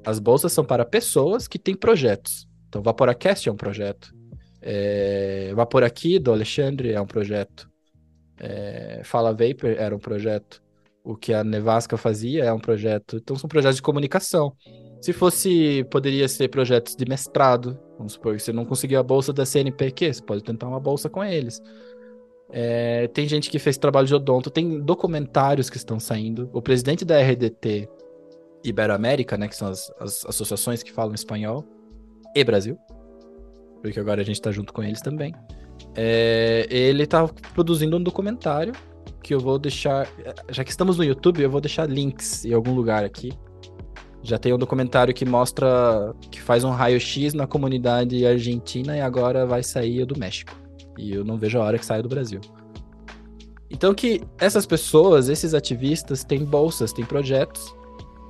[0.05, 2.49] As bolsas são para pessoas que têm projetos.
[2.69, 4.15] Então, Vaporacast é um projeto.
[4.63, 7.69] É, Vapor Aqui, do Alexandre, é um projeto.
[8.39, 10.63] É, Fala Vapor era um projeto.
[11.05, 13.17] O que a Nevasca fazia é um projeto.
[13.17, 14.55] Então, são projetos de comunicação.
[15.03, 17.79] Se fosse, poderia ser projetos de mestrado.
[17.99, 21.11] Vamos supor que você não conseguiu a bolsa da CNPq, você pode tentar uma bolsa
[21.11, 21.61] com eles.
[22.53, 26.51] É, tem gente que fez trabalho de odonto, tem documentários que estão saindo.
[26.53, 27.89] O presidente da RDT
[28.65, 31.65] Iberoamérica, né, que são as, as associações que falam espanhol,
[32.35, 32.77] e Brasil,
[33.83, 35.35] porque agora a gente tá junto com eles também.
[35.95, 38.73] É, ele tá produzindo um documentário
[39.23, 40.07] que eu vou deixar.
[40.51, 43.33] Já que estamos no YouTube, eu vou deixar links em algum lugar aqui.
[44.23, 46.15] Já tem um documentário que mostra.
[46.31, 50.60] que faz um raio-x na comunidade argentina e agora vai sair do México.
[51.01, 52.41] E eu não vejo a hora que saia do Brasil.
[53.71, 57.75] Então que essas pessoas, esses ativistas, têm bolsas, têm projetos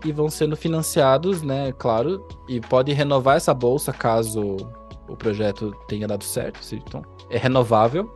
[0.04, 4.56] e vão sendo financiados, né, claro, e pode renovar essa bolsa caso
[5.08, 8.14] o projeto tenha dado certo, então é renovável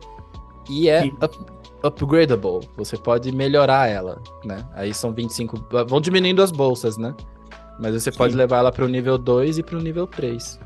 [0.69, 1.37] e é up,
[1.83, 4.65] upgradable, você pode melhorar ela, né?
[4.73, 7.13] Aí são 25, vão diminuindo as bolsas, né?
[7.79, 8.17] Mas você Sim.
[8.17, 10.59] pode levar ela para o nível 2 e para o nível 3.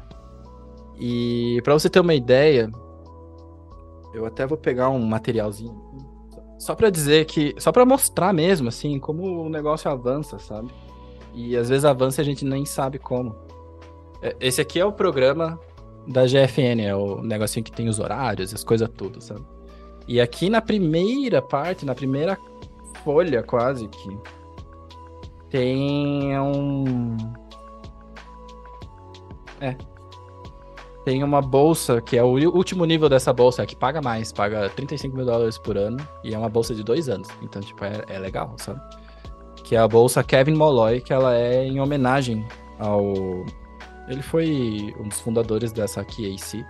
[1.00, 2.70] E para você ter uma ideia,
[4.14, 5.90] eu até vou pegar um materialzinho
[6.60, 10.70] só para dizer que, só para mostrar mesmo assim como o negócio avança, sabe?
[11.34, 13.34] E às vezes avança e a gente nem sabe como.
[14.22, 15.58] É, esse aqui é o programa
[16.06, 19.46] da GFN, é o negocinho que tem os horários, as coisas tudo, sabe?
[20.06, 22.38] E aqui na primeira parte, na primeira
[23.06, 24.18] folha quase que
[25.50, 27.16] tem um
[29.62, 29.76] é
[31.06, 34.70] tem uma bolsa que é o último nível dessa bolsa, é que paga mais, paga
[34.70, 38.04] 35 mil dólares por ano e é uma bolsa de dois anos, então tipo é,
[38.08, 38.80] é legal, sabe?
[39.70, 42.44] que é a bolsa Kevin Molloy, que ela é em homenagem
[42.80, 43.14] ao.
[44.08, 46.66] Ele foi um dos fundadores dessa QAC.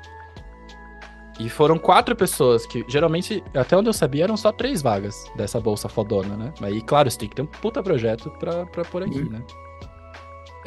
[1.39, 5.61] E foram quatro pessoas que, geralmente, até onde eu sabia, eram só três vagas dessa
[5.61, 6.53] bolsa fodona, né?
[6.61, 9.29] Aí, claro, você tem que ter um puta projeto pra, pra pôr aqui, uhum.
[9.29, 9.41] né?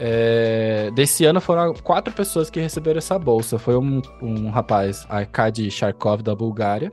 [0.04, 3.56] É, desse ano foram quatro pessoas que receberam essa bolsa.
[3.56, 6.92] Foi um, um rapaz, Arkady Sharkov, da Bulgária.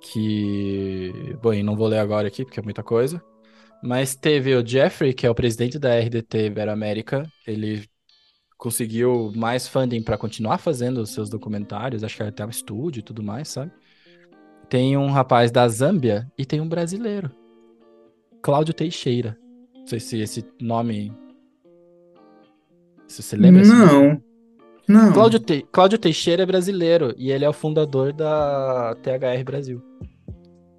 [0.00, 1.36] Que.
[1.42, 3.20] Bom, não vou ler agora aqui, porque é muita coisa.
[3.82, 7.84] Mas teve o Jeffrey, que é o presidente da RDT Iberoamérica, ele
[8.56, 13.02] conseguiu mais funding para continuar fazendo os seus documentários, acho que até um estúdio e
[13.02, 13.72] tudo mais, sabe?
[14.68, 17.30] Tem um rapaz da Zâmbia e tem um brasileiro,
[18.42, 19.36] Cláudio Teixeira.
[19.88, 21.10] Não sei se esse nome.
[23.06, 23.62] Se você lembra?
[23.64, 24.20] Não.
[24.86, 25.12] Não.
[25.14, 25.66] Cláudio, Te...
[25.72, 29.82] Cláudio Teixeira é brasileiro e ele é o fundador da THR Brasil.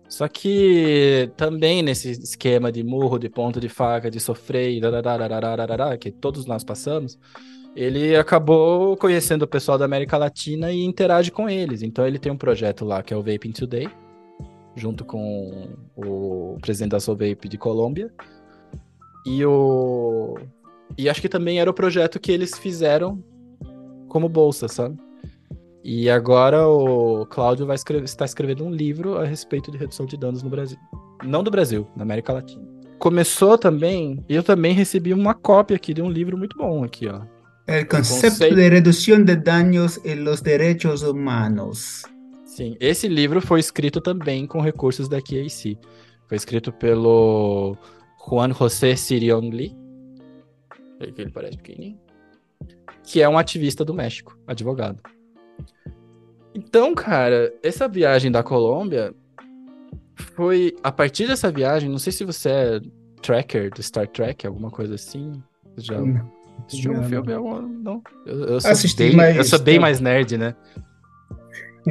[0.07, 6.11] Só que também nesse esquema de murro, de ponto de faca, de sofrer, e que
[6.11, 7.17] todos nós passamos,
[7.75, 11.81] ele acabou conhecendo o pessoal da América Latina e interage com eles.
[11.81, 13.89] Então ele tem um projeto lá que é o Vaping Today,
[14.75, 18.13] junto com o presidente da Sovape de Colômbia.
[19.25, 20.35] E o
[20.97, 23.23] e acho que também era o projeto que eles fizeram
[24.07, 24.97] como bolsa, sabe?
[25.83, 30.17] E agora o Cláudio vai escrever, está escrevendo um livro a respeito de redução de
[30.17, 30.77] danos no Brasil.
[31.23, 32.67] Não do Brasil, na América Latina.
[32.97, 37.21] Começou também, eu também recebi uma cópia aqui de um livro muito bom aqui, ó.
[37.65, 38.55] El concepto conceito...
[38.55, 42.03] de redução de danos em los derechos humanos.
[42.43, 45.77] Sim, esse livro foi escrito também com recursos da QAC.
[46.27, 47.77] Foi escrito pelo
[48.29, 49.75] Juan José Siriongli.
[50.99, 51.99] Ele parece pequenininho.
[53.03, 55.01] Que é um ativista do México, advogado.
[56.53, 59.13] Então, cara, essa viagem da Colômbia
[60.35, 61.89] foi a partir dessa viagem.
[61.89, 62.81] Não sei se você é
[63.21, 65.41] tracker do Star Trek, alguma coisa assim.
[65.77, 65.97] Já
[66.67, 67.31] assistiu um filme?
[67.31, 68.03] Eu, não.
[68.25, 69.37] Eu, eu sou, Assisti, bem, mas...
[69.37, 70.55] eu sou bem mais nerd, né?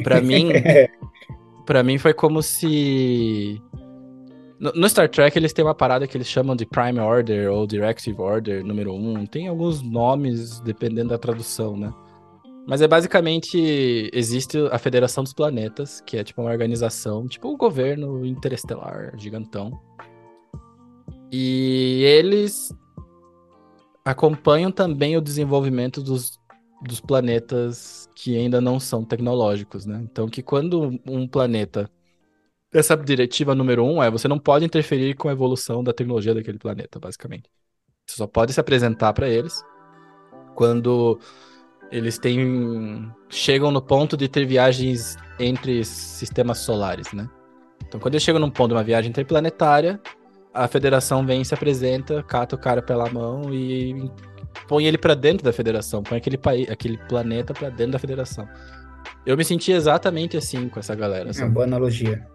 [0.05, 0.51] Pra mim,
[1.67, 3.61] para mim foi como se
[4.59, 7.67] no, no, Star Trek eles têm uma parada que eles chamam de Prime Order ou
[7.67, 9.27] Directive Order número 1.
[9.27, 11.93] Tem alguns nomes dependendo da tradução, né?
[12.67, 17.57] Mas é basicamente existe a Federação dos Planetas, que é tipo uma organização, tipo um
[17.57, 19.81] governo interestelar gigantão.
[21.33, 22.75] E eles
[24.05, 26.39] acompanham também o desenvolvimento dos,
[26.83, 30.01] dos planetas que ainda não são tecnológicos, né?
[30.11, 31.91] Então que quando um planeta
[32.73, 36.59] essa diretiva número um é você não pode interferir com a evolução da tecnologia daquele
[36.59, 37.51] planeta, basicamente.
[38.07, 39.63] Você só pode se apresentar para eles
[40.55, 41.19] quando
[41.91, 47.29] eles têm chegam no ponto de ter viagens entre sistemas solares, né?
[47.87, 50.01] Então, quando eles chegam num ponto de uma viagem interplanetária,
[50.53, 54.11] a federação vem, se apresenta, cata o cara pela mão e
[54.67, 58.47] põe ele para dentro da federação, põe aquele país, aquele planeta para dentro da federação.
[59.25, 61.31] Eu me senti exatamente assim com essa galera.
[61.31, 62.27] É uma boa analogia.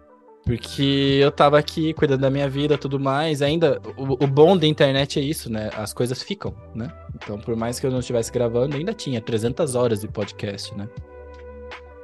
[0.44, 3.40] Porque eu tava aqui cuidando da minha vida tudo mais.
[3.40, 5.70] Ainda, o, o, bom da internet é isso, né?
[5.74, 6.92] As coisas ficam, né?
[7.14, 10.86] Então, por mais que eu não estivesse gravando, ainda tinha 300 horas de podcast, né?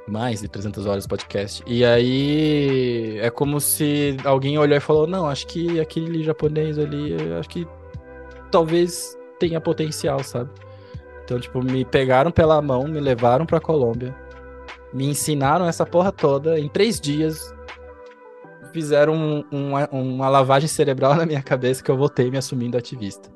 [0.07, 1.63] mais de 300 horas de podcast.
[1.65, 7.15] E aí é como se alguém olhou e falou: Não, acho que aquele japonês ali,
[7.39, 7.67] acho que
[8.51, 10.49] talvez tenha potencial, sabe?
[11.23, 14.13] Então, tipo, me pegaram pela mão, me levaram pra Colômbia,
[14.93, 16.59] me ensinaram essa porra toda.
[16.59, 17.53] Em três dias,
[18.71, 23.29] fizeram um, uma, uma lavagem cerebral na minha cabeça que eu voltei me assumindo ativista.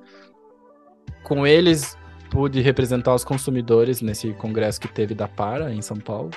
[1.24, 1.98] Com eles,
[2.30, 6.32] pude representar os consumidores nesse congresso que teve da Para, em São Paulo.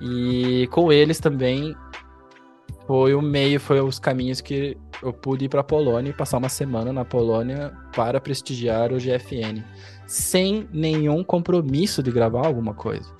[0.00, 1.74] E com eles também
[2.86, 6.38] foi o meio, foi os caminhos que eu pude ir para a Polônia e passar
[6.38, 9.62] uma semana na Polônia para prestigiar o GFN,
[10.06, 13.10] sem nenhum compromisso de gravar alguma coisa.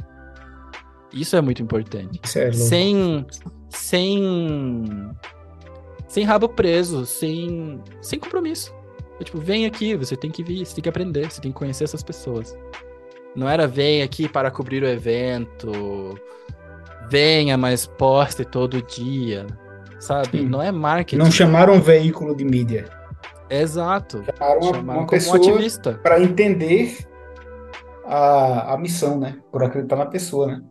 [1.12, 2.20] Isso é muito importante.
[2.36, 3.26] É sem
[3.68, 5.10] sem
[6.08, 8.74] sem rabo preso, sem sem compromisso.
[9.18, 11.58] Eu, tipo, vem aqui, você tem que vir, você tem que aprender, você tem que
[11.58, 12.56] conhecer essas pessoas.
[13.34, 16.18] Não era vem aqui para cobrir o evento,
[17.10, 19.46] venha, mas poste todo dia,
[19.98, 20.42] sabe?
[20.42, 21.22] Não é marketing.
[21.22, 22.88] Não chamaram um veículo de mídia.
[23.48, 24.24] Exato.
[24.24, 26.98] Chamaram uma, chamaram uma pessoa um para entender
[28.04, 29.38] a, a missão, né?
[29.50, 30.62] Por acreditar na pessoa, né?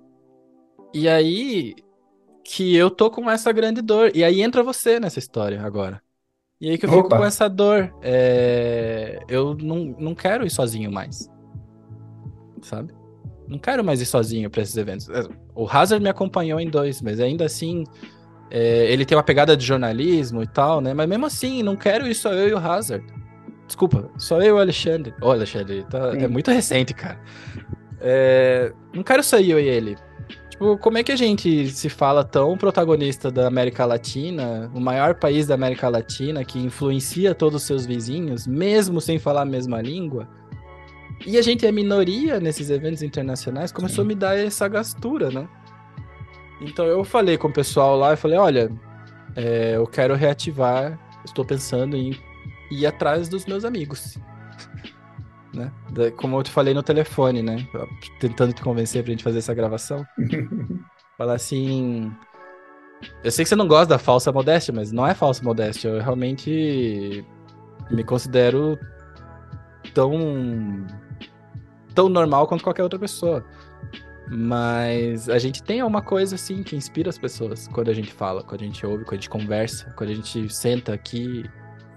[0.93, 1.75] E aí
[2.45, 4.11] que eu tô com essa grande dor.
[4.13, 5.99] E aí entra você nessa história agora.
[6.61, 7.17] E aí que eu fico Opa.
[7.17, 7.91] com essa dor.
[8.01, 9.19] É...
[9.27, 11.29] Eu não, não quero ir sozinho mais.
[12.61, 12.93] Sabe?
[13.47, 15.09] Não quero mais ir sozinho para esses eventos.
[15.09, 15.23] É,
[15.55, 17.83] o Hazard me acompanhou em dois, mas ainda assim.
[18.51, 18.91] É...
[18.91, 20.93] ele tem uma pegada de jornalismo e tal, né?
[20.93, 23.03] Mas mesmo assim, não quero ir só eu e o Hazard.
[23.65, 25.15] Desculpa, só eu e o Alexandre.
[25.19, 26.13] Ô, Alexandre, tá...
[26.15, 27.19] é muito recente, cara.
[27.99, 28.71] É...
[28.93, 29.97] Não quero sair eu e ele.
[30.55, 35.15] Tipo, como é que a gente se fala tão protagonista da América Latina, o maior
[35.15, 39.81] país da América Latina, que influencia todos os seus vizinhos, mesmo sem falar a mesma
[39.81, 40.29] língua?
[41.25, 44.01] E a gente é minoria nesses eventos internacionais, começou Sim.
[44.01, 45.45] a me dar essa gastura, né?
[46.61, 48.71] Então eu falei com o pessoal lá, eu falei, olha,
[49.35, 52.17] é, eu quero reativar, estou pensando em
[52.71, 54.17] ir atrás dos meus amigos
[55.55, 55.71] né?
[56.17, 57.67] Como eu te falei no telefone, né?
[58.19, 60.05] Tentando te convencer pra gente fazer essa gravação.
[61.17, 62.11] Falar assim.
[63.23, 65.89] Eu sei que você não gosta da falsa modéstia, mas não é falsa modéstia.
[65.89, 67.25] Eu realmente
[67.89, 68.77] me considero
[69.93, 70.85] tão.
[71.93, 73.45] tão normal quanto qualquer outra pessoa.
[74.27, 78.43] Mas a gente tem uma coisa assim que inspira as pessoas quando a gente fala,
[78.43, 81.45] quando a gente ouve, quando a gente conversa, quando a gente senta aqui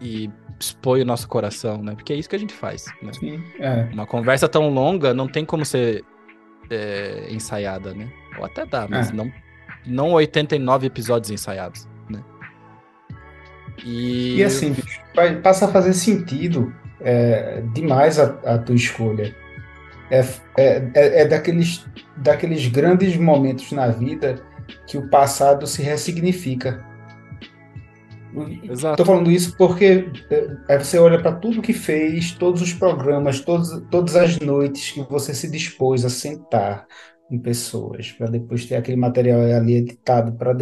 [0.00, 1.94] e expõe o nosso coração, né?
[1.94, 2.86] Porque é isso que a gente faz.
[3.02, 3.12] Né?
[3.12, 3.88] Sim, é.
[3.92, 6.04] Uma conversa tão longa não tem como ser
[6.70, 8.10] é, ensaiada, né?
[8.38, 9.12] Ou até dá, mas é.
[9.12, 9.32] não,
[9.86, 12.22] não 89 episódios ensaiados, né?
[13.84, 14.74] E, e assim,
[15.42, 19.34] passa a fazer sentido é, demais a, a, tua escolha.
[20.10, 20.20] É,
[20.56, 21.86] é, é, é daqueles,
[22.16, 24.42] daqueles grandes momentos na vida
[24.86, 26.84] que o passado se ressignifica.
[28.92, 30.10] Estou falando isso porque
[30.68, 35.00] é, você olha para tudo que fez, todos os programas, todos, todas as noites que
[35.02, 36.86] você se dispôs a sentar
[37.28, 40.56] com pessoas, para depois ter aquele material ali editado, para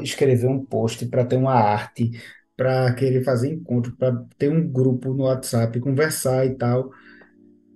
[0.00, 2.10] escrever um post, para ter uma arte,
[2.56, 6.90] para querer fazer encontro, para ter um grupo no WhatsApp, conversar e tal.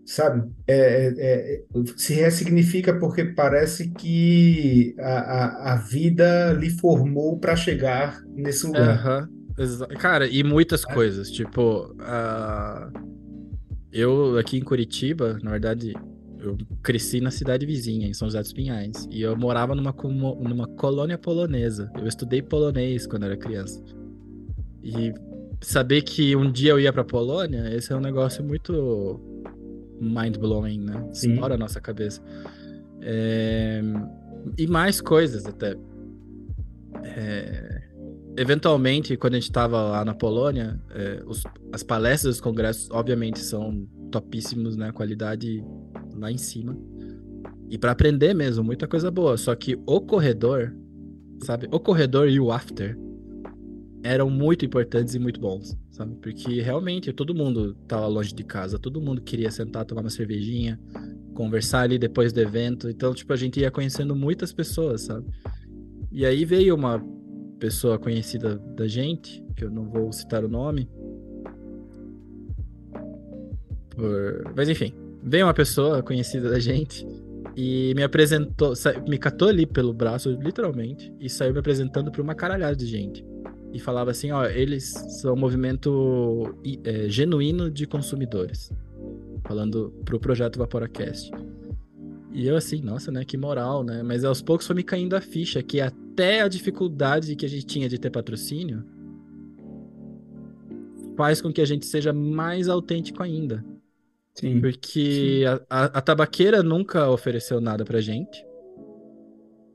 [0.07, 0.49] Sabe?
[0.69, 1.63] É, é, é,
[1.97, 9.29] se ressignifica porque parece que a, a, a vida lhe formou para chegar nesse lugar.
[9.59, 9.87] Uhum.
[9.99, 10.95] Cara, e muitas é.
[10.95, 11.29] coisas.
[11.29, 12.93] Tipo, uh,
[13.93, 15.93] eu aqui em Curitiba, na verdade,
[16.39, 19.09] eu cresci na cidade vizinha, em São José dos Pinhais.
[19.11, 21.91] E eu morava numa, numa colônia polonesa.
[21.99, 23.83] Eu estudei polonês quando era criança.
[24.85, 25.13] E
[25.61, 29.21] saber que um dia eu ia pra Polônia, esse é um negócio muito
[30.01, 31.09] mind-blowing, né?
[31.13, 32.23] Explora a nossa cabeça.
[33.01, 33.81] É...
[34.59, 35.77] E mais coisas até.
[37.03, 37.83] É...
[38.39, 41.43] Eventualmente, quando a gente estava lá na Polônia, é, os...
[41.73, 44.93] as palestras dos congressos, obviamente, são topíssimos, né?
[44.93, 45.65] Qualidade
[46.15, 46.77] lá em cima.
[47.71, 49.37] E para aprender mesmo, muita coisa boa.
[49.37, 50.75] Só que o corredor,
[51.43, 51.67] sabe?
[51.73, 52.97] O corredor e o after
[54.03, 56.15] eram muito importantes e muito bons, sabe?
[56.17, 60.79] Porque realmente todo mundo tava longe de casa, todo mundo queria sentar, tomar uma cervejinha,
[61.35, 62.89] conversar ali depois do evento.
[62.89, 65.27] Então, tipo, a gente ia conhecendo muitas pessoas, sabe?
[66.13, 67.03] E aí veio uma
[67.59, 70.89] pessoa conhecida da gente, que eu não vou citar o nome.
[73.91, 74.53] Por...
[74.55, 74.93] Mas enfim,
[75.23, 77.07] veio uma pessoa conhecida da gente
[77.57, 78.75] e me apresentou,
[79.09, 83.25] me catou ali pelo braço, literalmente, e saiu me apresentando para uma caralhada de gente
[83.73, 84.85] e falava assim, ó, eles
[85.21, 88.73] são um movimento é, genuíno de consumidores,
[89.47, 91.31] falando pro projeto Vaporacast.
[92.33, 94.03] E eu assim, nossa, né, que moral, né?
[94.03, 97.65] Mas aos poucos foi me caindo a ficha que até a dificuldade que a gente
[97.65, 98.85] tinha de ter patrocínio
[101.17, 103.65] faz com que a gente seja mais autêntico ainda.
[104.35, 104.61] Sim.
[104.61, 105.65] Porque Sim.
[105.71, 108.45] A, a, tabaqueira nunca ofereceu nada pra gente.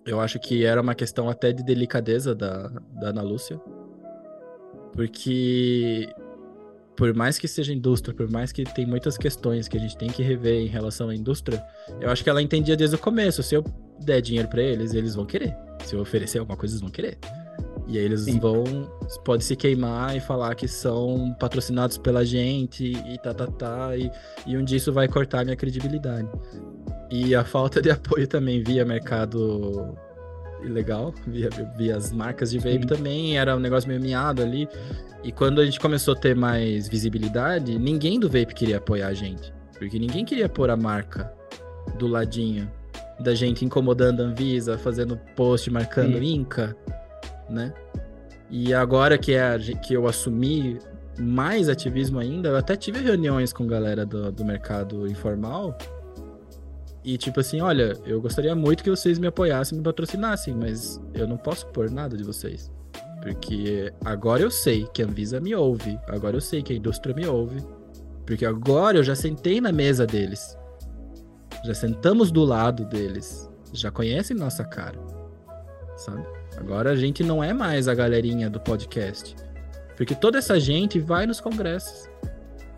[0.06, 3.60] Eu acho que era uma questão até de delicadeza da, da Ana Lúcia.
[4.94, 6.10] Porque
[6.96, 10.10] por mais que seja indústria, por mais que tem muitas questões que a gente tem
[10.10, 11.64] que rever em relação à indústria,
[12.00, 13.42] eu acho que ela entendia desde o começo.
[13.42, 13.64] Se eu
[14.00, 15.56] der dinheiro para eles, eles vão querer.
[15.84, 17.18] Se eu oferecer alguma coisa, eles vão querer.
[17.88, 18.40] E aí eles Sim.
[18.40, 18.64] vão.
[19.26, 23.98] Pode se queimar e falar que são patrocinados pela gente e tá, tá, tá.
[23.98, 24.12] E,
[24.46, 26.30] e um dia isso vai cortar minha credibilidade.
[27.10, 29.98] E a falta de apoio também via mercado
[30.64, 32.88] ilegal, via, via as marcas de vape Sim.
[32.88, 34.68] também, era um negócio meio miado ali.
[35.24, 39.14] E quando a gente começou a ter mais visibilidade, ninguém do vape queria apoiar a
[39.14, 39.54] gente.
[39.78, 41.32] Porque ninguém queria pôr a marca
[41.98, 42.72] do ladinho
[43.20, 46.34] da gente incomodando a Anvisa, fazendo post marcando Sim.
[46.34, 46.76] Inca
[47.52, 47.74] né?
[48.50, 50.80] E agora que, é, que eu assumi
[51.20, 55.78] mais ativismo ainda, eu até tive reuniões com galera do, do mercado informal.
[57.04, 61.28] E tipo assim, olha, eu gostaria muito que vocês me apoiassem, me patrocinassem, mas eu
[61.28, 62.72] não posso pôr nada de vocês.
[63.22, 67.16] Porque agora eu sei que a Anvisa me ouve, agora eu sei que a indústria
[67.16, 67.64] me ouve.
[68.26, 70.58] Porque agora eu já sentei na mesa deles.
[71.66, 73.50] Já sentamos do lado deles.
[73.74, 74.98] Já conhecem nossa cara.
[75.98, 76.26] Sabe?
[76.58, 79.36] Agora a gente não é mais a galerinha do podcast.
[79.96, 82.10] Porque toda essa gente vai nos congressos.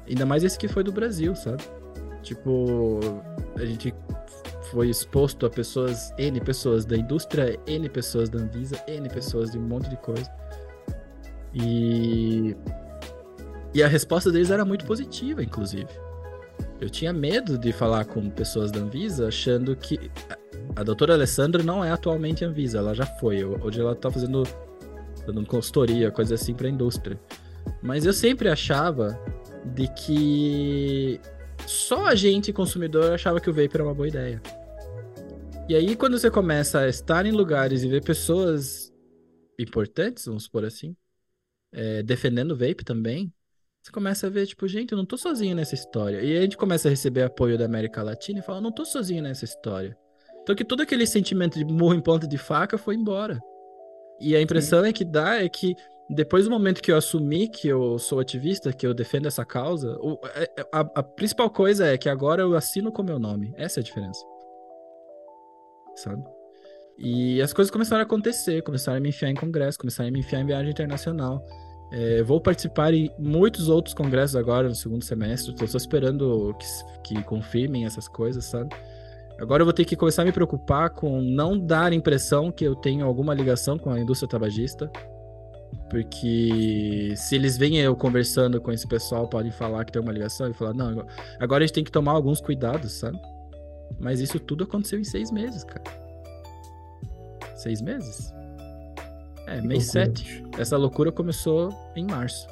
[0.07, 1.63] Ainda mais esse que foi do Brasil, sabe?
[2.21, 2.99] Tipo,
[3.55, 3.93] a gente
[4.73, 9.59] foi exposto a pessoas, N pessoas da indústria, N pessoas da Anvisa, N pessoas de
[9.59, 10.29] um monte de coisa.
[11.53, 12.57] E.
[13.73, 15.87] E a resposta deles era muito positiva, inclusive.
[16.81, 20.11] Eu tinha medo de falar com pessoas da Anvisa achando que
[20.75, 23.43] a doutora Alessandra não é atualmente Anvisa, ela já foi.
[23.43, 24.43] Hoje ela tá fazendo
[25.25, 27.19] dando consultoria, coisa assim pra indústria.
[27.81, 29.17] Mas eu sempre achava
[29.65, 31.19] de que
[31.65, 34.41] só a gente, consumidor, achava que o vape era uma boa ideia.
[35.69, 38.93] E aí, quando você começa a estar em lugares e ver pessoas
[39.57, 40.93] importantes, vamos supor assim,
[41.71, 43.33] é, defendendo o vape também,
[43.81, 46.21] você começa a ver, tipo, gente, eu não tô sozinho nessa história.
[46.21, 48.71] E aí a gente começa a receber apoio da América Latina e fala, eu não
[48.73, 49.97] tô sozinho nessa história.
[50.41, 53.39] Então que todo aquele sentimento de morro em ponta de faca foi embora.
[54.19, 54.89] E a impressão Sim.
[54.89, 55.75] é que dá é que
[56.09, 59.97] depois do momento que eu assumi que eu sou ativista, que eu defendo essa causa,
[60.35, 63.53] é, é, a, a principal coisa é que agora eu assino com meu nome.
[63.57, 64.32] Essa é a diferença.
[65.95, 66.23] Sabe?
[66.97, 70.19] E as coisas começaram a acontecer, começaram a me enfiar em congresso, começaram a me
[70.19, 71.43] enfiar em viagem internacional.
[71.91, 75.51] É, vou participar em muitos outros congressos agora no segundo semestre.
[75.51, 76.55] Estou só esperando
[77.03, 78.75] que, que confirmem essas coisas, sabe?
[79.39, 82.63] Agora eu vou ter que começar a me preocupar com não dar a impressão que
[82.63, 84.91] eu tenho alguma ligação com a indústria tabagista.
[85.89, 90.49] Porque se eles veem eu conversando com esse pessoal, podem falar que tem uma ligação
[90.49, 91.05] e falar, não,
[91.39, 93.19] agora a gente tem que tomar alguns cuidados, sabe?
[93.99, 95.83] Mas isso tudo aconteceu em seis meses, cara.
[97.55, 98.33] Seis meses?
[99.47, 100.43] É, mês sete.
[100.57, 102.47] Essa loucura começou em março.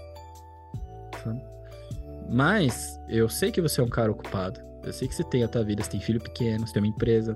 [2.30, 4.60] Mas eu sei que você é um cara ocupado.
[4.84, 6.90] Eu sei que você tem a tua vida, você tem filho pequeno, você tem uma
[6.90, 7.34] empresa.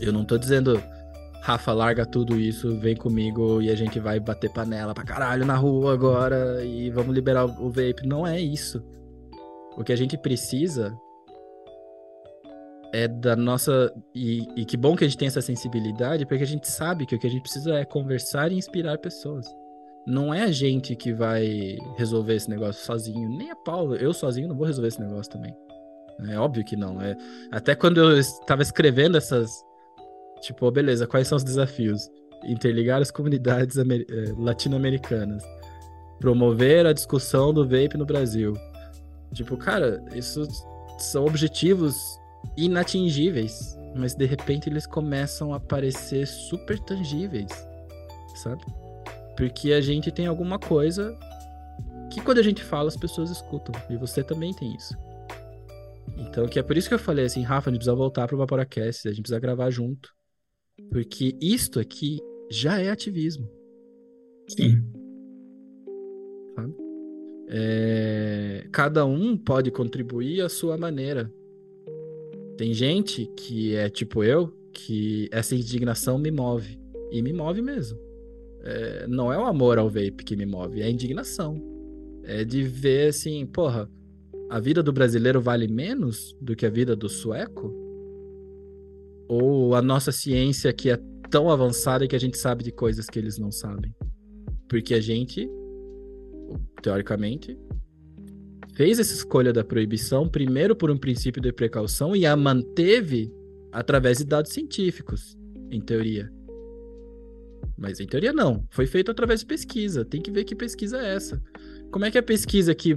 [0.00, 0.82] Eu não tô dizendo,
[1.42, 5.56] Rafa, larga tudo isso, vem comigo e a gente vai bater panela pra caralho na
[5.56, 8.06] rua agora e vamos liberar o vape.
[8.06, 8.82] Não é isso.
[9.76, 10.96] O que a gente precisa
[12.94, 13.92] é da nossa.
[14.14, 17.16] E, e que bom que a gente tem essa sensibilidade, porque a gente sabe que
[17.16, 19.46] o que a gente precisa é conversar e inspirar pessoas.
[20.06, 23.96] Não é a gente que vai resolver esse negócio sozinho, nem a Paula.
[23.96, 25.52] Eu sozinho não vou resolver esse negócio também.
[26.28, 27.00] É óbvio que não.
[27.02, 27.16] É...
[27.50, 29.64] Até quando eu estava escrevendo essas.
[30.40, 32.08] Tipo, beleza, quais são os desafios?
[32.44, 34.06] Interligar as comunidades amer...
[34.08, 35.42] Eh, latino-americanas.
[36.20, 38.52] Promover a discussão do vape no Brasil.
[39.32, 40.46] Tipo, cara, isso
[40.98, 41.94] são objetivos
[42.56, 43.76] inatingíveis.
[43.94, 47.50] Mas de repente eles começam a parecer super tangíveis.
[48.36, 48.64] Sabe?
[49.36, 51.16] Porque a gente tem alguma coisa
[52.12, 53.74] que quando a gente fala as pessoas escutam.
[53.90, 54.94] E você também tem isso.
[56.16, 58.36] Então, que é por isso que eu falei assim, Rafa, a gente precisa voltar pro
[58.36, 60.10] Vaporacast, a gente precisa gravar junto.
[60.90, 62.18] Porque isto aqui
[62.50, 63.48] já é ativismo.
[64.48, 64.82] Sim.
[66.54, 66.74] Sabe?
[67.48, 68.68] É...
[68.72, 71.32] Cada um pode contribuir à sua maneira.
[72.56, 76.78] Tem gente que é tipo eu, que essa indignação me move.
[77.10, 77.98] E me move mesmo.
[78.62, 79.06] É...
[79.06, 81.60] Não é o amor ao vape que me move, é a indignação.
[82.24, 83.90] É de ver assim, porra,
[84.50, 87.84] a vida do brasileiro vale menos do que a vida do sueco?
[89.28, 90.98] ou a nossa ciência que é
[91.30, 93.94] tão avançada que a gente sabe de coisas que eles não sabem?
[94.68, 95.48] Porque a gente,
[96.82, 97.58] teoricamente,
[98.74, 103.32] fez essa escolha da proibição primeiro por um princípio de precaução e a manteve
[103.72, 105.36] através de dados científicos,
[105.70, 106.30] em teoria.
[107.76, 110.04] Mas em teoria não, foi feito através de pesquisa.
[110.04, 111.42] Tem que ver que pesquisa é essa.
[111.90, 112.96] Como é que a pesquisa aqui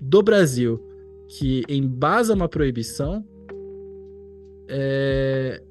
[0.00, 0.80] do Brasil,
[1.28, 3.26] que embasa uma proibição,
[4.68, 5.62] é,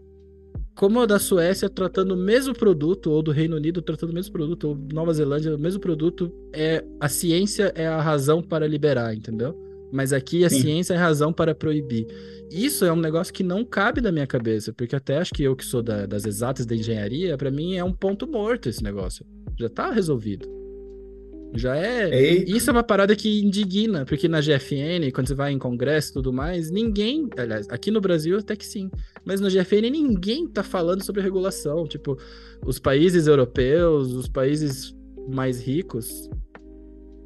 [0.75, 4.31] como a da Suécia tratando o mesmo produto, ou do Reino Unido tratando o mesmo
[4.31, 9.13] produto, ou Nova Zelândia o mesmo produto, é a ciência é a razão para liberar,
[9.13, 9.55] entendeu?
[9.91, 10.61] Mas aqui a Sim.
[10.61, 12.07] ciência é a razão para proibir.
[12.51, 15.55] Isso é um negócio que não cabe na minha cabeça, porque até acho que eu
[15.55, 19.25] que sou da, das exatas da engenharia, para mim é um ponto morto esse negócio.
[19.59, 20.62] Já tá resolvido.
[21.55, 22.09] Já é.
[22.13, 22.51] Eita.
[22.51, 26.13] Isso é uma parada que indigna, porque na GFN, quando você vai em congresso e
[26.13, 27.29] tudo mais, ninguém.
[27.37, 28.89] Aliás, aqui no Brasil até que sim.
[29.23, 31.87] Mas no GFN ninguém tá falando sobre regulação.
[31.87, 32.17] Tipo,
[32.65, 34.95] os países europeus, os países
[35.29, 36.29] mais ricos,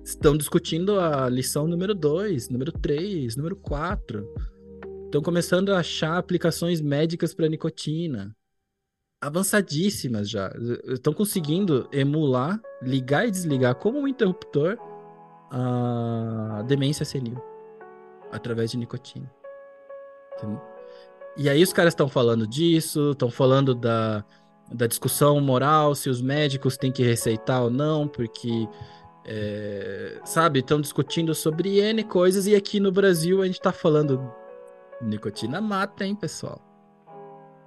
[0.03, 4.27] estão discutindo a lição número 2, número 3, número 4.
[5.05, 8.35] Estão começando a achar aplicações médicas para nicotina
[9.21, 10.51] avançadíssimas já.
[10.85, 14.77] Estão conseguindo emular, ligar e desligar como um interruptor
[15.49, 17.41] a demência senil
[18.31, 19.31] através de nicotina.
[21.35, 24.23] E aí os caras estão falando disso, estão falando da,
[24.71, 28.67] da discussão moral, se os médicos têm que receitar ou não, porque,
[29.25, 34.31] é, sabe, estão discutindo sobre N coisas e aqui no Brasil a gente está falando
[35.01, 36.66] nicotina mata, hein, pessoal?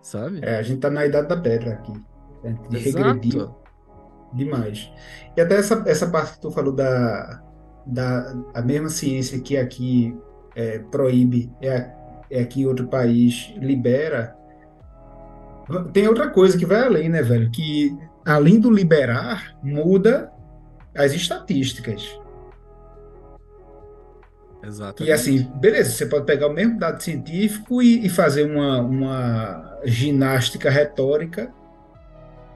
[0.03, 0.41] Sabe?
[0.43, 1.93] É, a gente tá na idade da pedra aqui.
[2.45, 3.55] A gente regrediu
[4.33, 4.91] demais.
[5.37, 7.43] E até essa, essa parte que tu falou da,
[7.87, 10.17] da a mesma ciência que aqui
[10.55, 11.91] é, proíbe, é,
[12.31, 14.37] é aqui em outro país libera.
[15.93, 17.51] Tem outra coisa que vai além, né, velho?
[17.51, 20.33] Que além do liberar, muda
[20.97, 22.20] as estatísticas.
[24.63, 25.03] Exato.
[25.03, 29.79] E assim, beleza, você pode pegar o mesmo dado científico e, e fazer uma, uma
[29.85, 31.53] ginástica retórica.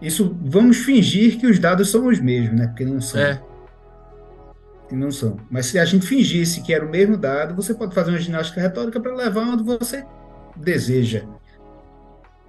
[0.03, 2.67] Isso, vamos fingir que os dados são os mesmos, né?
[2.67, 3.21] Porque não são.
[3.21, 3.41] É.
[4.91, 5.39] Não são.
[5.51, 8.61] Mas se a gente fingisse que era o mesmo dado, você pode fazer uma ginástica
[8.61, 10.05] retórica para levar onde você
[10.57, 11.25] deseja.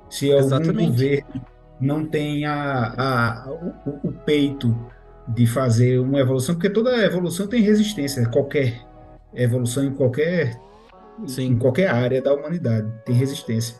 [0.09, 1.45] Se algum governo
[1.79, 3.49] não tem a, a,
[3.85, 4.75] o, o peito
[5.27, 8.85] de fazer uma evolução, porque toda evolução tem resistência, qualquer
[9.43, 10.59] evolução em qualquer,
[11.25, 11.47] Sim.
[11.47, 13.79] em qualquer área da humanidade, tem resistência.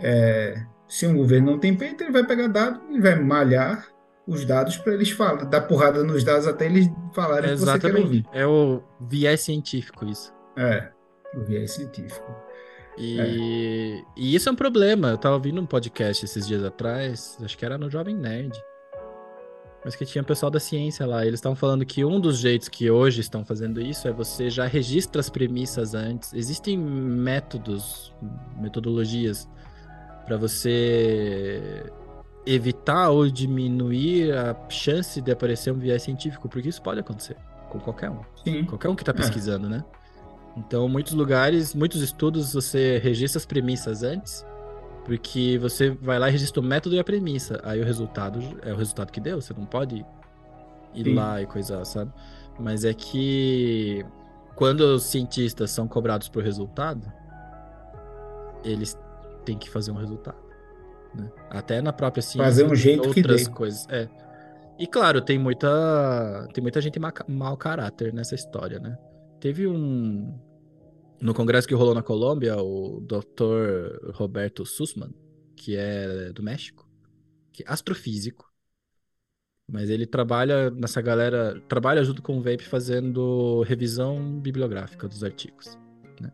[0.00, 3.88] É, se um governo não tem peito, ele vai pegar dados e vai malhar
[4.26, 7.78] os dados para eles falar, dar porrada nos dados até eles falarem é que você
[7.78, 8.26] quer ouvir.
[8.32, 10.32] É o viés científico isso.
[10.56, 10.90] É,
[11.34, 12.30] o viés científico.
[12.98, 14.04] E, é.
[14.16, 15.10] e isso é um problema.
[15.10, 18.52] Eu tava ouvindo um podcast esses dias atrás, acho que era no Jovem Nerd,
[19.88, 21.24] mas que tinha pessoal da ciência lá.
[21.24, 24.66] Eles estavam falando que um dos jeitos que hoje estão fazendo isso é você já
[24.66, 26.34] registra as premissas antes.
[26.34, 28.12] Existem métodos,
[28.60, 29.48] metodologias
[30.26, 31.90] para você
[32.44, 37.38] evitar ou diminuir a chance de aparecer um viés científico, porque isso pode acontecer
[37.70, 38.20] com qualquer um.
[38.44, 38.64] Sim.
[38.64, 39.14] Qualquer um que está é.
[39.14, 39.70] pesquisando, é.
[39.70, 39.84] né?
[40.54, 44.44] Então, muitos lugares, muitos estudos, você registra as premissas antes
[45.08, 47.58] porque você vai lá e registra o método e a premissa.
[47.64, 49.40] Aí o resultado é o resultado que deu.
[49.40, 50.04] Você não pode
[50.94, 51.14] ir Sim.
[51.14, 52.12] lá e coisar, sabe?
[52.60, 54.04] Mas é que
[54.54, 57.10] quando os cientistas são cobrados por resultado,
[58.62, 58.98] eles
[59.46, 60.36] têm que fazer um resultado.
[61.14, 61.32] Né?
[61.48, 62.44] Até na própria ciência.
[62.44, 63.88] Fazer um jeito outras que coisas.
[63.88, 64.10] É.
[64.78, 68.98] E claro, tem muita tem muita gente ma mau caráter nessa história, né?
[69.40, 70.38] Teve um
[71.20, 74.12] no congresso que rolou na Colômbia, o Dr.
[74.12, 75.12] Roberto Sussman,
[75.56, 76.88] que é do México,
[77.52, 78.48] que é astrofísico,
[79.70, 85.78] mas ele trabalha nessa galera, trabalha junto com o Vape fazendo revisão bibliográfica dos artigos.
[86.20, 86.32] Né?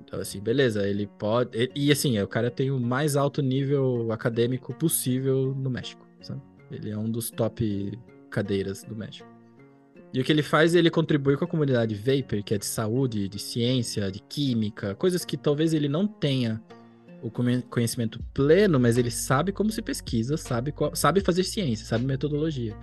[0.00, 1.70] Então, assim, beleza, ele pode.
[1.74, 6.06] E assim, o cara tem o mais alto nível acadêmico possível no México.
[6.22, 6.40] Sabe?
[6.70, 7.98] Ele é um dos top
[8.30, 9.31] cadeiras do México.
[10.12, 13.28] E o que ele faz, ele contribui com a comunidade Vapor, que é de saúde,
[13.28, 16.62] de ciência, de química, coisas que talvez ele não tenha
[17.22, 22.04] o conhecimento pleno, mas ele sabe como se pesquisa, sabe, qual, sabe fazer ciência, sabe
[22.04, 22.76] metodologia.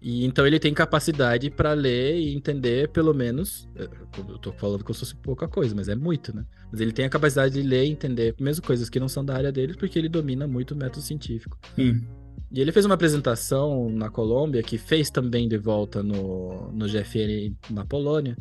[0.00, 3.68] E então ele tem capacidade para ler e entender, pelo menos.
[3.76, 6.44] Eh, eu tô falando como se fosse pouca coisa, mas é muito, né?
[6.70, 9.34] Mas ele tem a capacidade de ler e entender, mesmo coisas que não são da
[9.34, 11.58] área dele, porque ele domina muito o método científico.
[11.76, 12.06] Sim.
[12.52, 17.54] E ele fez uma apresentação na Colômbia, que fez também de volta no, no GFN
[17.70, 18.36] na Polônia,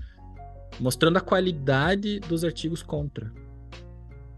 [0.79, 3.31] mostrando a qualidade dos artigos contra.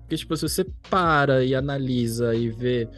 [0.02, 2.89] Porque, tipo, se você para e analisa e vê.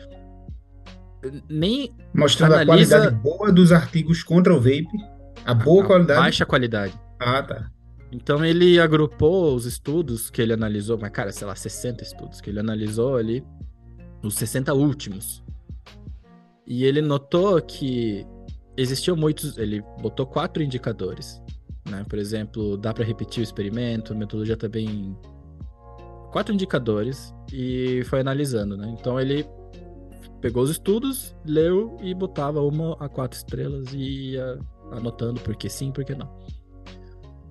[1.48, 1.94] Nem.
[2.12, 2.98] Mostrando analisa...
[2.98, 4.88] a qualidade boa dos artigos contra o vape.
[5.46, 6.20] A boa a qualidade.
[6.20, 7.00] Baixa qualidade.
[7.20, 7.70] Ah, tá.
[8.12, 12.50] Então ele agrupou os estudos que ele analisou, mas, cara, sei lá, 60 estudos que
[12.50, 13.46] ele analisou ali,
[14.24, 15.43] os 60 últimos.
[16.66, 18.26] E ele notou que
[18.78, 19.58] existiam muitos.
[19.58, 21.42] Ele botou quatro indicadores.
[21.90, 22.06] Né?
[22.08, 25.16] Por exemplo, dá para repetir o experimento, a metodologia também.
[26.32, 28.96] Quatro indicadores e foi analisando, né?
[29.00, 29.46] Então ele
[30.42, 34.60] pegou os estudos, leu e botava uma a quatro estrelas e ia
[34.92, 36.28] anotando porque sim, porque não.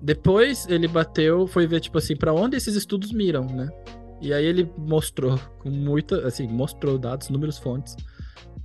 [0.01, 3.69] Depois ele bateu, foi ver, tipo assim, para onde esses estudos miram, né?
[4.21, 7.95] E aí ele mostrou, com muita, assim, mostrou dados, números, fontes,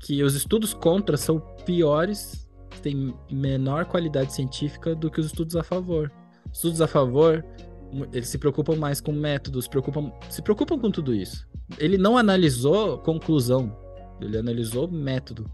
[0.01, 2.49] que os estudos contra são piores,
[2.83, 6.11] têm menor qualidade científica do que os estudos a favor.
[6.53, 7.45] Estudos a favor,
[8.13, 11.47] eles se preocupam mais com métodos, se preocupam, se preocupam com tudo isso.
[11.79, 13.77] Ele não analisou conclusão,
[14.21, 15.51] ele analisou método.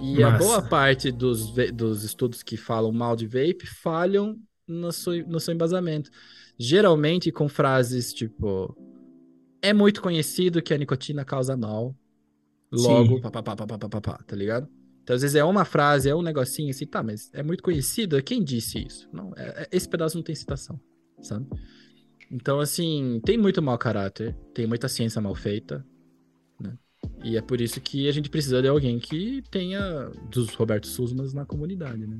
[0.00, 0.34] E Massa.
[0.34, 4.36] a boa parte dos, dos estudos que falam mal de vape falham
[4.66, 6.10] no seu, no seu embasamento.
[6.58, 8.76] Geralmente com frases tipo:
[9.62, 11.94] É muito conhecido que a nicotina causa mal.
[12.70, 14.68] Logo, pá, pá, pá, pá, pá, pá, pá, tá ligado?
[15.02, 18.22] Então, às vezes é uma frase, é um negocinho assim, tá, mas é muito conhecido.
[18.22, 19.08] Quem disse isso?
[19.10, 20.78] Não, é, é, esse pedaço não tem citação,
[21.22, 21.46] sabe?
[22.30, 25.82] Então, assim, tem muito mau caráter, tem muita ciência mal feita,
[26.60, 26.76] né?
[27.24, 31.32] E é por isso que a gente precisa de alguém que tenha dos Roberto Susmas
[31.32, 32.18] na comunidade, né?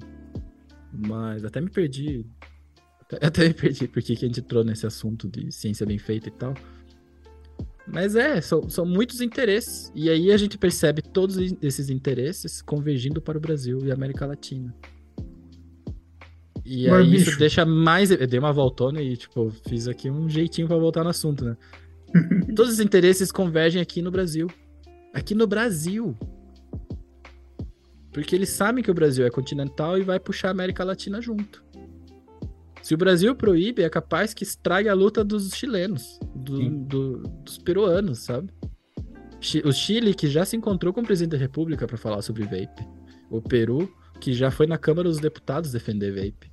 [0.90, 2.24] Mas até me perdi.
[3.02, 6.28] Até, até me perdi porque que a gente entrou nesse assunto de ciência bem feita
[6.28, 6.54] e tal.
[7.92, 9.90] Mas é, são, são muitos interesses.
[9.94, 14.26] E aí a gente percebe todos esses interesses convergindo para o Brasil e a América
[14.26, 14.74] Latina.
[16.64, 17.30] E Mas, aí bicho.
[17.30, 18.10] isso deixa mais.
[18.10, 21.56] Eu dei uma voltona e, tipo, fiz aqui um jeitinho para voltar no assunto, né?
[22.54, 24.48] Todos os interesses convergem aqui no Brasil.
[25.14, 26.14] Aqui no Brasil.
[28.12, 31.64] Porque eles sabem que o Brasil é continental e vai puxar a América Latina junto.
[32.88, 37.58] Se o Brasil proíbe, é capaz que estrague a luta dos chilenos, do, do, dos
[37.58, 38.50] peruanos, sabe?
[39.62, 42.88] O Chile, que já se encontrou com o presidente da República para falar sobre vape.
[43.30, 46.50] O Peru, que já foi na Câmara dos Deputados defender vape.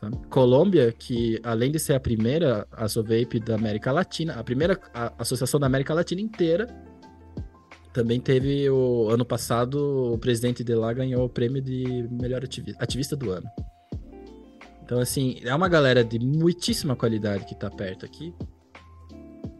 [0.00, 0.16] Sabe?
[0.30, 5.60] Colômbia, que além de ser a primeira vape da América Latina, a primeira a associação
[5.60, 6.68] da América Latina inteira,
[7.92, 12.82] também teve o ano passado, o presidente de lá ganhou o prêmio de melhor ativista,
[12.82, 13.46] ativista do ano.
[14.86, 18.32] Então, assim, é uma galera de muitíssima qualidade que tá perto aqui.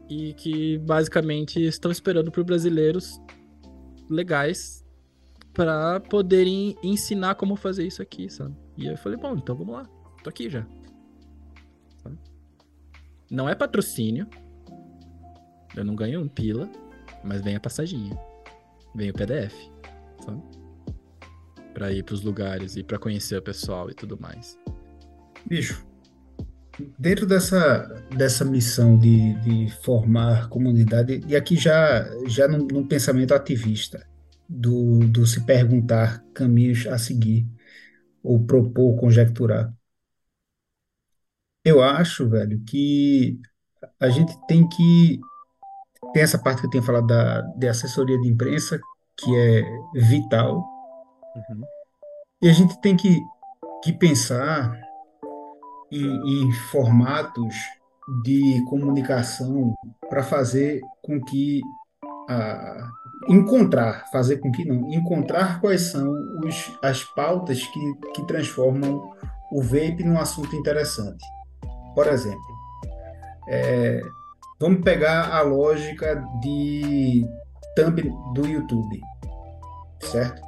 [0.09, 3.21] E que basicamente estão esperando por brasileiros
[4.09, 4.87] legais
[5.53, 8.55] para poderem ensinar como fazer isso aqui, sabe?
[8.77, 9.85] E eu falei, bom, então vamos lá,
[10.23, 10.65] tô aqui já.
[13.29, 14.29] Não é patrocínio,
[15.75, 16.71] eu não ganho um pila,
[17.25, 18.17] mas vem a passaginha.
[18.95, 19.55] Vem o PDF,
[20.25, 20.41] sabe?
[21.75, 24.57] Pra ir pros lugares e para conhecer o pessoal e tudo mais.
[25.47, 25.87] Bicho,
[26.99, 27.87] dentro dessa,
[28.17, 34.07] dessa missão de, de formar comunidade, e aqui já, já num, num pensamento ativista,
[34.49, 37.47] do, do se perguntar caminhos a seguir,
[38.23, 39.73] ou propor, conjecturar.
[41.65, 43.41] Eu acho, velho, que
[43.99, 45.21] a gente tem que
[46.13, 48.81] tem essa parte que eu tenho falado da, de assessoria de imprensa,
[49.17, 49.63] que é
[49.95, 50.65] vital.
[51.35, 51.63] Uhum.
[52.43, 53.21] E a gente tem que,
[53.83, 54.81] que pensar
[55.91, 57.55] em, formatos
[58.23, 59.75] de comunicação
[60.09, 61.61] para fazer com que
[62.29, 62.89] a,
[63.29, 66.13] encontrar, fazer com que não, encontrar quais são
[66.45, 69.11] os, as pautas que, que transformam
[69.53, 71.25] o vape num assunto interessante.
[71.95, 72.57] Por exemplo,
[73.49, 74.01] é,
[74.59, 77.27] Vamos pegar a lógica de
[77.75, 79.03] thumb do YouTube,
[80.01, 80.41] certo?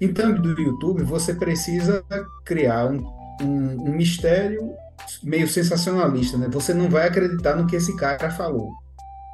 [0.00, 2.02] Em thumb do YouTube, você precisa
[2.42, 3.04] criar um,
[3.40, 4.74] um, um mistério
[5.22, 6.48] meio sensacionalista, né?
[6.50, 8.70] Você não vai acreditar no que esse cara falou.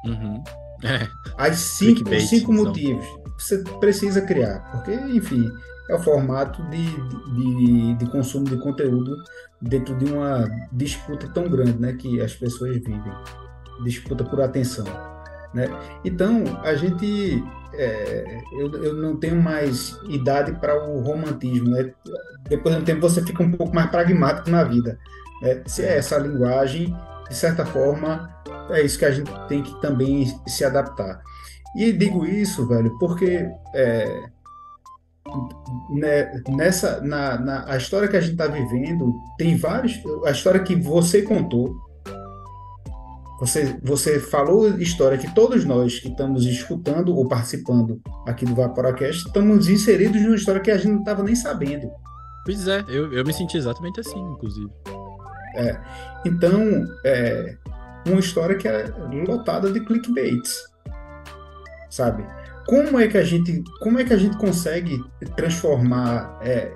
[0.05, 0.43] Uhum.
[0.83, 1.07] É.
[1.37, 3.05] As cinco, cinco motivos
[3.39, 5.49] você precisa criar, porque, enfim,
[5.89, 6.85] é o formato de,
[7.33, 9.15] de, de, consumo de conteúdo
[9.61, 13.01] dentro de uma disputa tão grande, né, que as pessoas vivem
[13.83, 14.85] disputa por atenção.
[15.53, 15.67] Né?
[16.03, 17.43] Então, a gente.
[17.73, 21.69] É, eu, eu não tenho mais idade para o romantismo.
[21.69, 21.91] Né?
[22.47, 24.97] Depois de um tempo, você fica um pouco mais pragmático na vida.
[25.41, 25.61] Né?
[25.65, 26.95] Se é essa linguagem,
[27.29, 28.29] de certa forma,
[28.71, 31.21] é isso que a gente tem que também se adaptar.
[31.75, 34.23] E digo isso, velho, porque é,
[35.91, 40.59] né, nessa na, na, a história que a gente está vivendo tem vários a história
[40.61, 41.75] que você contou
[43.39, 49.27] Você, você falou história que todos nós que estamos escutando ou participando aqui do Vaporacast
[49.27, 51.89] estamos inseridos numa história que a gente não estava nem sabendo.
[52.43, 54.69] Pois é, eu, eu me senti exatamente assim, inclusive.
[55.55, 55.79] É,
[56.25, 57.57] então, é
[58.05, 58.85] uma história que é
[59.27, 60.63] lotada de clickbaits,
[61.89, 62.25] sabe?
[62.67, 65.01] Como é que a gente, como é que a gente consegue
[65.35, 66.71] transformar é,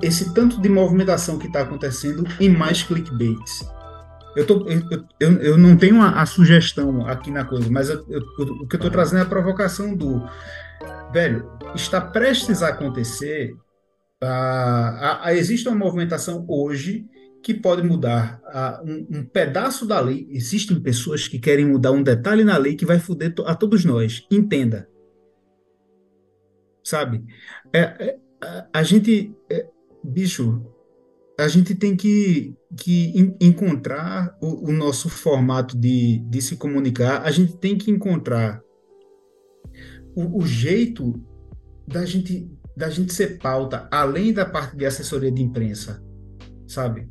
[0.00, 3.66] esse tanto de movimentação que está acontecendo em mais clickbaits?
[4.36, 8.00] Eu, tô, eu, eu, eu não tenho a, a, sugestão aqui na coisa, mas eu,
[8.00, 10.22] o que eu estou trazendo é a provocação do
[11.12, 11.48] velho.
[11.74, 13.54] Está prestes a acontecer.
[14.20, 17.06] a, a, existe uma movimentação hoje
[17.42, 18.40] que pode mudar
[18.84, 20.26] um, um, pedaço da lei.
[20.30, 24.26] Existem pessoas que querem mudar um detalhe na lei que vai foder a todos nós.
[24.30, 24.88] Entenda.
[26.82, 27.22] Sabe?
[27.72, 29.34] É, é a, a gente.
[29.50, 29.66] É,
[30.02, 30.64] bicho,
[31.38, 37.30] a gente tem que, que encontrar o, o, nosso formato de, de se comunicar, a
[37.30, 38.62] gente tem que encontrar
[40.14, 41.20] o, o, jeito
[41.86, 46.02] da gente, da gente ser pauta, além da parte de assessoria de imprensa,
[46.68, 47.08] sabe?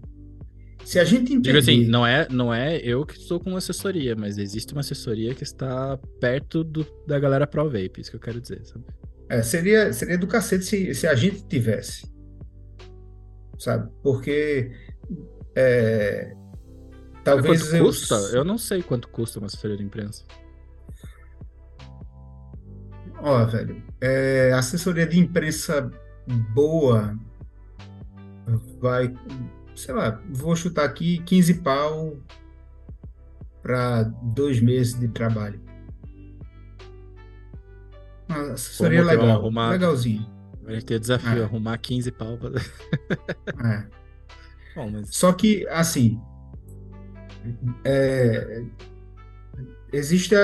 [0.86, 1.50] Se a gente entender...
[1.50, 5.34] Digo assim, não é, não é eu que estou com assessoria, mas existe uma assessoria
[5.34, 8.86] que está perto do, da galera Pro Vape, isso que eu quero dizer, sabe?
[9.30, 12.13] É, seria, seria do cacete se, se a gente tivesse
[13.64, 13.90] sabe?
[14.02, 14.72] Porque
[15.56, 16.36] é,
[17.24, 17.86] talvez quanto eu...
[17.86, 18.16] custa?
[18.34, 20.24] Eu não sei quanto custa uma assessoria de imprensa.
[23.20, 25.90] Ó, velho, é, assessoria de imprensa
[26.54, 27.18] boa
[28.82, 29.16] vai,
[29.74, 32.18] sei lá, vou chutar aqui 15 pau
[33.62, 35.62] para dois meses de trabalho.
[38.28, 39.70] Uma assessoria legal, arrumar...
[39.70, 40.33] legalzinho.
[40.64, 41.44] Vai ter desafio, é.
[41.44, 42.38] arrumar 15 pau.
[42.38, 42.50] Pra...
[43.70, 43.86] é.
[44.76, 45.16] Bom, mas...
[45.16, 46.20] Só que, assim,
[47.84, 48.64] é,
[49.92, 50.36] existe,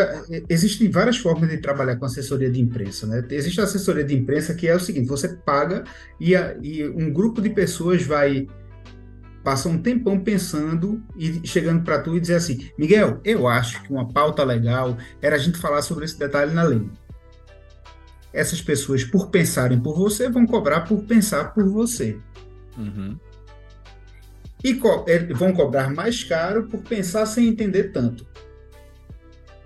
[0.48, 3.26] existem várias formas de trabalhar com assessoria de imprensa, né?
[3.32, 5.84] Existe a assessoria de imprensa que é o seguinte: você paga
[6.20, 8.48] e, a, e um grupo de pessoas vai
[9.44, 13.92] passa um tempão pensando e chegando para tu e dizer assim, Miguel, eu acho que
[13.92, 16.88] uma pauta legal era a gente falar sobre esse detalhe na lei
[18.34, 22.18] essas pessoas, por pensarem por você, vão cobrar por pensar por você.
[22.78, 23.18] Uhum.
[24.64, 28.26] E co é, vão cobrar mais caro por pensar sem entender tanto.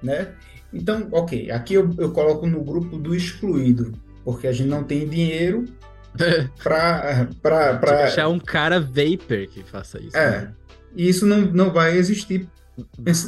[0.02, 0.34] Né?
[0.72, 5.08] Então, ok, aqui eu, eu coloco no grupo do excluído, porque a gente não tem
[5.08, 5.66] dinheiro
[6.64, 10.16] para para achar um cara vapor que faça isso.
[10.18, 10.42] É.
[10.42, 10.54] Né?
[10.96, 12.48] E isso não, não vai existir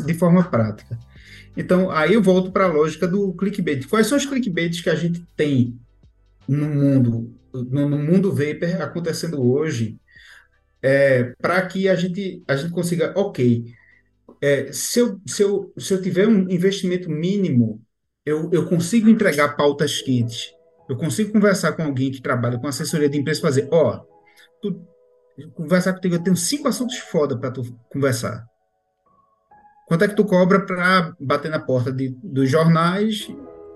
[0.06, 0.98] de forma prática.
[1.58, 3.88] Então, aí eu volto para a lógica do clickbait.
[3.88, 5.80] Quais são os clickbaits que a gente tem
[6.48, 9.98] no mundo, no, no mundo vapor acontecendo hoje,
[10.82, 13.66] é, para que a gente, a gente consiga, ok,
[14.42, 17.82] é, se, eu, se, eu, se eu tiver um investimento mínimo,
[18.26, 20.54] eu, eu consigo entregar pautas quentes,
[20.88, 24.02] eu consigo conversar com alguém que trabalha com assessoria de empresa e fazer, ó,
[24.64, 28.46] oh, conversar contigo, eu tenho cinco assuntos foda para tu conversar.
[29.88, 33.28] Quanto é que tu cobra para bater na porta de, dos jornais,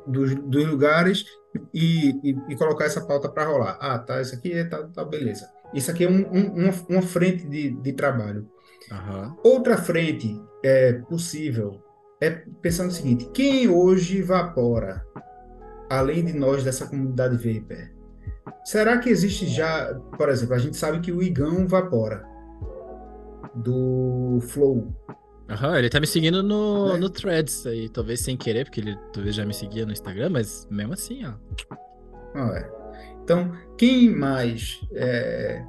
[0.08, 1.26] dos, dos lugares
[1.74, 3.78] e, e, e, colocar essa pauta para rolar?
[3.80, 5.48] Ah, tá, isso aqui é, tá, tá beleza.
[5.74, 8.50] Isso aqui é um, um, uma, uma, frente de, de trabalho.
[8.92, 9.36] Uhum.
[9.44, 11.80] Outra frente é possível
[12.22, 15.06] é pensando o seguinte: quem hoje evapora,
[15.90, 18.00] além de nós dessa comunidade Vapor?
[18.66, 22.26] Será que existe já, por exemplo, a gente sabe que o Igão vapora
[23.56, 24.94] do Flow.
[25.50, 29.36] Aham, ele tá me seguindo no, no Threads aí, talvez sem querer, porque ele talvez
[29.36, 31.34] já me seguia no Instagram, mas mesmo assim, ó.
[32.36, 32.72] Ah, é.
[33.24, 35.64] Então, quem mais é,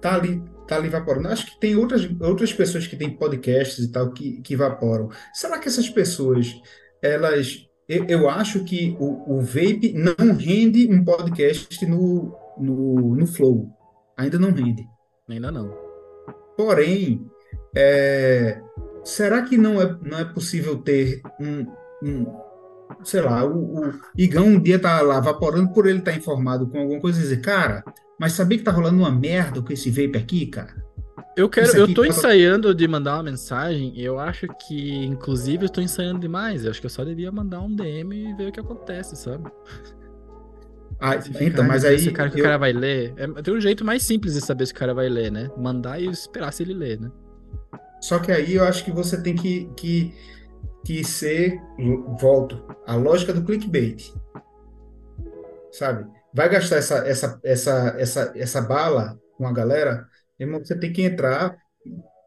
[0.00, 1.28] tá ali tá ali evaporando?
[1.28, 5.10] Acho que tem outras, outras pessoas que têm podcasts e tal que, que evaporam.
[5.32, 6.54] Será que essas pessoas,
[7.02, 7.68] elas.
[7.88, 13.68] Eu, eu acho que o, o Vape não rende um podcast no, no, no Flow.
[14.16, 14.86] Ainda não rende.
[15.28, 15.76] Ainda não.
[16.56, 17.26] Porém,
[17.74, 18.60] é,
[19.04, 21.66] será que não é, não é possível ter um,
[22.02, 22.26] um
[23.02, 26.66] sei lá, o, o, Igão um dia tá lá vaporando por ele estar tá informado
[26.66, 27.84] com alguma coisa e dizer, cara,
[28.18, 30.84] mas sabia que tá rolando uma merda com esse vape aqui, cara?
[31.36, 35.68] Eu quero, eu tô ensaiando de mandar uma mensagem e eu acho que, inclusive, eu
[35.68, 36.64] tô ensaiando demais.
[36.64, 39.50] Eu acho que eu só devia mandar um DM e ver o que acontece, sabe?
[41.00, 41.98] Ah, então, mas aí.
[41.98, 42.38] Se o cara, eu...
[42.38, 43.14] o cara vai ler.
[43.16, 45.50] É, tem um jeito mais simples de saber se o cara vai ler, né?
[45.58, 47.10] Mandar e esperar se ele ler, né?
[48.04, 50.14] Só que aí eu acho que você tem que, que,
[50.84, 51.58] que ser,
[52.20, 54.12] volto, a lógica do clickbait.
[55.72, 56.06] Sabe?
[56.34, 60.06] Vai gastar essa, essa, essa, essa, essa bala com a galera,
[60.38, 61.56] irmão, você tem que entrar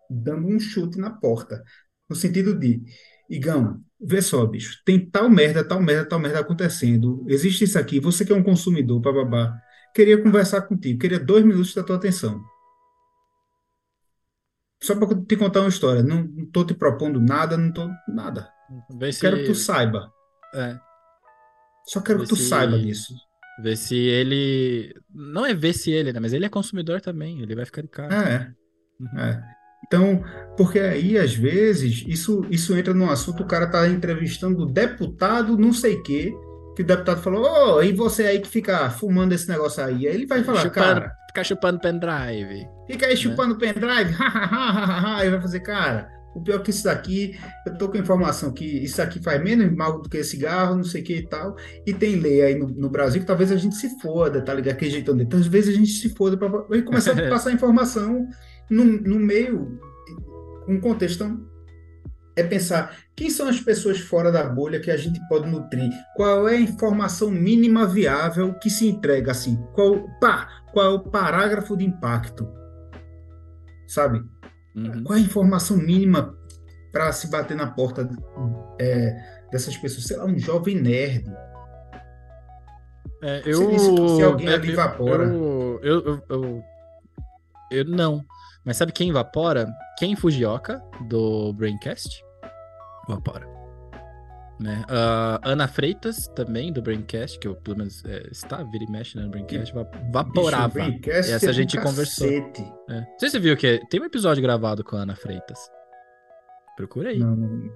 [0.10, 1.64] dando um chute na porta,
[2.10, 2.82] no sentido de,
[3.30, 8.00] Igão, vê só, bicho, tem tal merda, tal merda, tal merda acontecendo, existe isso aqui,
[8.00, 9.56] você que é um consumidor, bababá,
[9.94, 12.42] queria conversar contigo, queria dois minutos da tua atenção.
[14.82, 18.48] Só para te contar uma história, não, não tô te propondo nada, não tô nada.
[19.00, 19.22] Vê se...
[19.22, 20.12] Quero que tu saiba.
[20.54, 20.78] É.
[21.88, 23.14] Só quero Vê que tu se- saiba disso.
[23.64, 24.94] Ver se ele.
[25.12, 26.20] Não é ver se ele, né?
[26.20, 27.42] Mas ele é consumidor também.
[27.42, 28.14] Ele vai ficar de cara.
[28.16, 28.52] É,
[29.00, 29.20] Uhum.
[29.20, 29.44] é.
[29.88, 30.24] Então,
[30.58, 35.58] porque aí, às vezes, isso, isso entra num assunto, o cara tá entrevistando o deputado,
[35.58, 36.34] não sei o quê,
[36.76, 40.08] que o deputado falou, ô, e você aí que fica fumando esse negócio aí?
[40.08, 42.68] Aí ele vai falar, Chupando- cara, Ficar chupando pendrive.
[42.88, 47.90] Fica aí chupando pendrive, aí vai fazer, cara, o pior que isso daqui, eu tô
[47.90, 51.16] com informação que isso aqui faz menos mal do que cigarro, não sei o que
[51.16, 51.56] e tal,
[51.86, 54.78] e tem lei aí no, no Brasil que talvez a gente se foda, tá ligado?
[54.78, 55.28] Que jeitão dele.
[55.28, 58.28] Então, às vezes a gente se foda pra e começar a passar informação
[58.70, 59.80] no, no meio,
[60.68, 61.24] um contexto.
[61.24, 61.48] Então,
[62.36, 66.48] é pensar quem são as pessoas fora da bolha que a gente pode nutrir, qual
[66.48, 71.76] é a informação mínima viável que se entrega assim, qual, pá, qual é o parágrafo
[71.76, 72.48] de impacto,
[73.88, 74.24] sabe?
[74.76, 75.04] Uhum.
[75.04, 76.38] Qual é a informação mínima
[76.92, 78.08] para se bater na porta
[78.80, 79.16] é,
[79.52, 80.06] dessas pessoas?
[80.06, 81.26] Sei lá, um jovem nerd.
[83.24, 83.80] É, eu.
[83.80, 85.24] se alguém eu- ali evapora.
[85.24, 86.64] Eu, eu, eu, eu,
[87.72, 88.24] eu não.
[88.64, 89.68] Mas sabe quem evapora?
[89.98, 92.22] Quem Fujioka, do Braincast,
[93.08, 93.57] evapora.
[94.60, 94.84] Né?
[94.90, 99.16] A Ana Freitas, também, do Braincast, que eu, pelo menos, é, está, vira e mexe
[99.16, 100.68] né, no Braincast, va- vaporava.
[100.80, 102.28] Bicho, Braincast Essa é a gente conversou.
[102.28, 102.62] cacete.
[102.90, 103.02] É.
[103.02, 105.60] Não sei se você viu que tem um episódio gravado com a Ana Freitas.
[106.76, 107.20] Procura aí.
[107.20, 107.70] Não, não,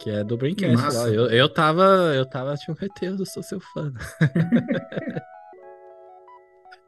[0.00, 0.96] Que é do Braincast.
[0.96, 1.08] lá.
[1.08, 1.82] Eu, eu tava,
[2.14, 3.92] eu tava tipo, meu Deus, eu sou seu fã.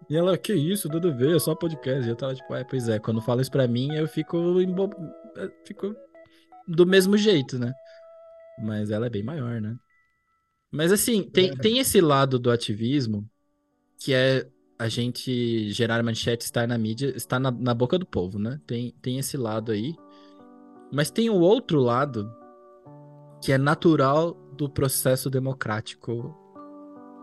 [0.09, 2.07] e ela, que isso, tudo a ver, é só podcast.
[2.07, 4.91] E eu tava tipo, é, pois é, quando fala isso pra mim, eu fico, embo...
[5.67, 5.95] fico
[6.67, 7.73] do mesmo jeito, né?
[8.59, 9.77] Mas ela é bem maior, né?
[10.71, 11.57] Mas assim, tem, É.
[11.57, 13.29] tem esse lado do ativismo
[13.99, 14.49] que é
[14.79, 18.61] a gente gerar manchete, estar na mídia, estar na, na boca do povo, né?
[18.67, 19.95] Tem, tem esse lado aí.
[20.93, 22.31] Mas tem o outro lado
[23.43, 26.35] que é natural do processo democrático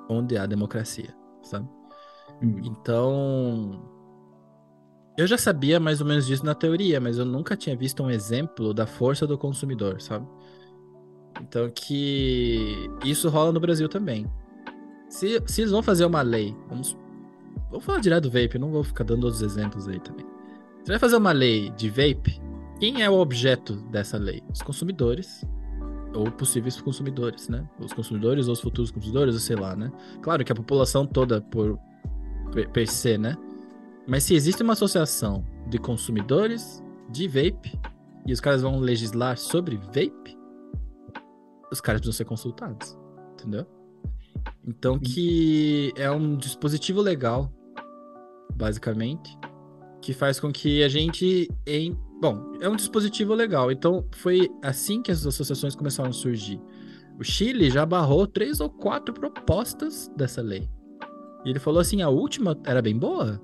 [0.09, 1.67] onde há democracia, sabe?
[2.41, 2.61] Hum.
[2.63, 3.81] Então,
[5.17, 8.09] eu já sabia mais ou menos disso na teoria, mas eu nunca tinha visto um
[8.09, 10.27] exemplo da força do consumidor, sabe?
[11.39, 14.25] Então que isso rola no Brasil também.
[15.09, 16.97] Se, se eles vão fazer uma lei, vamos,
[17.69, 20.25] vou falar direto do vape, não vou ficar dando outros exemplos aí também.
[20.83, 22.41] Você vai fazer uma lei de vape,
[22.79, 24.41] quem é o objeto dessa lei?
[24.51, 25.45] Os consumidores
[26.13, 27.67] ou possíveis consumidores, né?
[27.79, 29.91] Os consumidores ou os futuros consumidores, ou sei lá, né?
[30.21, 31.79] Claro que a população toda por
[32.73, 33.37] per, se, né?
[34.07, 37.79] Mas se existe uma associação de consumidores de vape
[38.25, 40.37] e os caras vão legislar sobre vape,
[41.71, 42.97] os caras precisam ser consultados,
[43.33, 43.65] entendeu?
[44.65, 47.51] Então que é um dispositivo legal,
[48.55, 49.37] basicamente,
[50.01, 53.71] que faz com que a gente em Bom, é um dispositivo legal.
[53.71, 56.61] Então, foi assim que as associações começaram a surgir.
[57.19, 60.69] O Chile já barrou três ou quatro propostas dessa lei.
[61.43, 63.41] E ele falou assim: a última era bem boa,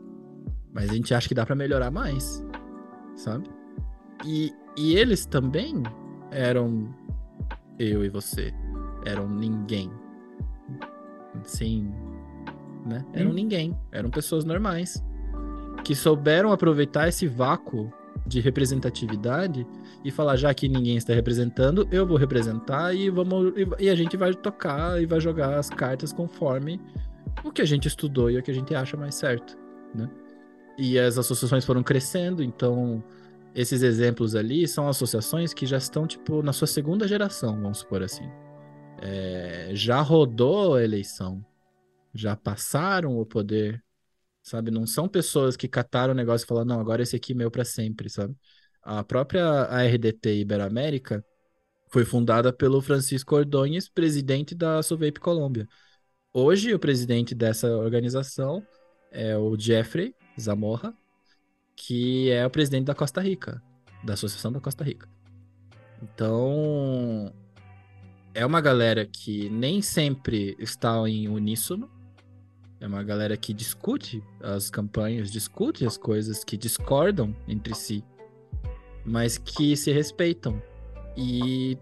[0.72, 2.44] mas a gente acha que dá pra melhorar mais,
[3.16, 3.50] sabe?
[4.24, 5.82] E, e eles também
[6.30, 6.94] eram
[7.80, 8.54] eu e você.
[9.06, 9.92] Eram ninguém.
[11.44, 11.92] Sim,
[12.86, 13.06] né?
[13.14, 13.34] Eram Hum.
[13.34, 13.78] ninguém.
[13.92, 15.04] Eram pessoas normais
[15.84, 17.92] que souberam aproveitar esse vácuo
[18.26, 19.66] de representatividade
[20.04, 23.96] e falar já que ninguém está representando, eu vou representar e vamos e- e a
[23.96, 26.82] gente vai tocar e vai jogar as cartas conforme
[27.44, 29.58] o que a gente estudou e o que a gente acha mais certo,
[29.96, 30.10] né?
[30.78, 33.02] E as associações foram crescendo, então
[33.58, 38.04] esses exemplos ali são associações que já estão tipo na sua segunda geração, vamos supor
[38.04, 38.30] assim.
[39.02, 41.46] É, já rodou a eleição,
[42.14, 43.84] já passaram o poder
[44.48, 44.72] sabe?
[44.72, 47.52] Não são pessoas que cataram o negócio e falaram, não, agora esse aqui é meu
[47.52, 48.34] para sempre, sabe?
[48.82, 51.24] A própria ARDT Iberoamérica
[51.90, 55.68] foi fundada pelo Francisco Ordonez, presidente da Sovape Colômbia.
[56.34, 58.66] Hoje, o presidente dessa organização
[59.12, 60.94] é o Jeffrey Zamorra,
[61.78, 63.62] que é o presidente da Costa Rica,
[64.04, 65.08] da Associação da Costa Rica.
[66.02, 67.32] Então,
[68.34, 71.90] é uma galera que nem sempre está em uníssono,
[72.80, 78.04] é uma galera que discute as campanhas, discute as coisas, que discordam entre si,
[79.06, 80.62] mas que se respeitam
[81.16, 81.78] e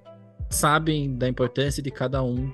[0.49, 2.53] sabem da importância de cada um.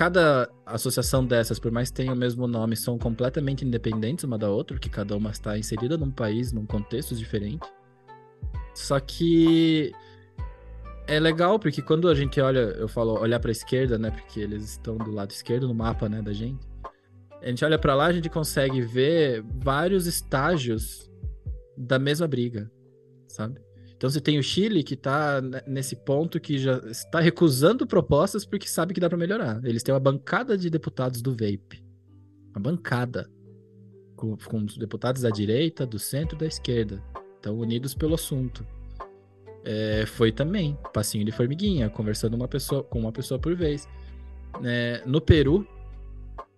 [0.00, 4.48] Cada associação dessas, por mais que tenha o mesmo nome, são completamente independentes uma da
[4.48, 7.68] outra, porque cada uma está inserida num país, num contexto diferente.
[8.74, 9.92] Só que
[11.06, 14.10] é legal porque quando a gente olha, eu falo olhar para a esquerda, né?
[14.10, 16.66] Porque eles estão do lado esquerdo no mapa, né, da gente.
[17.42, 21.12] A gente olha para lá, a gente consegue ver vários estágios
[21.76, 22.72] da mesma briga,
[23.28, 23.60] sabe?
[24.00, 28.66] Então você tem o Chile que tá nesse ponto que já está recusando propostas porque
[28.66, 29.62] sabe que dá para melhorar.
[29.62, 31.84] Eles têm uma bancada de deputados do Vape.
[32.48, 33.30] Uma bancada.
[34.16, 37.04] Com, com os deputados da direita, do centro e da esquerda.
[37.36, 38.66] Estão unidos pelo assunto.
[39.62, 43.86] É, foi também, passinho de formiguinha, conversando uma pessoa, com uma pessoa por vez.
[44.64, 45.68] É, no Peru,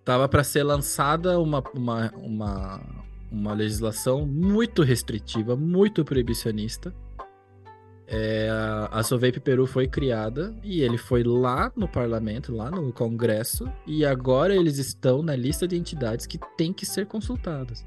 [0.05, 6.94] tava para ser lançada uma, uma, uma, uma legislação muito restritiva, muito proibicionista
[8.14, 8.47] é,
[8.90, 14.05] a Sovape Peru foi criada e ele foi lá no parlamento, lá no congresso, e
[14.05, 17.82] agora eles estão na lista de entidades que têm que ser consultadas.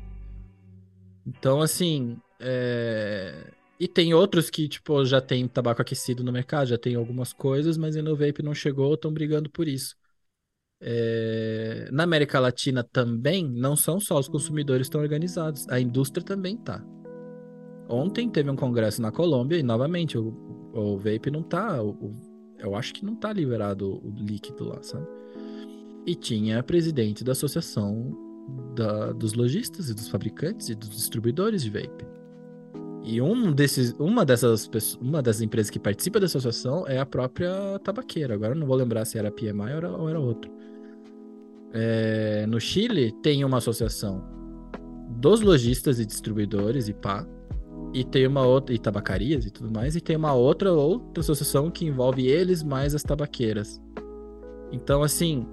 [1.27, 2.18] Então, assim.
[2.39, 3.52] É...
[3.80, 7.77] E tem outros que, tipo, já tem tabaco aquecido no mercado, já tem algumas coisas,
[7.77, 9.95] mas ainda o vape não chegou, estão brigando por isso.
[10.81, 11.88] É...
[11.91, 16.57] Na América Latina também, não são só os consumidores que estão organizados, a indústria também
[16.57, 16.84] tá.
[17.87, 20.33] Ontem teve um congresso na Colômbia e, novamente, o,
[20.73, 21.81] o vape não tá.
[21.81, 22.13] O,
[22.59, 25.07] eu acho que não tá liberado o líquido lá, sabe?
[26.05, 28.17] E tinha presidente da associação
[28.75, 32.05] da, dos lojistas e dos fabricantes e dos distribuidores de vape.
[33.03, 34.67] E um desses, uma dessas
[34.99, 38.33] uma das empresas que participa da associação é a própria tabaqueira.
[38.33, 40.51] Agora não vou lembrar se era PMI ou era, ou era outra.
[41.71, 44.23] É, no Chile tem uma associação
[45.09, 47.27] dos lojistas e distribuidores, IPA,
[47.93, 48.73] e tem uma outra.
[48.73, 49.95] E tabacarias e tudo mais.
[49.95, 53.81] E tem uma outra outra associação que envolve eles mais as tabaqueiras.
[54.71, 55.45] Então, assim.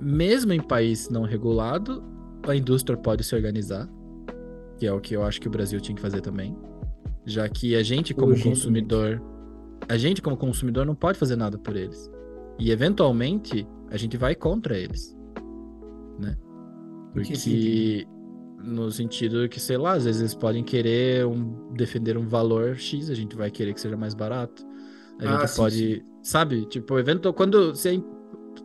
[0.00, 2.04] Mesmo em país não regulado,
[2.46, 3.88] a indústria pode se organizar.
[4.78, 6.56] Que é o que eu acho que o Brasil tinha que fazer também.
[7.26, 8.60] Já que a gente, como Urgentemente.
[8.60, 9.22] consumidor.
[9.88, 12.10] A gente, como consumidor, não pode fazer nada por eles.
[12.58, 15.16] E eventualmente a gente vai contra eles.
[16.18, 16.36] Né?
[17.12, 18.06] Porque
[18.68, 23.10] no sentido que, sei lá, às vezes eles podem querer um, defender um valor X,
[23.10, 24.66] a gente vai querer que seja mais barato.
[25.18, 26.02] A ah, gente sim, pode, sim.
[26.22, 26.66] sabe?
[26.66, 28.02] Tipo, evento quando se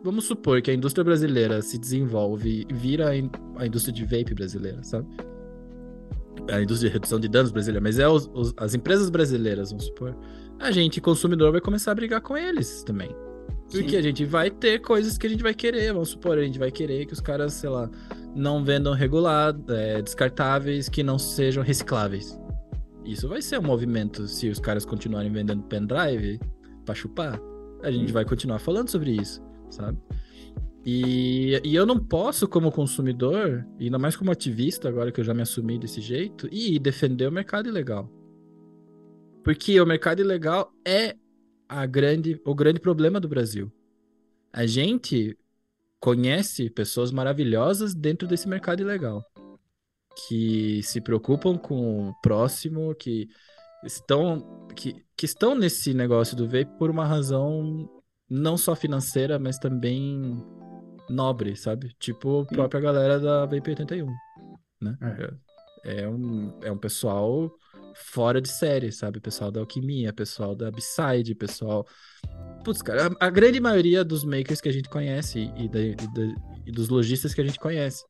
[0.02, 4.82] vamos supor que a indústria brasileira se desenvolve e vira a indústria de vape brasileira,
[4.82, 5.06] sabe?
[6.50, 9.86] A indústria de redução de danos brasileira, mas é os, os, as empresas brasileiras, vamos
[9.86, 10.14] supor.
[10.58, 13.14] A gente, consumidor, vai começar a brigar com eles também.
[13.70, 13.96] Porque Sim.
[13.96, 15.92] a gente vai ter coisas que a gente vai querer.
[15.92, 17.90] Vamos supor, a gente vai querer que os caras, sei lá,
[18.34, 22.38] não vendam regulado, é, descartáveis que não sejam recicláveis.
[23.04, 26.40] Isso vai ser um movimento se os caras continuarem vendendo pendrive
[26.84, 27.40] para chupar.
[27.82, 29.98] A gente vai continuar falando sobre isso, sabe?
[30.86, 35.24] E, e eu não posso, como consumidor, e ainda mais como ativista, agora que eu
[35.24, 38.10] já me assumi desse jeito, e defender o mercado ilegal.
[39.42, 41.16] Porque o mercado ilegal é
[41.68, 43.72] a grande, o grande problema do Brasil.
[44.52, 45.36] A gente
[46.00, 49.24] conhece pessoas maravilhosas dentro desse mercado ilegal
[50.28, 53.28] que se preocupam com o próximo, que
[53.84, 57.88] estão que, que estão nesse negócio do vape por uma razão
[58.28, 60.42] não só financeira, mas também
[61.08, 61.94] nobre, sabe?
[61.98, 64.06] Tipo a própria galera da Vape 81,
[64.80, 64.96] né?
[65.84, 66.02] É.
[66.02, 67.50] é um, é um pessoal
[67.94, 69.20] fora de série, sabe?
[69.20, 71.86] Pessoal da Alquimia, pessoal da Upside, pessoal
[72.64, 75.94] Putz, cara, a, a, grande maioria dos makers que a gente conhece e, da, e,
[75.94, 76.22] da,
[76.66, 78.02] e, dos lojistas que a gente conhece.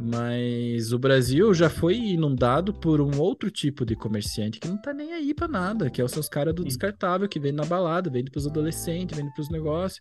[0.00, 4.92] Mas o Brasil já foi inundado por um outro tipo de comerciante que não tá
[4.92, 8.10] nem aí pra nada, que é os seus caras do descartável, que vende na balada,
[8.10, 10.00] vende pros adolescentes, vende pros negócios,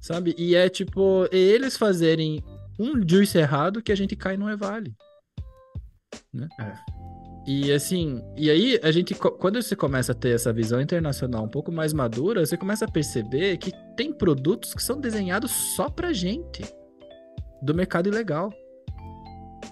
[0.00, 0.34] sabe?
[0.38, 2.42] E é tipo, eles fazerem
[2.78, 4.94] um juice errado que a gente cai no E-Vale.
[6.32, 6.48] Né?
[6.60, 6.97] É.
[7.50, 11.48] E assim, e aí a gente, quando você começa a ter essa visão internacional um
[11.48, 16.12] pouco mais madura, você começa a perceber que tem produtos que são desenhados só pra
[16.12, 16.62] gente,
[17.62, 18.52] do mercado ilegal.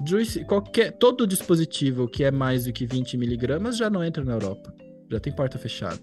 [0.07, 4.33] Juice, qualquer, todo dispositivo que é mais do que 20 miligramas já não entra na
[4.33, 4.75] Europa,
[5.11, 6.01] já tem porta fechada.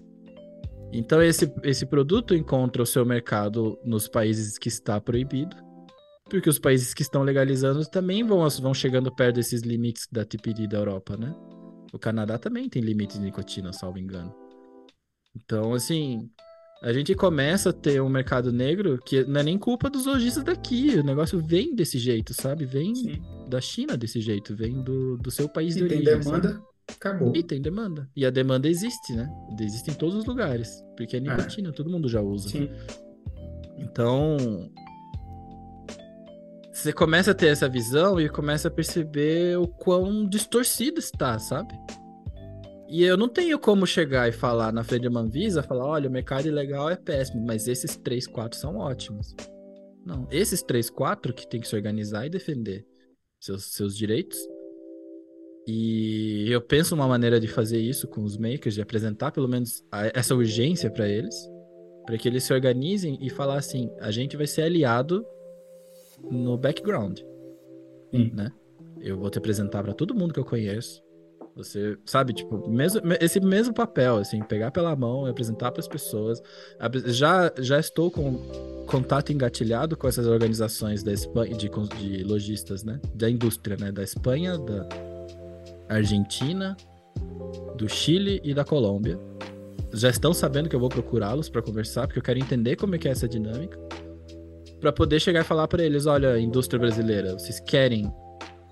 [0.92, 5.56] Então esse, esse produto encontra o seu mercado nos países que está proibido,
[6.30, 10.68] porque os países que estão legalizando também vão, vão chegando perto desses limites da TPD
[10.68, 11.34] da Europa, né?
[11.94, 14.34] O Canadá também tem limite de nicotina, salvo engano.
[15.36, 16.28] Então, assim,
[16.82, 20.42] a gente começa a ter um mercado negro que não é nem culpa dos lojistas
[20.42, 20.98] daqui.
[20.98, 22.66] O negócio vem desse jeito, sabe?
[22.66, 23.22] Vem Sim.
[23.48, 26.04] da China desse jeito, vem do, do seu país e de origem.
[26.04, 26.64] Tem demanda, sabe?
[26.96, 27.32] acabou.
[27.32, 28.10] E tem demanda.
[28.16, 29.30] E a demanda existe, né?
[29.60, 30.82] Existe em todos os lugares.
[30.96, 32.48] Porque é nicotina, todo mundo já usa.
[32.48, 32.68] Sim.
[33.78, 34.68] Então,
[36.74, 41.72] você começa a ter essa visão e começa a perceber o quão distorcido está, sabe?
[42.88, 46.08] E eu não tenho como chegar e falar na frente de uma Anvisa, falar, olha,
[46.08, 49.36] o mercado ilegal é péssimo, mas esses três, quatro são ótimos.
[50.04, 52.84] Não, esses três, quatro que tem que se organizar e defender
[53.40, 54.38] seus, seus direitos.
[55.66, 59.82] E eu penso uma maneira de fazer isso com os makers, de apresentar pelo menos
[60.12, 61.34] essa urgência para eles,
[62.04, 65.24] para que eles se organizem e falar assim, a gente vai ser aliado
[66.30, 67.20] no background,
[68.10, 68.32] Sim.
[68.34, 68.50] né?
[69.00, 71.02] Eu vou te apresentar para todo mundo que eu conheço.
[71.56, 75.86] Você, sabe, tipo, mesmo, esse mesmo papel, assim, pegar pela mão e apresentar para as
[75.86, 76.42] pessoas.
[77.06, 78.38] Já, já estou com
[78.86, 83.00] contato engatilhado com essas organizações da Espanha, de, de lojistas, né?
[83.14, 83.92] Da indústria, né?
[83.92, 84.88] Da Espanha, da
[85.88, 86.76] Argentina,
[87.76, 89.18] do Chile e da Colômbia.
[89.92, 92.98] Já estão sabendo que eu vou procurá-los para conversar, porque eu quero entender como é
[92.98, 93.78] que é essa dinâmica.
[94.84, 98.12] Para poder chegar e falar para eles, olha, indústria brasileira, vocês querem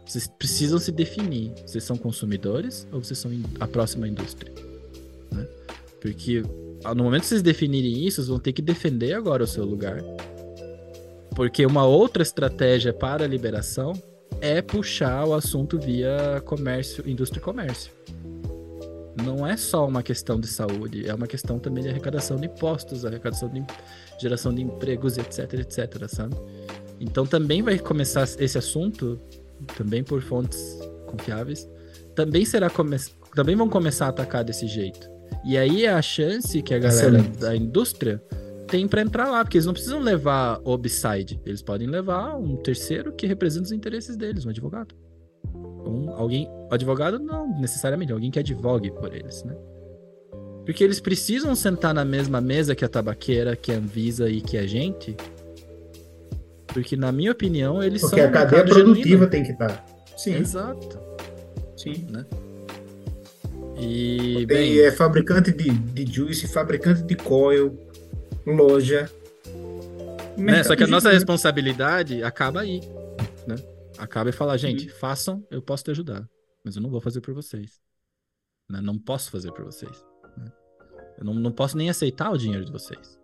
[0.05, 1.55] vocês precisam se definir.
[1.65, 4.53] Vocês são consumidores ou vocês são a próxima indústria?
[5.33, 5.47] Né?
[6.03, 6.43] Porque
[6.95, 10.03] no momento que vocês definirem isso, vocês vão ter que defender agora o seu lugar.
[11.35, 13.95] Porque uma outra estratégia para a liberação
[14.39, 17.91] é puxar o assunto via comércio, indústria e comércio.
[19.17, 23.05] Não é só uma questão de saúde, é uma questão também de arrecadação de impostos,
[23.05, 23.63] arrecadação de
[24.19, 26.35] geração de empregos, etc, etc, sabe?
[26.99, 29.21] Então também vai começar esse assunto
[29.77, 31.69] também por fontes confiáveis,
[32.15, 32.97] também será come...
[33.35, 35.11] também vão começar a atacar desse jeito.
[35.45, 37.39] E aí é a chance que a galera Excelente.
[37.39, 38.23] da indústria
[38.69, 42.57] tem para entrar lá, porque eles não precisam levar o upside, eles podem levar um
[42.57, 44.95] terceiro que representa os interesses deles, um advogado.
[45.85, 49.55] Um, alguém, advogado não necessariamente, alguém que advogue por eles, né?
[50.65, 54.57] Porque eles precisam sentar na mesma mesa que a tabaqueira, que a Anvisa e que
[54.57, 55.17] a gente
[56.73, 58.25] porque, na minha opinião, eles Porque são.
[58.25, 59.31] Porque a cadeia produtiva genuíno.
[59.31, 59.85] tem que estar.
[60.17, 60.37] Sim.
[60.37, 60.99] Exato.
[61.77, 62.07] Sim.
[62.11, 62.25] Né?
[63.79, 64.35] E.
[64.35, 64.81] Tem bem...
[64.81, 67.79] é, fabricante de, de juice, fabricante de coil,
[68.47, 69.11] loja.
[70.37, 70.65] Né?
[70.65, 72.81] Só que a nossa responsabilidade acaba aí.
[74.03, 74.89] Acaba e falar, gente, Sim.
[74.89, 76.29] façam, eu posso te ajudar.
[76.65, 77.81] Mas eu não vou fazer por vocês.
[78.69, 78.81] Né?
[78.81, 80.05] Não posso fazer por vocês.
[80.37, 80.53] Né?
[81.19, 83.21] Eu não, não posso nem aceitar o dinheiro de vocês.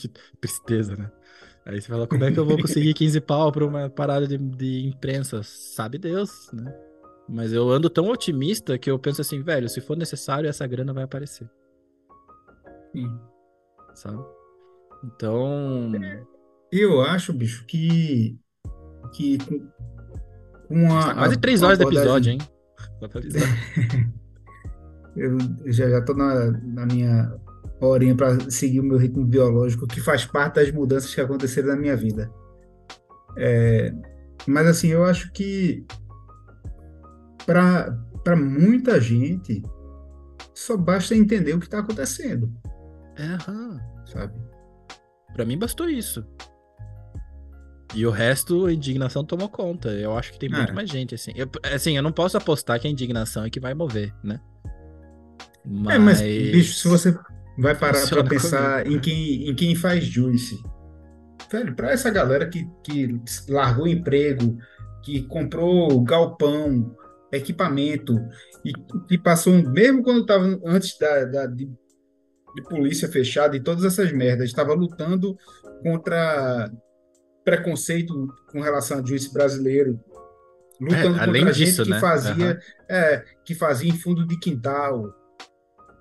[0.00, 0.08] que
[0.40, 1.12] tristeza, né?
[1.66, 4.38] Aí você fala, como é que eu vou conseguir 15 pau pra uma parada de,
[4.38, 5.42] de imprensa?
[5.42, 6.74] Sabe Deus, né?
[7.28, 10.94] Mas eu ando tão otimista que eu penso assim, velho, se for necessário, essa grana
[10.94, 11.48] vai aparecer.
[12.92, 13.20] Sim.
[13.92, 14.24] Sabe?
[15.04, 15.92] Então.
[16.72, 18.40] Eu acho, bicho, que.
[19.12, 19.38] Que
[20.68, 21.06] com a.
[21.06, 22.38] Tá quase três horas do episódio, hein?
[23.00, 23.42] Só pra avisar.
[25.16, 27.32] eu já, já tô na, na minha
[27.80, 31.76] horinha para seguir o meu ritmo biológico, que faz parte das mudanças que aconteceram na
[31.76, 32.30] minha vida.
[33.36, 33.92] É,
[34.46, 35.84] mas assim, eu acho que
[37.46, 39.62] para muita gente
[40.54, 42.52] só basta entender o que está acontecendo.
[43.16, 43.36] É,
[44.06, 44.34] sabe?
[45.32, 46.24] Para mim bastou isso.
[47.94, 49.88] E o resto, a indignação tomou conta.
[49.90, 50.74] Eu acho que tem muito é.
[50.74, 51.32] mais gente, assim.
[51.34, 54.40] Eu, assim, eu não posso apostar que a indignação é que vai mover, né?
[55.64, 55.94] Mas...
[55.94, 57.14] É, mas, bicho, se você
[57.58, 60.56] vai parar para pensar em quem, em quem faz juice.
[61.50, 64.56] Velho, para essa galera que, que largou emprego,
[65.02, 66.94] que comprou galpão,
[67.32, 68.16] equipamento,
[68.64, 68.72] e
[69.08, 74.12] que passou, mesmo quando estava antes da, da de, de, polícia fechada e todas essas
[74.12, 75.36] merdas, estava lutando
[75.82, 76.70] contra
[77.44, 79.98] preconceito com relação a juice brasileiro,
[80.80, 82.00] lutando é, contra disso, gente que né?
[82.00, 82.60] fazia, uhum.
[82.88, 85.14] é, que fazia em fundo de quintal,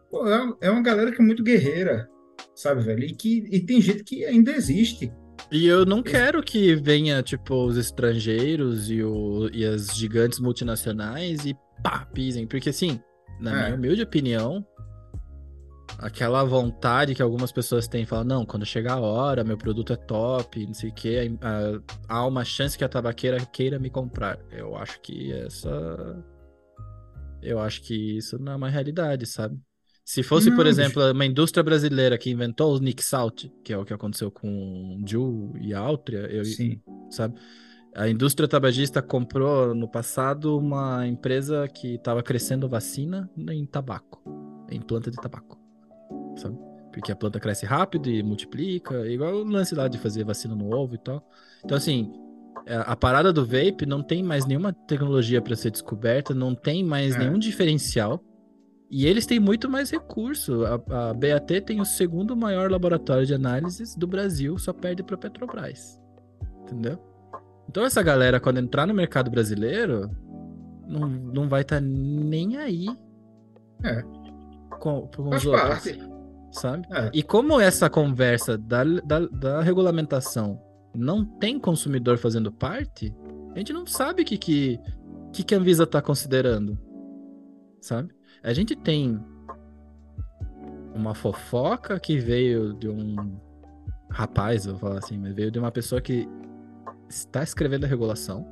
[0.09, 2.09] Pô, é, é uma galera que é muito guerreira,
[2.55, 3.03] sabe, velho?
[3.03, 5.11] E, que, e tem gente que ainda existe.
[5.51, 11.45] E eu não quero que venha, tipo, os estrangeiros e, o, e as gigantes multinacionais
[11.45, 12.47] e pá, pisem.
[12.47, 12.99] Porque, assim,
[13.39, 13.63] na é.
[13.63, 14.65] minha humilde opinião,
[15.99, 19.95] aquela vontade que algumas pessoas têm, falar, não, quando chegar a hora, meu produto é
[19.97, 21.31] top, não sei o quê,
[22.07, 24.39] há uma chance que a tabaqueira queira me comprar.
[24.51, 26.23] Eu acho que essa.
[27.41, 29.59] Eu acho que isso não é uma realidade, sabe?
[30.03, 33.77] Se fosse, não, por exemplo, uma indústria brasileira que inventou o Nick Salt, que é
[33.77, 36.81] o que aconteceu com Ju e Altria, eu, Sim.
[37.11, 37.39] sabe?
[37.95, 44.23] A indústria tabagista comprou no passado uma empresa que estava crescendo vacina em tabaco,
[44.71, 45.58] em planta de tabaco,
[46.39, 46.57] sabe?
[46.91, 50.73] Porque a planta cresce rápido e multiplica, igual o lance lá de fazer vacina no
[50.73, 51.23] ovo e tal.
[51.63, 52.11] Então, assim,
[52.65, 56.83] é, a parada do vape não tem mais nenhuma tecnologia para ser descoberta, não tem
[56.83, 57.19] mais é.
[57.19, 58.23] nenhum diferencial
[58.89, 60.65] e eles têm muito mais recurso.
[60.65, 65.17] A, a BAT tem o segundo maior laboratório de análises do Brasil, só perde para
[65.17, 65.99] Petrobras.
[66.63, 66.97] Entendeu?
[67.67, 70.09] Então essa galera, quando entrar no mercado brasileiro,
[70.87, 72.87] não, não vai estar tá nem aí
[73.83, 74.01] É.
[74.79, 76.08] Com, com Faz os outros, parte.
[76.51, 76.87] Sabe?
[76.91, 77.11] É.
[77.13, 80.59] E como essa conversa da, da, da regulamentação
[80.95, 83.13] não tem consumidor fazendo parte,
[83.53, 84.79] a gente não sabe o que, que,
[85.31, 86.79] que, que a Anvisa está considerando,
[87.81, 88.13] sabe?
[88.43, 89.19] A gente tem
[90.93, 93.37] uma fofoca que veio de um
[94.09, 96.27] rapaz, eu vou falar assim, mas veio de uma pessoa que
[97.07, 98.45] está escrevendo a regulação,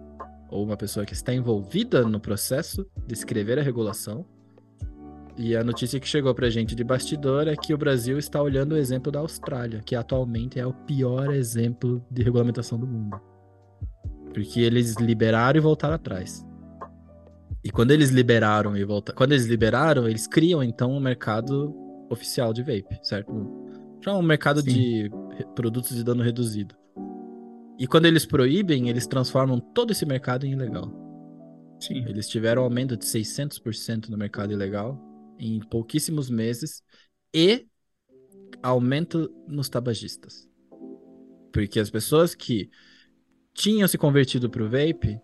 [0.49, 4.25] ou uma pessoa que está envolvida no processo de escrever a regulação.
[5.38, 8.72] E a notícia que chegou pra gente de bastidor é que o Brasil está olhando
[8.72, 13.22] o exemplo da Austrália, que atualmente é o pior exemplo de regulamentação do mundo.
[14.34, 16.43] Porque eles liberaram e voltaram atrás.
[17.64, 21.72] E quando eles liberaram e voltaram, quando eles liberaram, eles criam então um mercado
[22.09, 23.31] oficial de vape, certo?
[24.03, 24.72] Já um mercado Sim.
[24.72, 25.11] de
[25.53, 26.73] produtos de dano reduzido.
[27.77, 30.91] E quando eles proíbem, eles transformam todo esse mercado em ilegal.
[31.80, 32.05] Sim.
[32.07, 35.06] Eles tiveram um aumento de 600% no mercado ilegal
[35.39, 36.84] em pouquíssimos meses
[37.34, 37.68] e
[38.61, 40.47] aumento nos tabagistas.
[41.51, 42.69] Porque as pessoas que
[43.53, 45.19] tinham se convertido para o vape,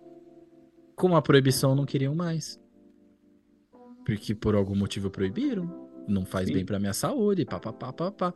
[0.95, 2.59] com a proibição não queriam mais.
[4.05, 5.83] Porque por algum motivo proibiram.
[6.07, 6.55] Não faz Sim.
[6.55, 8.33] bem para minha saúde, pá, pá, pá, pá, pá.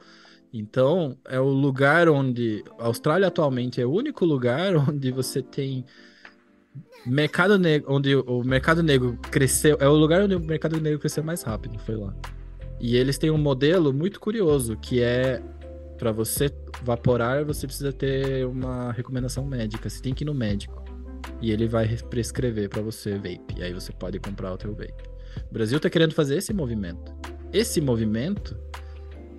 [0.54, 2.64] Então, é o lugar onde.
[2.80, 5.84] A Austrália atualmente é o único lugar onde você tem
[7.06, 11.24] mercado negro, onde o mercado negro cresceu, é o lugar onde o mercado negro cresceu
[11.24, 12.14] mais rápido, foi lá.
[12.80, 15.42] E eles têm um modelo muito curioso, que é
[15.98, 16.52] para você
[16.84, 20.84] vaporar, você precisa ter uma recomendação médica, você tem que ir no médico.
[21.42, 25.04] E ele vai prescrever para você vape, e aí você pode comprar o teu vape.
[25.50, 27.14] O Brasil tá querendo fazer esse movimento.
[27.52, 28.58] Esse movimento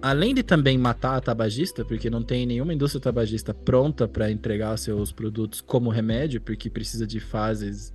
[0.00, 4.76] além de também matar a tabagista, porque não tem nenhuma indústria tabagista pronta para entregar
[4.76, 7.92] seus produtos como remédio, porque precisa de fases,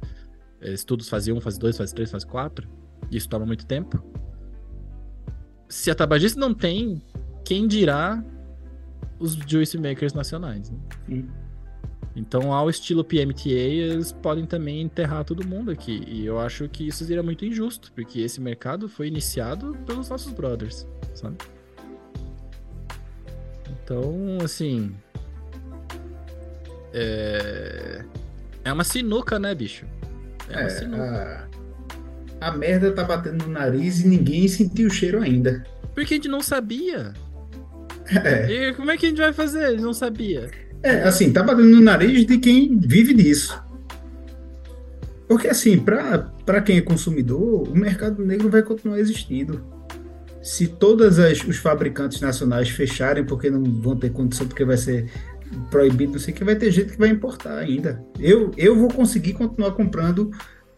[0.62, 2.68] eh, estudos fase 1, fase 2, fase 3, fase 4,
[3.10, 4.04] e isso toma muito tempo.
[5.70, 7.02] Se a tabagista não tem,
[7.46, 8.24] quem dirá
[9.20, 10.78] os juice makers nacionais, né?
[11.08, 11.28] Sim.
[12.16, 16.04] Então, ao estilo PMTA, eles podem também enterrar todo mundo aqui.
[16.08, 20.32] E eu acho que isso seria muito injusto, porque esse mercado foi iniciado pelos nossos
[20.32, 21.38] brothers, sabe?
[23.84, 24.94] Então, assim.
[26.94, 28.04] É.
[28.64, 29.86] É uma sinuca, né, bicho?
[30.50, 31.50] É uma É, sinuca.
[32.40, 35.64] a, a merda tá batendo no nariz e ninguém sentiu o cheiro ainda.
[35.94, 37.14] Porque a gente não sabia.
[38.26, 39.70] É, E como é que a gente vai fazer?
[39.72, 40.52] Ele não sabia.
[40.84, 43.58] é, assim, tá batendo no nariz de quem vive disso.
[45.26, 49.64] Porque, assim, pra pra quem é consumidor, o mercado negro vai continuar existindo.
[50.44, 55.10] Se todos os fabricantes nacionais fecharem porque não vão ter condição, porque vai ser
[55.72, 58.04] proibido, não sei o que, vai ter gente que vai importar ainda.
[58.20, 60.32] Eu, eu vou conseguir continuar comprando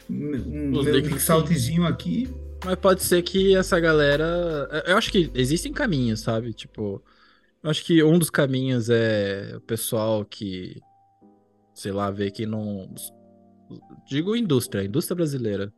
[0.09, 2.29] um, meu aqui.
[2.63, 4.83] Mas pode ser que essa galera.
[4.85, 6.53] Eu acho que existem caminhos, sabe?
[6.53, 7.03] Tipo.
[7.63, 10.79] Eu acho que um dos caminhos é o pessoal que.
[11.73, 12.93] Sei lá, vê que não.
[14.07, 15.73] Digo indústria, indústria brasileira.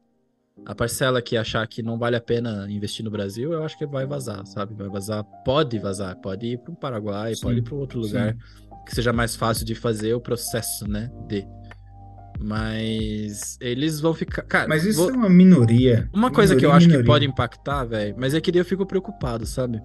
[0.65, 3.85] A parcela que achar que não vale a pena investir no Brasil, eu acho que
[3.85, 4.73] vai vazar, sabe?
[4.73, 8.07] Vai vazar, pode vazar, pode ir para um Paraguai, Sim, pode ir para outro sim.
[8.09, 8.35] lugar
[8.85, 11.09] que seja mais fácil de fazer o processo, né?
[11.27, 11.45] De.
[12.39, 14.43] Mas eles vão ficar.
[14.43, 16.09] Cara, Mas isso vou- é uma minoria.
[16.13, 17.11] uma coisa que eu Minoria, acho que minoria.
[17.11, 19.81] pode impactar, velho, mas é que daí eu fico preocupado, sabe?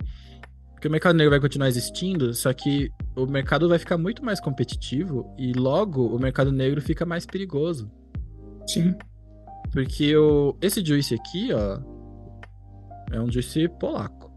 [0.73, 4.41] Porque o mercado negro vai continuar existindo, só que o mercado vai ficar muito mais
[4.41, 7.91] competitivo e logo o mercado negro fica mais perigoso.
[8.67, 8.95] Sim.
[9.73, 11.81] Porque o, esse juice aqui, ó,
[13.11, 14.31] é um juice polaco.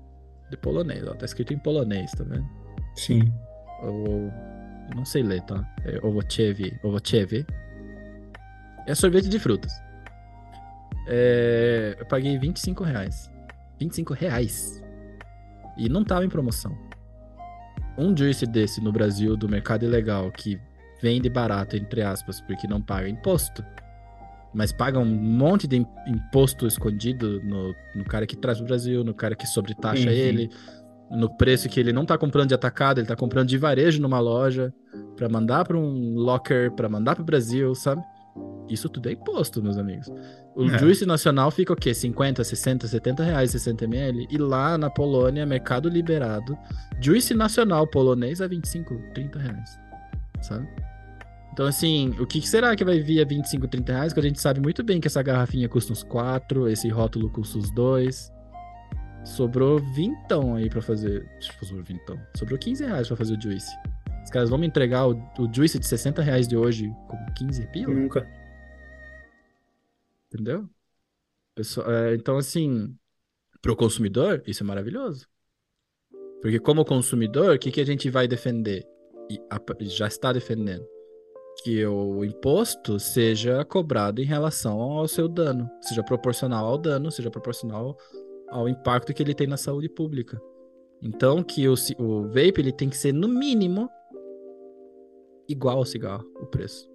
[0.49, 1.13] De polonês, ó.
[1.13, 2.45] Tá escrito em polonês, tá vendo?
[2.95, 3.33] Sim.
[3.81, 4.31] Ou.
[4.95, 5.67] Não sei ler, tá?
[5.83, 6.79] É ovochevi.
[6.83, 7.45] Ovochevi.
[8.85, 9.71] É sorvete de frutas.
[11.07, 13.31] É, eu paguei 25 reais.
[13.79, 14.83] 25 reais.
[15.77, 16.77] E não tava em promoção.
[17.97, 20.59] Um juice desse no Brasil, do mercado ilegal, que
[21.01, 23.65] vende barato, entre aspas, porque não paga imposto.
[24.55, 29.03] Mas paga um monte de im- imposto escondido no, no cara que traz pro Brasil,
[29.03, 30.15] no cara que sobretaxa Uhum.
[30.15, 30.49] ele,
[31.11, 34.19] no preço que ele não tá comprando de atacado, ele tá comprando de varejo numa
[34.19, 34.73] loja,
[35.17, 38.01] pra mandar pra um locker, pra mandar pro Brasil, sabe?
[38.67, 40.09] Isso tudo é imposto, meus amigos.
[40.55, 40.79] O É.
[40.79, 41.93] Juice Nacional fica o quê?
[41.93, 44.25] 50, 60, 70 reais, 60 ml.
[44.31, 46.57] E lá na Polônia, mercado liberado,
[46.99, 49.77] Juice Nacional polonês a 25, 30 reais.
[50.41, 50.67] Sabe?
[51.55, 54.11] Então, assim, o que será que vai vir a 25, 30 reais?
[54.11, 57.57] Que a gente sabe muito bem que essa garrafinha custa uns 4, esse rótulo custa
[57.57, 58.29] uns 2.
[59.23, 61.25] Sobrou vintão aí pra fazer.
[61.39, 62.19] Tipo, sobrou vintão.
[62.35, 63.71] Sobrou 15 reais pra fazer o Juice.
[64.21, 67.65] Os caras vão me entregar o, o Juice de 60 reais de hoje com 15
[67.67, 67.93] pila?
[67.93, 68.27] Nunca.
[70.27, 70.69] Entendeu?
[71.55, 72.93] Pessoal, é, então, assim,
[73.61, 75.25] Pro consumidor, isso é maravilhoso.
[76.39, 78.85] Porque como consumidor, o que, que a gente vai defender?
[79.27, 79.39] E
[79.87, 80.85] já está defendendo.
[81.65, 85.67] Que o imposto seja cobrado em relação ao seu dano.
[85.81, 87.97] Seja proporcional ao dano, seja proporcional
[88.49, 90.39] ao impacto que ele tem na saúde pública.
[91.01, 93.89] Então, que o, o vape ele tem que ser, no mínimo,
[95.49, 96.87] igual ao cigarro, o preço.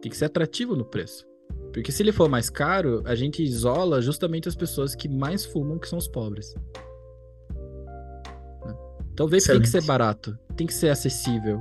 [0.00, 1.26] Tem que ser atrativo no preço.
[1.74, 5.78] Porque se ele for mais caro, a gente isola justamente as pessoas que mais fumam,
[5.78, 6.54] que são os pobres.
[8.64, 8.74] Né?
[9.12, 9.62] Então, vape Excelente.
[9.62, 11.60] tem que ser barato, tem que ser acessível,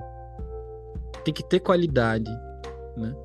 [1.23, 2.29] tem que ter qualidade,
[2.97, 3.15] né?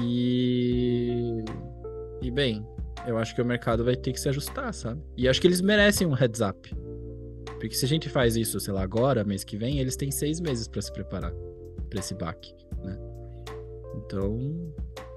[0.00, 1.44] E...
[2.22, 2.66] E bem,
[3.06, 5.00] eu acho que o mercado vai ter que se ajustar, sabe?
[5.16, 6.74] E acho que eles merecem um heads up.
[7.60, 10.40] Porque se a gente faz isso, sei lá, agora, mês que vem, eles têm seis
[10.40, 11.32] meses para se preparar
[11.88, 12.52] para esse baque,
[12.82, 12.98] né?
[13.96, 14.36] Então,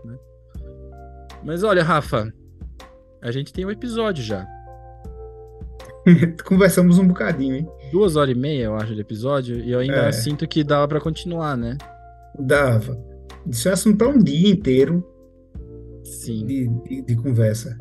[0.06, 0.18] né?
[1.44, 2.32] Mas olha, Rafa,
[3.22, 4.48] a gente tem um episódio já.
[6.46, 7.68] Conversamos um bocadinho, hein?
[7.92, 10.12] Duas horas e meia, eu acho, de episódio, e eu ainda é.
[10.12, 11.78] sinto que dava para continuar, né?
[12.38, 12.98] Dava.
[13.48, 15.04] Isso é assunto para um dia inteiro
[16.04, 16.46] Sim.
[16.46, 17.78] De, de, de conversa.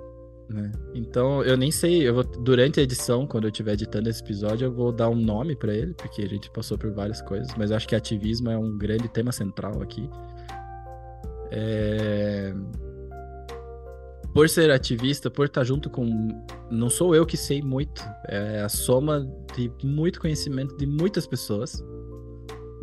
[0.49, 0.71] Né?
[0.95, 4.67] Então, eu nem sei, eu vou, durante a edição, quando eu estiver editando esse episódio,
[4.67, 7.71] eu vou dar um nome para ele, porque a gente passou por várias coisas, mas
[7.71, 10.09] eu acho que ativismo é um grande tema central aqui.
[11.51, 12.55] É...
[14.39, 16.07] Por ser ativista, por estar junto com.
[16.71, 21.83] Não sou eu que sei muito, é a soma de muito conhecimento de muitas pessoas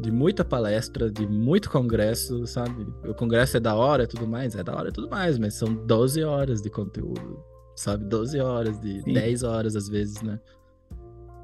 [0.01, 2.85] de muita palestra, de muito congresso, sabe?
[3.07, 5.53] O congresso é da hora e tudo mais, é da hora e tudo mais, mas
[5.53, 7.41] são 12 horas de conteúdo,
[7.73, 8.03] sabe?
[8.03, 9.13] 12 horas, de Sim.
[9.13, 10.37] 10 horas às vezes, né?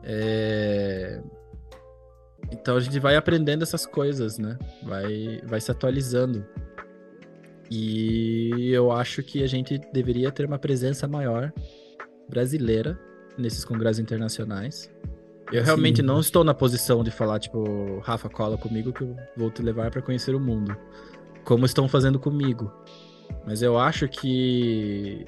[0.04, 1.22] É...
[2.52, 4.60] Então a gente vai aprendendo essas coisas, né?
[4.84, 6.46] Vai, vai se atualizando.
[7.72, 11.54] E eu acho que a gente deveria ter uma presença maior
[12.30, 13.00] brasileira
[13.38, 14.92] nesses congressos internacionais
[15.52, 16.04] eu realmente Sim.
[16.04, 19.92] não estou na posição de falar, tipo, Rafa, cola comigo que eu vou te levar
[19.92, 20.76] para conhecer o mundo.
[21.44, 22.72] Como estão fazendo comigo.
[23.46, 25.26] Mas eu acho que.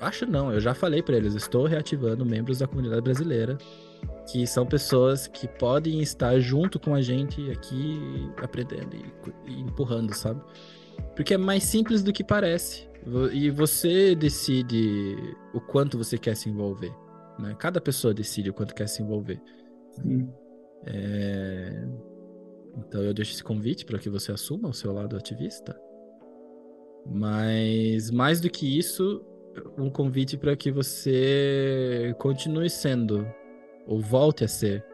[0.00, 3.58] Acho não, eu já falei para eles, estou reativando membros da comunidade brasileira,
[4.30, 7.98] que são pessoas que podem estar junto com a gente aqui,
[8.40, 10.40] aprendendo e, e empurrando, sabe?
[11.18, 12.88] Porque é mais simples do que parece.
[13.32, 15.16] E você decide
[15.52, 16.94] o quanto você quer se envolver.
[17.40, 17.56] Né?
[17.58, 19.42] Cada pessoa decide o quanto quer se envolver.
[19.90, 20.32] Sim.
[20.86, 21.88] É...
[22.76, 25.76] Então eu deixo esse convite para que você assuma o seu lado ativista.
[27.04, 29.20] Mas mais do que isso,
[29.76, 33.26] um convite para que você continue sendo,
[33.88, 34.86] ou volte a ser,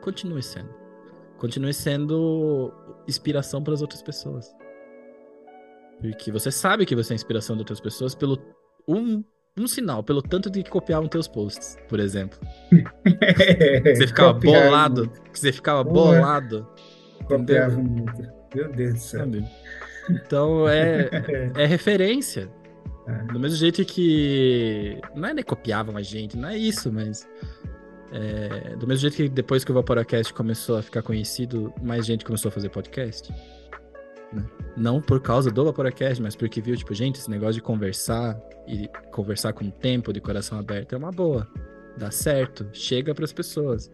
[0.00, 0.72] continue sendo.
[1.38, 2.72] Continue sendo
[3.08, 4.54] inspiração para as outras pessoas.
[6.00, 8.38] Porque você sabe que você é inspiração de outras pessoas pelo
[8.86, 9.24] um
[9.58, 12.38] um sinal, pelo tanto de que copiavam teus posts, por exemplo.
[13.82, 15.10] você ficava bolado.
[15.32, 16.68] Que você ficava bolado.
[17.24, 18.22] Copiavam muito.
[18.54, 19.20] Meu Deus do céu.
[19.20, 19.44] Sabe?
[20.10, 21.08] Então é,
[21.56, 22.50] é referência.
[23.06, 23.32] É.
[23.32, 25.00] Do mesmo jeito que.
[25.14, 27.26] Não é nem copiavam a gente, não é isso, mas.
[28.12, 32.24] É, do mesmo jeito que depois que o Vaporacast começou a ficar conhecido, mais gente
[32.24, 33.32] começou a fazer podcast.
[34.32, 34.44] Né?
[34.76, 38.88] Não por causa do Vaporacast, mas porque viu, tipo, gente, esse negócio de conversar e
[39.12, 41.46] conversar com tempo, de coração aberto, é uma boa.
[41.96, 43.90] Dá certo, chega para as pessoas.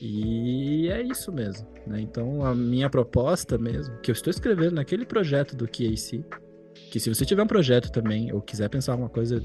[0.00, 1.66] E é isso mesmo.
[1.86, 2.00] Né?
[2.00, 6.24] Então, a minha proposta mesmo, que eu estou escrevendo naquele projeto do QAC,
[6.90, 9.42] que se você tiver um projeto também, ou quiser pensar alguma coisa,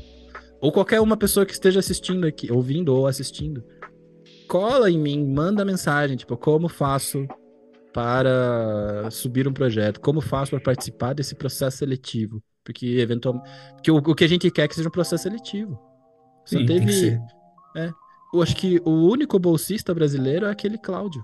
[0.59, 3.63] ou qualquer uma pessoa que esteja assistindo aqui, ouvindo ou assistindo,
[4.47, 7.25] cola em mim, manda mensagem, tipo, como faço
[7.93, 9.99] para subir um projeto?
[9.99, 12.41] Como faço para participar desse processo seletivo?
[12.63, 15.79] Porque eventualmente, porque o, o, que a gente quer é que seja um processo seletivo.
[16.45, 17.19] Só Sim, teve,
[17.75, 17.91] é,
[18.33, 21.23] eu acho que o único bolsista brasileiro é aquele Cláudio.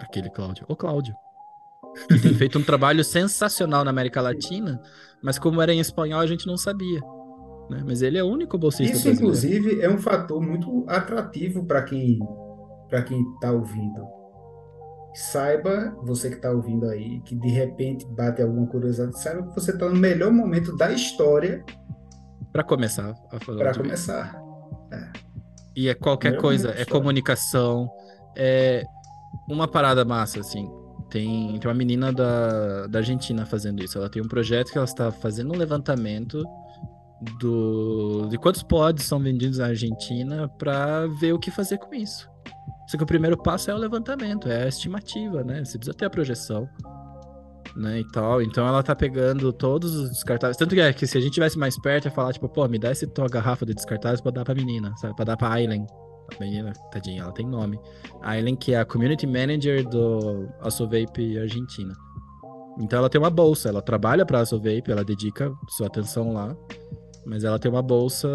[0.00, 1.14] Aquele Cláudio, o Cláudio.
[2.08, 4.80] Que tem feito um trabalho sensacional na América Latina,
[5.22, 7.00] mas como era em espanhol a gente não sabia.
[7.68, 7.82] Né?
[7.84, 9.20] Mas ele é o único bolsista Isso, brasileiro.
[9.20, 12.18] inclusive, é um fator muito atrativo para quem
[12.88, 14.17] para quem está ouvindo
[15.18, 19.72] saiba, você que está ouvindo aí, que de repente bate alguma curiosidade, saiba que você
[19.72, 21.64] está no melhor momento da história.
[22.52, 23.58] Para começar a falar.
[23.58, 24.40] Para começar.
[24.92, 25.08] É.
[25.76, 27.88] E é qualquer melhor coisa, é comunicação,
[28.36, 28.84] é
[29.48, 30.68] uma parada massa, assim.
[31.10, 33.96] Tem, tem uma menina da, da Argentina fazendo isso.
[33.96, 36.44] Ela tem um projeto que ela está fazendo um levantamento
[37.40, 42.28] do, de quantos pods são vendidos na Argentina para ver o que fazer com isso.
[42.88, 45.64] Só que o primeiro passo é o levantamento, é a estimativa, né?
[45.64, 46.68] Você precisa ter a projeção.
[47.76, 48.42] né, e tal.
[48.42, 50.56] Então ela tá pegando todos os descartáveis.
[50.56, 52.78] Tanto que é que se a gente tivesse mais perto, ia falar, tipo, pô, me
[52.78, 55.14] dá essa tua garrafa de descartáveis pra dar pra menina, sabe?
[55.14, 55.86] Pra dar pra Aileen.
[56.34, 57.78] A menina, tadinha, ela tem nome.
[58.22, 61.94] Aileen, que é a Community Manager do Assovape Argentina.
[62.80, 66.56] Então ela tem uma bolsa, ela trabalha pra Assovape, ela dedica sua atenção lá.
[67.26, 68.28] Mas ela tem uma bolsa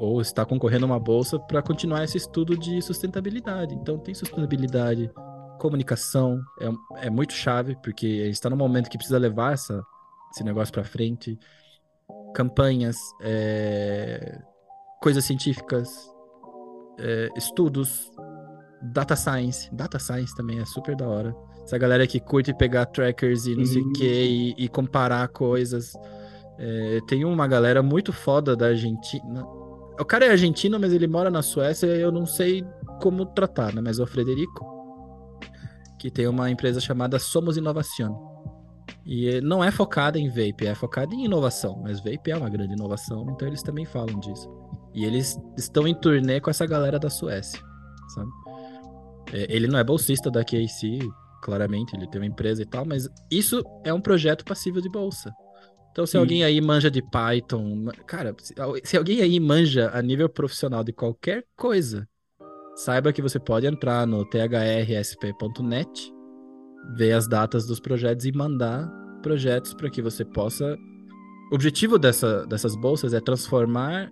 [0.00, 3.74] ou está concorrendo a uma bolsa para continuar esse estudo de sustentabilidade.
[3.74, 5.12] Então tem sustentabilidade,
[5.58, 9.84] comunicação é, é muito chave, porque a gente está num momento que precisa levar essa,
[10.32, 11.38] esse negócio para frente.
[12.34, 14.40] Campanhas, é,
[15.02, 15.90] coisas científicas,
[16.98, 18.10] é, estudos,
[18.80, 19.68] data science.
[19.70, 21.36] Data science também é super da hora.
[21.62, 23.66] Essa galera que curte pegar trackers e não uhum.
[23.66, 23.92] sei o uhum.
[23.92, 25.92] que e, e, comparar coisas.
[26.58, 29.59] É, tem uma galera muito foda da Argentina.
[30.00, 32.64] O cara é argentino, mas ele mora na Suécia e eu não sei
[33.00, 33.82] como tratar, né?
[33.84, 34.80] Mas é o Frederico
[36.00, 38.30] que tem uma empresa chamada Somos Inovação.
[39.04, 42.72] E não é focada em vape, é focada em inovação, mas vape é uma grande
[42.72, 44.48] inovação, então eles também falam disso.
[44.94, 47.60] E eles estão em turnê com essa galera da Suécia,
[48.14, 48.30] sabe?
[49.32, 50.98] É, ele não é bolsista da KC,
[51.42, 55.32] claramente, ele tem uma empresa e tal, mas isso é um projeto passível de bolsa.
[55.92, 56.18] Então, se Sim.
[56.18, 58.34] alguém aí manja de Python, cara,
[58.84, 62.08] se alguém aí manja a nível profissional de qualquer coisa,
[62.76, 66.12] saiba que você pode entrar no thrsp.net,
[66.96, 68.88] ver as datas dos projetos e mandar
[69.22, 70.76] projetos para que você possa.
[71.50, 74.08] O objetivo dessa, dessas bolsas é transformar,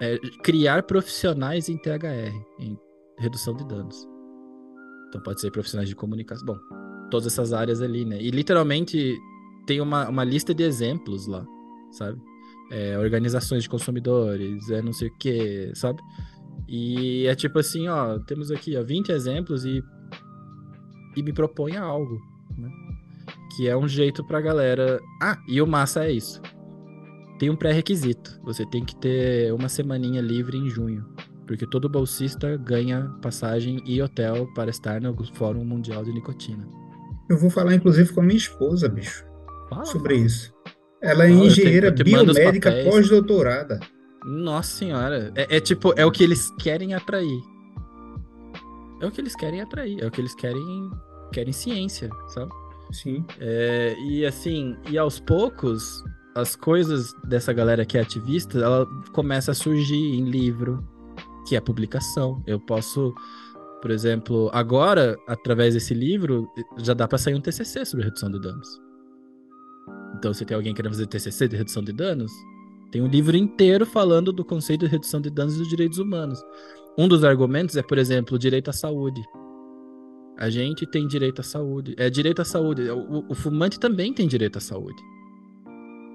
[0.00, 2.78] é criar profissionais em THR, em
[3.18, 4.06] redução de danos.
[5.08, 6.46] Então pode ser profissionais de comunicação.
[6.46, 6.56] Bom,
[7.10, 8.20] todas essas áreas ali, né?
[8.20, 9.16] E literalmente
[9.66, 11.44] tem uma, uma lista de exemplos lá,
[11.90, 12.20] sabe?
[12.70, 16.00] É, organizações de consumidores, é não sei o que, sabe?
[16.68, 19.82] E é tipo assim, ó, temos aqui ó, 20 exemplos e,
[21.16, 22.20] e me proponha algo,
[22.56, 22.68] né?
[23.56, 25.00] Que é um jeito pra galera.
[25.22, 26.42] Ah, e o massa é isso.
[27.38, 28.38] Tem um pré-requisito.
[28.44, 31.04] Você tem que ter uma semaninha livre em junho.
[31.46, 36.68] Porque todo bolsista ganha passagem e hotel para estar no Fórum Mundial de Nicotina.
[37.28, 39.25] Eu vou falar, inclusive, com a minha esposa, bicho,
[39.68, 40.26] fala, sobre fala.
[40.26, 40.54] isso.
[41.00, 43.80] Ela é engenheira biomédica pós-doutorada.
[44.24, 45.32] Nossa senhora.
[45.36, 47.40] É, é, tipo, é o que eles querem atrair.
[49.00, 50.02] É o que eles querem atrair.
[50.02, 50.90] É o que eles querem.
[51.32, 52.50] Querem ciência, sabe?
[52.92, 53.24] Sim.
[53.40, 56.02] É, e assim, e aos poucos,
[56.34, 60.86] as coisas dessa galera que é ativista, ela começa a surgir em livro,
[61.48, 62.42] que é publicação.
[62.46, 63.14] Eu posso,
[63.82, 66.48] por exemplo, agora, através desse livro,
[66.78, 68.85] já dá para sair um TCC sobre redução de danos.
[70.16, 72.32] Então, se tem alguém querendo fazer TCC de redução de danos,
[72.90, 76.42] tem um livro inteiro falando do conceito de redução de danos e dos direitos humanos.
[76.98, 79.22] Um dos argumentos é, por exemplo, o direito à saúde.
[80.38, 81.94] A gente tem direito à saúde.
[81.98, 82.88] É direito à saúde.
[82.90, 85.02] O, o fumante também tem direito à saúde.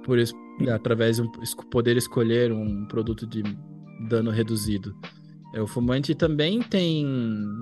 [0.03, 0.33] Por isso,
[0.73, 1.31] através de um,
[1.69, 3.43] poder escolher um produto de
[4.09, 4.95] dano reduzido.
[5.53, 7.05] É, o fumante também tem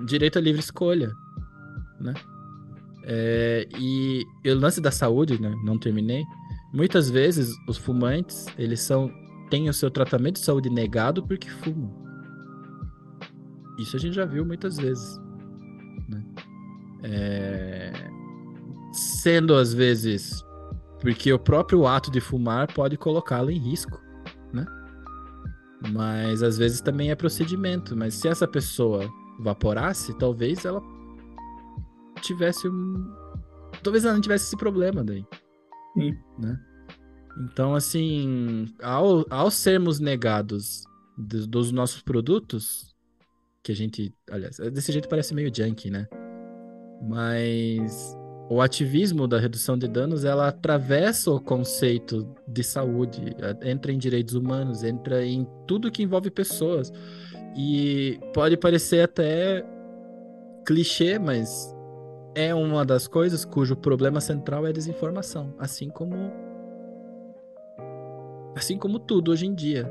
[0.06, 1.10] direito à livre escolha,
[2.00, 2.14] né?
[3.04, 5.54] É, e o lance da saúde, né?
[5.64, 6.24] Não terminei.
[6.72, 9.10] Muitas vezes os fumantes, eles são
[9.50, 11.92] têm o seu tratamento de saúde negado porque fumam.
[13.78, 15.18] Isso a gente já viu muitas vezes.
[16.08, 16.24] Né?
[17.02, 17.92] É...
[18.92, 20.44] Sendo às vezes
[21.00, 23.98] porque o próprio ato de fumar pode colocá-lo em risco,
[24.52, 24.66] né?
[25.92, 27.96] Mas às vezes também é procedimento.
[27.96, 29.10] Mas se essa pessoa
[29.40, 30.82] vaporasse, talvez ela
[32.20, 33.12] tivesse um.
[33.82, 35.24] Talvez ela não tivesse esse problema daí.
[35.94, 36.16] Sim.
[36.38, 36.58] Né?
[37.38, 40.84] Então, assim, ao, ao sermos negados
[41.16, 42.94] dos, dos nossos produtos,
[43.62, 44.14] que a gente.
[44.30, 46.06] Aliás, desse jeito parece meio junkie, né?
[47.02, 48.16] Mas
[48.50, 53.22] o ativismo da redução de danos ela atravessa o conceito de saúde,
[53.62, 56.92] entra em direitos humanos, entra em tudo que envolve pessoas.
[57.56, 59.64] E pode parecer até
[60.66, 61.74] clichê, mas
[62.40, 66.14] é uma das coisas cujo problema central é a desinformação, assim como
[68.56, 69.90] assim como tudo hoje em dia.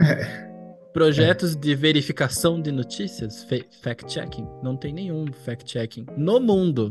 [0.00, 0.48] É.
[0.92, 1.58] Projetos é.
[1.58, 3.46] de verificação de notícias,
[3.82, 6.90] fact-checking, não tem nenhum fact-checking no mundo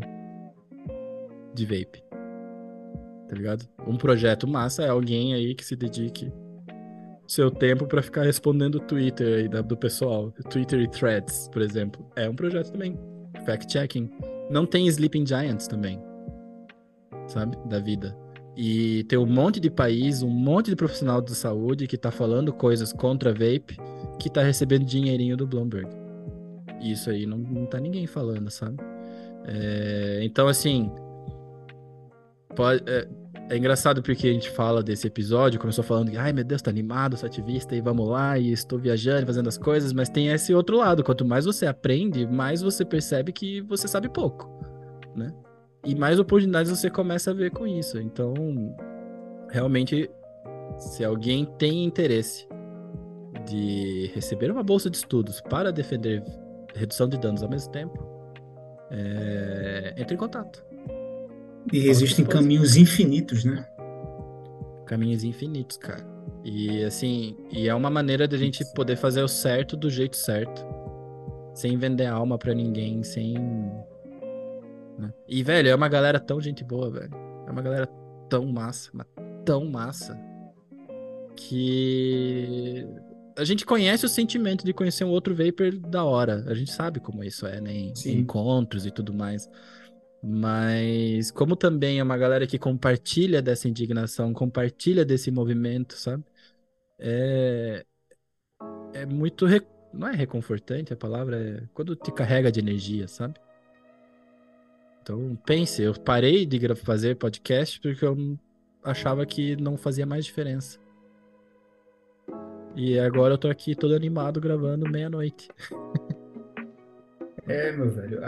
[1.54, 2.04] de vape.
[3.28, 3.68] Tá ligado?
[3.86, 6.32] Um projeto massa é alguém aí que se dedique
[7.28, 12.06] seu tempo para ficar respondendo Twitter aí do pessoal, Twitter e threads, por exemplo.
[12.16, 12.98] É um projeto também,
[13.46, 14.10] fact-checking.
[14.50, 16.02] Não tem Sleeping Giants também,
[17.28, 17.58] sabe?
[17.66, 18.16] Da vida.
[18.56, 22.52] E tem um monte de país, um monte de profissional de saúde que tá falando
[22.52, 23.78] coisas contra vape,
[24.20, 25.88] que tá recebendo dinheirinho do Bloomberg.
[26.82, 28.78] Isso aí não, não tá ninguém falando, sabe?
[29.46, 30.92] É, então, assim,
[32.56, 33.08] pode, é,
[33.50, 36.70] é, engraçado porque a gente fala desse episódio, começou falando que, ai meu Deus, tá
[36.70, 40.54] animado, sou ativista e vamos lá, e estou viajando, fazendo as coisas, mas tem esse
[40.54, 41.04] outro lado.
[41.04, 44.50] Quanto mais você aprende, mais você percebe que você sabe pouco,
[45.16, 45.34] né?
[45.86, 47.98] E mais oportunidades você começa a ver com isso.
[48.00, 48.34] Então,
[49.50, 50.10] realmente,
[50.78, 52.46] se alguém tem interesse
[53.48, 56.22] de receber uma bolsa de estudos para defender
[56.76, 57.98] redução de danos ao mesmo tempo,
[58.92, 59.94] é...
[59.98, 60.67] entre em contato.
[61.72, 63.66] E existem caminhos infinitos, né?
[64.86, 66.06] Caminhos infinitos, cara.
[66.44, 70.66] E assim, e é uma maneira da gente poder fazer o certo do jeito certo.
[71.54, 73.34] Sem vender alma para ninguém, sem.
[74.98, 75.12] Né?
[75.28, 77.12] E, velho, é uma galera tão gente boa, velho.
[77.48, 77.88] É uma galera
[78.30, 79.08] tão massa, mas
[79.44, 80.18] tão massa.
[81.36, 82.88] Que
[83.38, 86.44] a gente conhece o sentimento de conhecer um outro Vapor da hora.
[86.48, 87.74] A gente sabe como isso é, né?
[87.74, 88.20] Em Sim.
[88.20, 89.50] encontros e tudo mais.
[90.24, 96.24] Mas como também é uma galera que compartilha dessa indignação, compartilha desse movimento, sabe?
[97.00, 97.86] É,
[98.94, 99.46] é muito.
[99.46, 99.62] Re...
[99.94, 103.36] Não é reconfortante a palavra, é quando te carrega de energia, sabe?
[105.02, 108.38] Então, pense, eu parei de fazer podcast porque eu
[108.84, 110.80] achava que não fazia mais diferença.
[112.76, 115.48] E agora eu tô aqui todo animado gravando meia-noite.
[117.48, 118.20] É, meu velho.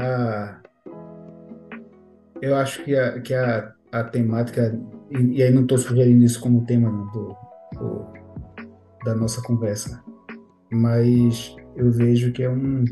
[2.41, 4.77] Eu acho que a, que a, a temática,
[5.11, 7.35] e, e aí não estou sugerindo isso como tema não, do,
[7.73, 8.05] do,
[9.03, 10.03] da nossa conversa,
[10.71, 12.85] mas eu vejo que é um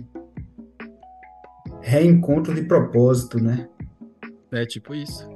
[1.82, 3.68] reencontro de propósito, né?
[4.52, 5.28] É tipo isso.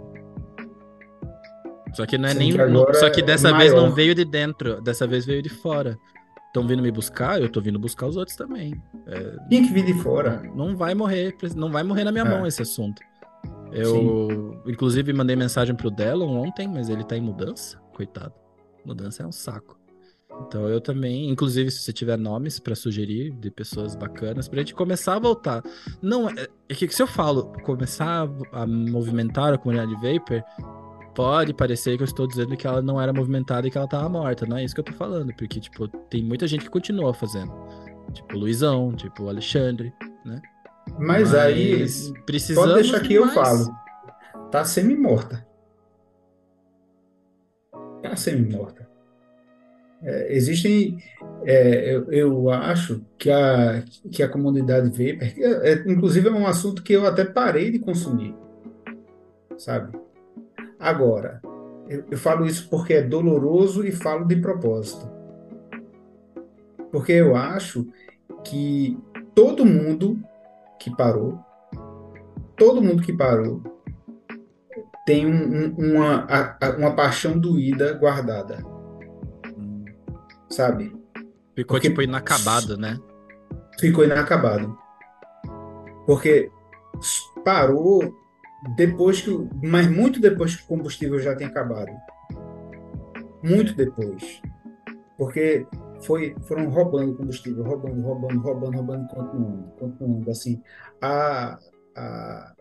[1.93, 2.53] Só que não é nem.
[2.53, 5.97] Não, só que dessa é vez não veio de dentro, dessa vez veio de fora.
[6.47, 8.73] Estão vindo me buscar, eu tô vindo buscar os outros também.
[9.07, 10.41] É, que vir de fora.
[10.53, 12.29] Não vai morrer, não vai morrer na minha é.
[12.29, 13.01] mão esse assunto.
[13.72, 14.60] Eu, Sim.
[14.68, 18.34] inclusive, mandei mensagem pro Delon ontem, mas ele tá em mudança, coitado.
[18.85, 19.80] Mudança é um saco.
[20.48, 24.73] Então eu também, inclusive, se você tiver nomes para sugerir de pessoas bacanas, pra gente
[24.73, 25.61] começar a voltar.
[26.02, 30.43] Não, é, é que se eu falo começar a movimentar a comunidade Vapor,
[31.14, 34.07] pode parecer que eu estou dizendo que ela não era movimentada e que ela tava
[34.10, 34.45] morta.
[34.45, 37.52] Não é isso que eu tô falando, porque, tipo, tem muita gente que continua fazendo.
[38.14, 39.93] Tipo, Luizão, tipo, Alexandre,
[40.26, 40.41] né?
[40.99, 41.86] Mas, Mas aí,
[42.26, 43.70] precisamos pode deixar que eu falo.
[44.52, 45.45] Tá semi-morta.
[48.02, 48.90] Tá semi-morta.
[50.03, 50.98] É, existem,
[51.45, 56.48] é, eu, eu, acho que a, que a comunidade Vapor, é, é, inclusive é um
[56.48, 58.36] assunto que eu até parei de consumir,
[59.58, 59.95] sabe?
[60.80, 61.40] Agora,
[61.88, 65.08] eu, eu falo isso porque é doloroso e falo de propósito.
[66.91, 67.88] Porque eu acho
[68.44, 68.98] que
[69.36, 70.20] todo mundo
[70.82, 71.40] que parou,
[72.58, 73.62] todo mundo que parou
[75.06, 76.28] tem um, um, uma,
[76.78, 78.64] uma paixão doída guardada.
[79.58, 79.86] Hum.
[80.49, 80.86] Sabe?
[81.56, 82.99] Ficou Porque tipo inacabado, né?
[83.80, 84.76] Ficou inacabado.
[86.06, 86.49] Porque
[87.45, 88.16] parou
[88.76, 89.49] depois que.
[89.64, 91.91] Mas muito depois que o combustível já tem acabado.
[93.44, 94.41] Muito depois.
[95.18, 95.68] Porque
[96.02, 100.61] foi, foram roubando combustível, roubando, roubando, roubando, roubando, continuando, continuando, assim.
[101.02, 101.60] A,
[101.95, 102.56] a,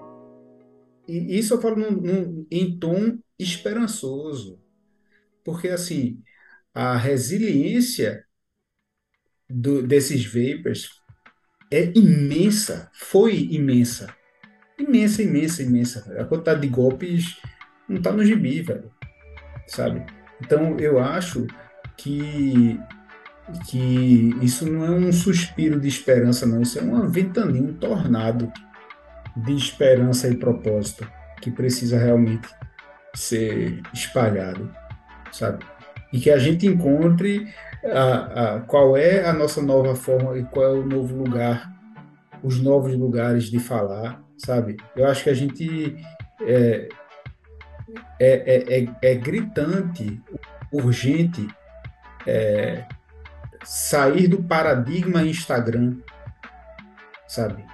[1.09, 4.61] e isso eu falo num, num, em tom esperançoso,
[5.45, 6.23] porque, assim,
[6.75, 8.25] a resiliência
[9.49, 11.01] do, desses vapors
[11.73, 14.15] é imensa, foi imensa,
[14.79, 16.21] imensa, imensa, imensa.
[16.21, 17.41] A quantidade de golpes
[17.89, 18.91] não está no gibi, velho,
[19.67, 20.05] sabe?
[20.41, 21.47] Então, eu acho
[21.97, 22.79] que
[23.67, 26.63] que isso não é um suspiro de esperança, não.
[26.63, 28.53] Isso é uma ventania, um tornado
[29.37, 31.07] de esperança e propósito
[31.41, 32.49] que precisa realmente
[33.15, 34.71] ser espalhado,
[35.33, 35.65] sabe?
[36.13, 37.49] E que a gente encontre
[37.85, 41.73] a, a, qual é a nossa nova forma e qual é o novo lugar,
[42.43, 44.77] os novos lugares de falar, sabe?
[44.95, 45.97] Eu acho que a gente
[46.43, 46.89] é,
[48.19, 50.21] é, é, é, é gritante,
[50.73, 51.47] urgente,
[52.27, 52.85] é,
[53.65, 55.97] sair do paradigma Instagram,
[57.27, 57.65] sabe?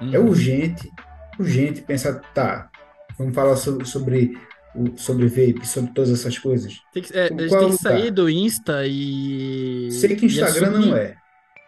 [0.00, 0.14] É uhum.
[0.14, 0.90] É urgente,
[1.38, 2.70] urgente pensar, tá,
[3.18, 4.38] vamos falar sobre, sobre
[4.74, 6.80] o, sobre vape, sobre todas essas coisas.
[6.92, 9.90] Tem que, é, a gente tem que sair do Insta e.
[9.92, 11.16] Sei que Instagram não é.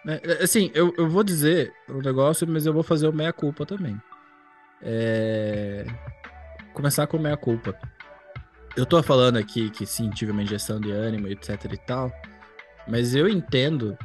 [0.06, 0.20] é.
[0.24, 0.42] é.
[0.42, 4.00] Assim, eu, eu vou dizer o um negócio, mas eu vou fazer o meia-culpa também.
[4.82, 5.86] É...
[6.72, 7.74] Começar com meia-culpa.
[8.76, 12.12] Eu tô falando aqui que sim, tive uma injeção de ânimo, etc e tal.
[12.86, 13.96] Mas eu entendo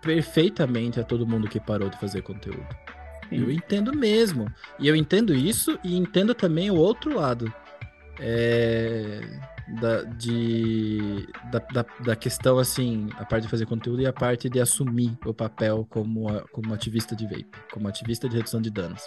[0.00, 2.66] perfeitamente a todo mundo que parou de fazer conteúdo.
[3.28, 3.42] Sim.
[3.42, 4.50] Eu entendo mesmo.
[4.78, 7.52] E eu entendo isso e entendo também o outro lado.
[8.20, 9.20] é,
[9.80, 14.48] da, de, da, da, da, questão, assim, a parte de fazer conteúdo e a parte
[14.48, 18.70] de assumir o papel como, a, como ativista de vape, como ativista de redução de
[18.70, 19.06] danos.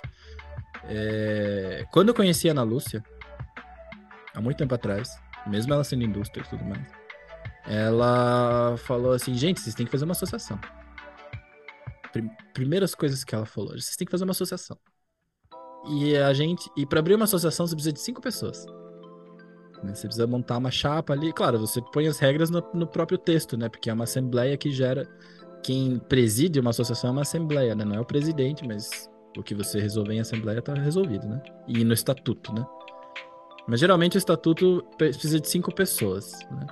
[0.85, 3.03] É, quando eu conheci a Ana Lúcia,
[4.35, 5.09] há muito tempo atrás,
[5.47, 6.87] mesmo ela sendo indústria e tudo mais,
[7.65, 10.59] ela falou assim, gente, vocês têm que fazer uma associação.
[12.53, 14.77] Primeiras coisas que ela falou, vocês têm que fazer uma associação.
[15.89, 18.65] E a gente, e para abrir uma associação você precisa de cinco pessoas.
[19.83, 19.95] Né?
[19.95, 21.33] Você precisa montar uma chapa ali.
[21.33, 23.67] Claro, você põe as regras no, no, próprio texto, né?
[23.67, 25.07] Porque é uma assembleia que gera.
[25.63, 27.85] Quem preside uma associação é uma assembleia, né?
[27.85, 31.41] Não é o presidente, mas o que você resolver em assembleia está resolvido, né?
[31.67, 32.65] E no estatuto, né?
[33.67, 36.67] Mas geralmente o estatuto precisa de cinco pessoas, né?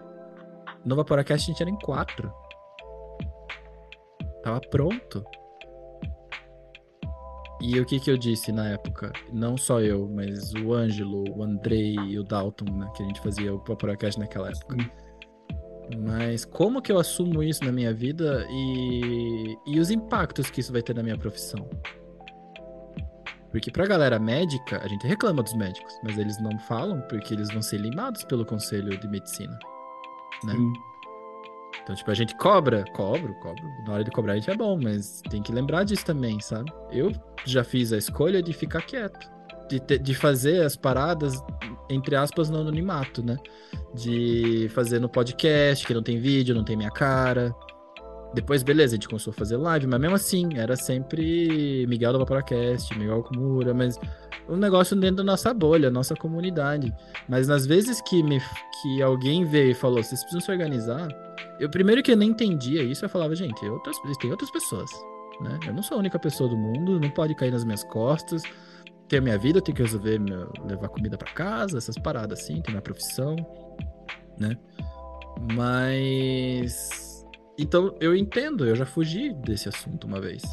[0.85, 2.31] No Vaporacast a gente era em quatro.
[4.43, 5.23] Tava pronto.
[7.61, 9.11] E o que que eu disse na época?
[9.33, 12.89] Não só eu, mas o Ângelo, o Andrei e o Dalton, né?
[12.95, 14.77] Que a gente fazia o Vaporacast naquela época.
[15.97, 20.71] Mas como que eu assumo isso na minha vida e, e os impactos que isso
[20.71, 21.67] vai ter na minha profissão?
[23.51, 27.49] Porque pra galera médica, a gente reclama dos médicos, mas eles não falam porque eles
[27.49, 29.57] vão ser limados pelo Conselho de Medicina,
[30.43, 30.55] né?
[31.83, 33.63] Então, tipo, a gente cobra, cobro, cobro.
[33.85, 36.71] Na hora de cobrar a gente é bom, mas tem que lembrar disso também, sabe?
[36.91, 37.11] Eu
[37.45, 39.27] já fiz a escolha de ficar quieto.
[39.67, 41.43] De, de fazer as paradas,
[41.89, 43.37] entre aspas, no anonimato, né?
[43.93, 47.53] De fazer no podcast, que não tem vídeo, não tem minha cara.
[48.33, 52.19] Depois, beleza, a gente começou a fazer live, mas mesmo assim, era sempre Miguel do
[52.19, 53.99] Vaporacast, Miguel Kumura, mas
[54.47, 56.93] um negócio dentro da nossa bolha, nossa comunidade.
[57.27, 58.39] Mas nas vezes que, me,
[58.81, 61.07] que alguém veio e falou, vocês precisam se organizar,
[61.59, 64.91] eu primeiro que eu nem entendia isso, eu falava, gente, outras, tem outras pessoas,
[65.41, 65.59] né?
[65.65, 68.43] Eu não sou a única pessoa do mundo, não pode cair nas minhas costas,
[69.07, 72.61] ter a minha vida, tenho que resolver meu, levar comida para casa, essas paradas assim,
[72.61, 73.35] ter minha profissão,
[74.37, 74.55] né?
[75.53, 77.08] Mas
[77.61, 80.43] então, eu entendo, eu já fugi desse assunto uma vez.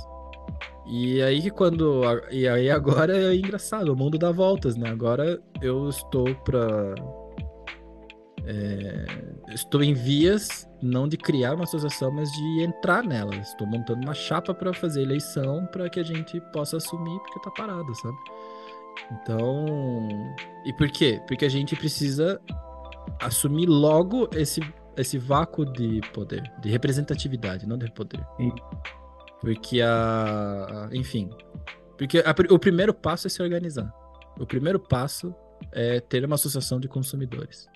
[0.86, 2.02] E aí quando.
[2.30, 4.90] E aí agora é engraçado, o mundo dá voltas, né?
[4.90, 6.94] Agora eu estou pra.
[8.48, 9.06] É,
[9.52, 13.34] estou em vias não de criar uma associação, mas de entrar nela.
[13.36, 17.50] Estou montando uma chapa para fazer eleição para que a gente possa assumir porque tá
[17.50, 18.16] parado, sabe?
[19.10, 21.20] Então, e por quê?
[21.26, 22.40] Porque a gente precisa
[23.20, 24.60] assumir logo esse
[24.96, 28.24] esse vácuo de poder, de representatividade, não de poder.
[28.36, 28.52] Sim.
[29.40, 30.88] Porque a.
[30.92, 31.30] Enfim.
[31.96, 33.92] Porque a, o primeiro passo é se organizar.
[34.38, 35.34] O primeiro passo
[35.72, 37.68] é ter uma associação de consumidores.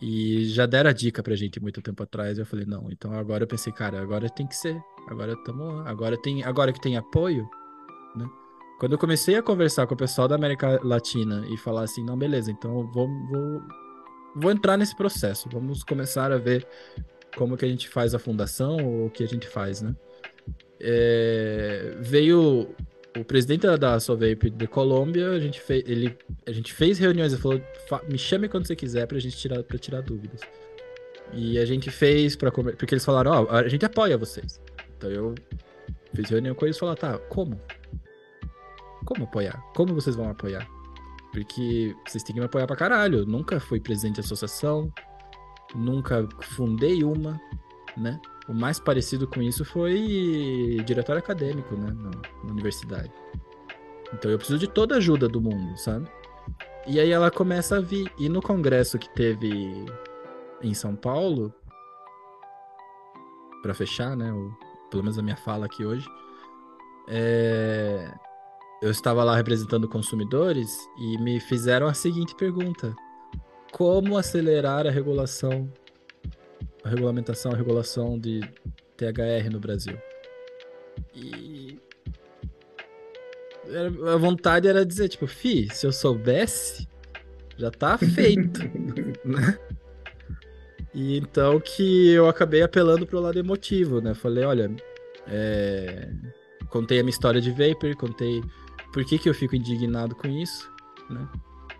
[0.00, 2.38] E já deram a dica pra gente muito tempo atrás.
[2.38, 4.80] Eu falei, não, então agora eu pensei, cara, agora tem que ser.
[5.08, 7.48] Agora estamos Agora, tem, agora que tem apoio,
[8.14, 8.28] né?
[8.78, 12.16] Quando eu comecei a conversar com o pessoal da América Latina e falar assim, não,
[12.16, 13.60] beleza, então eu vou, vou
[14.34, 15.48] vou entrar nesse processo.
[15.50, 16.66] Vamos começar a ver
[17.36, 19.94] como que a gente faz a fundação ou o que a gente faz, né?
[20.80, 22.74] É, veio
[23.16, 26.16] o presidente da Sovape de Colômbia, a gente fez, ele,
[26.46, 27.60] a gente fez reuniões, ele falou,
[28.08, 30.40] me chame quando você quiser pra gente tirar, pra tirar dúvidas.
[31.32, 34.60] E a gente fez para porque eles falaram, ó, oh, a gente apoia vocês.
[34.96, 35.34] Então eu
[36.14, 37.60] fiz reunião com eles e falaram, tá, como?
[39.04, 39.60] Como apoiar?
[39.74, 40.66] Como vocês vão apoiar?
[41.32, 43.20] Porque vocês têm que me apoiar pra caralho.
[43.20, 44.92] Eu nunca fui presidente de associação,
[45.74, 47.40] nunca fundei uma,
[47.96, 48.20] né?
[48.48, 51.92] O mais parecido com isso foi diretor acadêmico, né?
[51.92, 52.10] Na,
[52.44, 53.12] na universidade.
[54.12, 56.08] Então eu preciso de toda a ajuda do mundo, sabe?
[56.86, 58.10] E aí ela começa a vir.
[58.18, 59.84] E no congresso que teve
[60.62, 61.52] em São Paulo,
[63.62, 64.32] para fechar, né?
[64.32, 64.50] O,
[64.90, 66.08] pelo menos a minha fala aqui hoje,
[67.08, 68.10] é,
[68.80, 72.94] eu estava lá representando consumidores e me fizeram a seguinte pergunta:
[73.72, 75.70] Como acelerar a regulação,
[76.84, 78.40] a regulamentação, a regulação de
[78.96, 79.98] THR no Brasil?
[81.14, 81.78] E
[84.12, 86.88] a vontade era dizer, tipo, fi, se eu soubesse,
[87.56, 88.60] já tá feito,
[89.24, 89.58] né?
[90.94, 94.14] E então que eu acabei apelando pro lado emotivo, né?
[94.14, 94.70] Falei, olha,
[95.26, 96.10] é...
[96.70, 98.40] contei a minha história de Vapor, contei
[98.92, 100.70] por que, que eu fico indignado com isso,
[101.10, 101.28] né?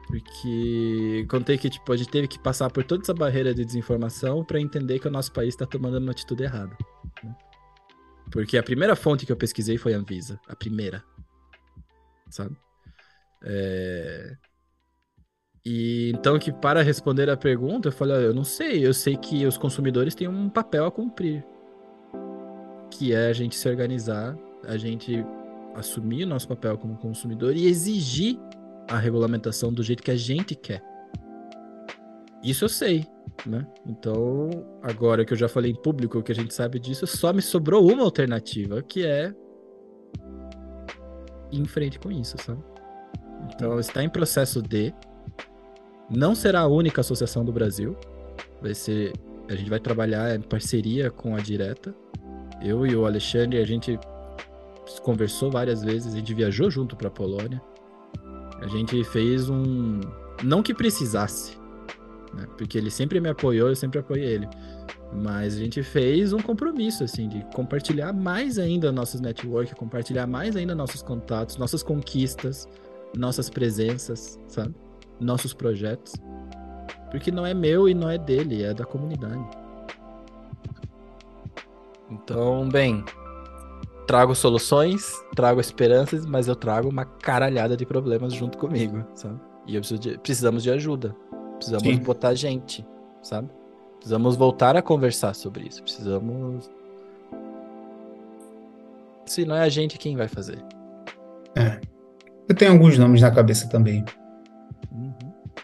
[0.06, 4.42] Porque contei que tipo, a gente teve que passar por toda essa barreira de desinformação
[4.42, 6.76] para entender que o nosso país está tomando uma atitude errada.
[7.22, 7.36] Né?
[8.30, 10.40] Porque a primeira fonte que eu pesquisei foi a Anvisa.
[10.48, 11.04] A primeira.
[12.30, 12.56] Sabe?
[13.42, 14.36] É...
[15.64, 19.16] E então que para responder a pergunta, eu falei, olha, eu não sei, eu sei
[19.16, 21.44] que os consumidores têm um papel a cumprir.
[22.90, 25.22] Que é a gente se organizar, a gente
[25.78, 28.38] assumir o nosso papel como consumidor e exigir
[28.88, 30.82] a regulamentação do jeito que a gente quer.
[32.42, 33.06] Isso eu sei,
[33.46, 33.66] né?
[33.86, 34.48] Então,
[34.82, 37.90] agora que eu já falei em público que a gente sabe disso, só me sobrou
[37.90, 39.34] uma alternativa, que é
[41.50, 42.62] ir em frente com isso, sabe?
[43.52, 44.94] Então, está em processo de
[46.10, 47.96] não será a única associação do Brasil.
[48.62, 49.12] Vai ser
[49.48, 51.94] a gente vai trabalhar em parceria com a Direta.
[52.62, 53.98] Eu e o Alexandre, a gente
[55.02, 57.60] conversou várias vezes, a gente viajou junto para Polônia.
[58.60, 60.00] A gente fez um
[60.42, 61.56] não que precisasse,
[62.34, 62.46] né?
[62.56, 64.48] Porque ele sempre me apoiou, eu sempre apoiei ele.
[65.12, 70.54] Mas a gente fez um compromisso, assim, de compartilhar mais ainda nossos network, compartilhar mais
[70.54, 72.68] ainda nossos contatos, nossas conquistas,
[73.16, 74.74] nossas presenças, sabe?
[75.18, 76.12] Nossos projetos.
[77.10, 79.48] Porque não é meu e não é dele, é da comunidade.
[82.10, 83.04] Então, bem,
[84.08, 89.38] trago soluções, trago esperanças, mas eu trago uma caralhada de problemas junto comigo, sabe?
[89.66, 91.14] E de, precisamos de ajuda.
[91.56, 91.98] Precisamos Sim.
[91.98, 92.86] botar gente,
[93.22, 93.50] sabe?
[93.96, 95.82] Precisamos voltar a conversar sobre isso.
[95.82, 96.70] Precisamos.
[99.26, 100.64] Se não é a gente, quem vai fazer?
[101.54, 101.78] É.
[102.48, 104.06] Eu tenho alguns nomes na cabeça também.
[104.90, 105.12] Uhum.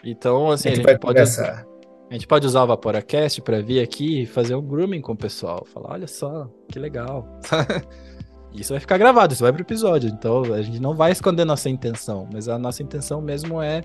[0.03, 1.15] Então, assim, a gente, a gente pode.
[1.15, 1.65] Conversar.
[2.11, 5.17] A gente pode usar o Vaporacast para vir aqui e fazer um grooming com o
[5.17, 5.65] pessoal.
[5.65, 7.27] Falar, olha só, que legal.
[8.61, 10.09] isso vai ficar gravado, isso vai pro episódio.
[10.09, 13.81] Então a gente não vai esconder nossa intenção, mas a nossa intenção mesmo é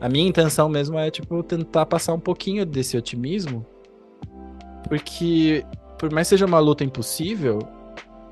[0.00, 3.66] a minha intenção mesmo é, tipo, tentar passar um pouquinho desse otimismo.
[4.88, 5.64] Porque,
[5.98, 7.58] por mais que seja uma luta impossível,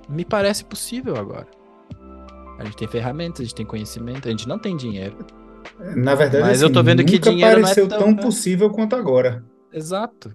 [0.09, 1.49] me parece possível agora.
[2.59, 5.19] A gente tem ferramentas, a gente tem conhecimento, a gente não tem dinheiro.
[5.97, 8.95] Na verdade, mas assim, eu tô vendo que dinheiro não é tão, tão possível quanto
[8.97, 9.45] agora.
[9.73, 10.35] Exato.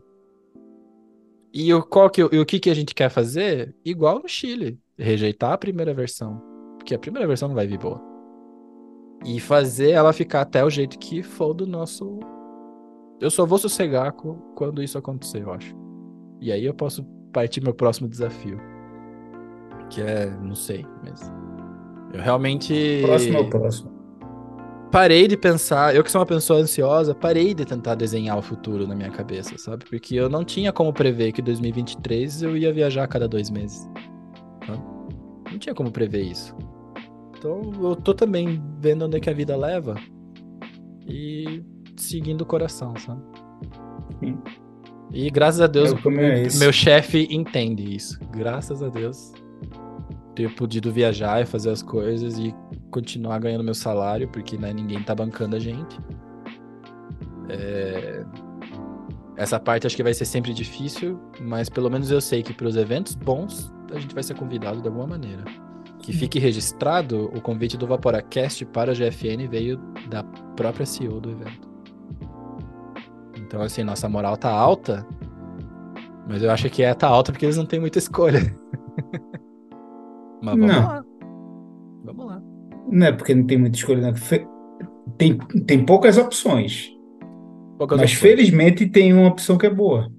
[1.54, 3.74] E o, qual que, o que, que a gente quer fazer?
[3.84, 4.80] Igual no Chile.
[5.02, 6.42] Rejeitar a primeira versão.
[6.78, 8.12] Porque a primeira versão não vai vir boa
[9.26, 12.20] e fazer ela ficar até o jeito que for do nosso.
[13.20, 14.14] Eu só vou sossegar
[14.56, 15.76] quando isso acontecer, eu acho.
[16.40, 18.60] E aí eu posso partir meu próximo desafio.
[19.90, 21.32] Que é, não sei, mas.
[22.14, 23.02] Eu realmente.
[23.04, 24.02] Próximo é o próximo.
[24.92, 28.86] Parei de pensar, eu que sou uma pessoa ansiosa, parei de tentar desenhar o futuro
[28.86, 29.86] na minha cabeça, sabe?
[29.86, 33.90] Porque eu não tinha como prever que 2023 eu ia viajar a cada dois meses.
[35.52, 36.56] Não tinha como prever isso.
[37.38, 39.96] Então eu tô também vendo onde é que a vida leva
[41.08, 41.64] e
[41.98, 43.22] seguindo o coração, sabe?
[44.20, 44.38] Sim.
[45.12, 48.18] E graças a Deus, é meu chefe entende isso.
[48.32, 49.34] Graças a Deus,
[50.36, 52.56] ter podido viajar e fazer as coisas e
[52.90, 56.00] continuar ganhando meu salário, porque né, ninguém tá bancando a gente.
[57.50, 58.24] É...
[59.36, 62.68] Essa parte acho que vai ser sempre difícil, mas pelo menos eu sei que para
[62.68, 65.44] os eventos bons a gente vai ser convidado de alguma maneira.
[66.00, 69.78] Que fique registrado, o convite do Vaporacast para a GFN veio
[70.10, 70.24] da
[70.56, 71.70] própria CEO do evento.
[73.38, 75.06] Então, assim, nossa moral tá alta,
[76.28, 78.40] mas eu acho que é tá alta porque eles não têm muita escolha.
[80.42, 80.88] mas vamos não.
[80.88, 81.04] lá.
[82.04, 82.42] Vamos lá.
[82.90, 84.14] Não é porque não tem muita escolha, não.
[85.18, 86.90] Tem, tem poucas opções.
[87.78, 88.22] Poucas mas opções.
[88.22, 90.12] felizmente tem uma opção que é boa.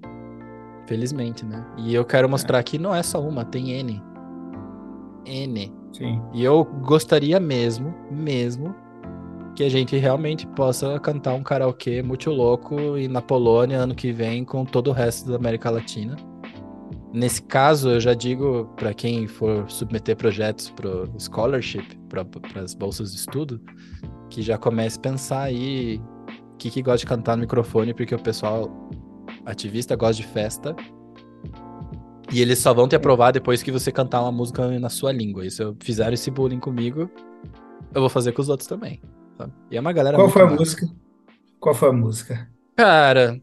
[0.87, 1.65] Felizmente, né?
[1.77, 2.63] E eu quero mostrar é.
[2.63, 4.01] que não é só uma, tem N.
[5.25, 5.73] N.
[5.93, 6.21] Sim.
[6.33, 8.75] E eu gostaria mesmo, mesmo,
[9.55, 14.11] que a gente realmente possa cantar um karaokê muito louco e na Polônia ano que
[14.11, 16.15] vem com todo o resto da América Latina.
[17.13, 20.89] Nesse caso, eu já digo para quem for submeter projetos para
[21.19, 22.25] scholarship, para
[22.59, 23.61] as bolsas de estudo,
[24.31, 26.01] que já comece a pensar aí
[26.53, 28.89] o que, que gosta de cantar no microfone, porque o pessoal
[29.45, 30.75] ativista gosta de festa
[32.31, 35.45] e eles só vão te aprovar depois que você cantar uma música na sua língua.
[35.45, 37.09] E se eu fizer esse bullying comigo,
[37.93, 38.99] eu vou fazer com os outros também.
[39.37, 39.53] Sabe?
[39.69, 40.17] E é uma galera.
[40.17, 40.87] Qual foi a música?
[41.59, 42.49] Qual foi a música?
[42.75, 43.39] Cara,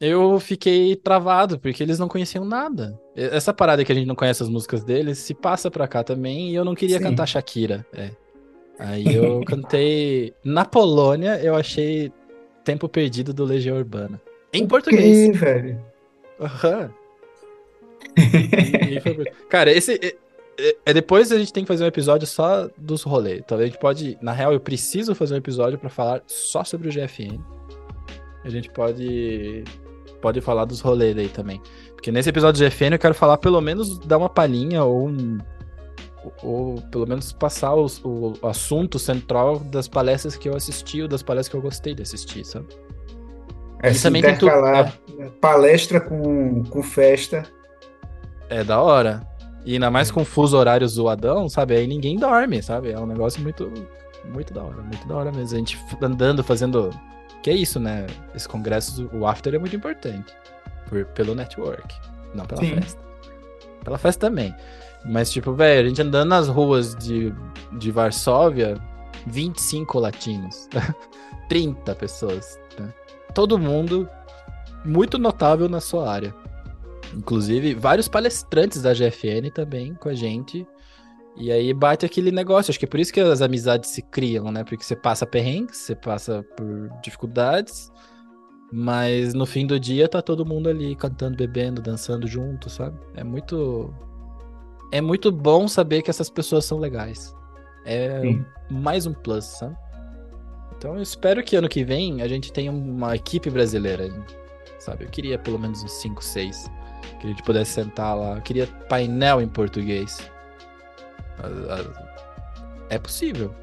[0.00, 2.98] eu fiquei travado, porque eles não conheciam nada.
[3.16, 6.50] Essa parada que a gente não conhece as músicas deles se passa pra cá também,
[6.50, 7.04] e eu não queria Sim.
[7.04, 7.84] cantar Shakira.
[7.92, 8.10] É.
[8.78, 10.32] Aí eu cantei.
[10.44, 12.12] Na Polônia, eu achei
[12.64, 14.20] Tempo Perdido do Legião Urbana.
[14.52, 15.30] Em português.
[15.30, 15.80] Que, velho?
[16.40, 16.82] Aham.
[16.82, 16.90] Uhum.
[19.48, 19.94] Cara, esse.
[20.02, 20.16] É,
[20.58, 23.42] é, é, depois a gente tem que fazer um episódio só dos rolês.
[23.46, 24.18] Talvez a gente pode.
[24.20, 27.38] Na real, eu preciso fazer um episódio para falar só sobre o GFN.
[28.44, 29.64] A gente pode.
[30.20, 31.60] Pode falar dos rolês aí também.
[31.94, 35.38] Porque nesse episódio do GFN eu quero falar pelo menos dar uma palhinha ou um.
[36.42, 41.22] Ou pelo menos passar os, o assunto central das palestras que eu assisti ou das
[41.22, 42.66] palestras que eu gostei de assistir, sabe?
[43.82, 44.52] É, e também tem tudo.
[45.40, 47.44] Palestra com, com festa
[48.50, 49.22] é da hora.
[49.64, 51.76] E ainda mais com fuso horário zoadão, sabe?
[51.76, 52.90] Aí ninguém dorme, sabe?
[52.90, 53.72] É um negócio muito,
[54.24, 55.54] muito da hora, muito da hora mesmo.
[55.54, 56.90] A gente andando, fazendo.
[57.42, 58.06] Que é isso, né?
[58.34, 60.34] Esse congresso, o after é muito importante.
[60.88, 61.94] Por, pelo network,
[62.34, 62.74] não pela Sim.
[62.74, 63.00] festa.
[63.84, 64.54] Pela festa também.
[65.04, 67.32] Mas, tipo, velho, a gente andando nas ruas de,
[67.78, 68.76] de Varsóvia,
[69.26, 70.68] 25 latinos.
[71.48, 72.58] 30 pessoas.
[73.34, 74.08] Todo mundo
[74.84, 76.34] muito notável na sua área.
[77.14, 80.66] Inclusive, vários palestrantes da GFN também com a gente.
[81.36, 82.70] E aí bate aquele negócio.
[82.70, 84.64] Acho que é por isso que as amizades se criam, né?
[84.64, 87.90] Porque você passa perrengues, você passa por dificuldades.
[88.72, 92.96] Mas no fim do dia tá todo mundo ali cantando, bebendo, dançando junto, sabe?
[93.14, 93.92] É muito.
[94.92, 97.34] É muito bom saber que essas pessoas são legais.
[97.84, 98.44] É Sim.
[98.70, 99.76] mais um plus, sabe?
[100.80, 104.10] Então eu espero que ano que vem a gente tenha uma equipe brasileira,
[104.78, 105.04] sabe?
[105.04, 106.70] Eu queria pelo menos uns 5, 6
[107.20, 108.36] que a gente pudesse sentar lá.
[108.36, 110.18] Eu queria painel em português.
[112.88, 113.54] É possível.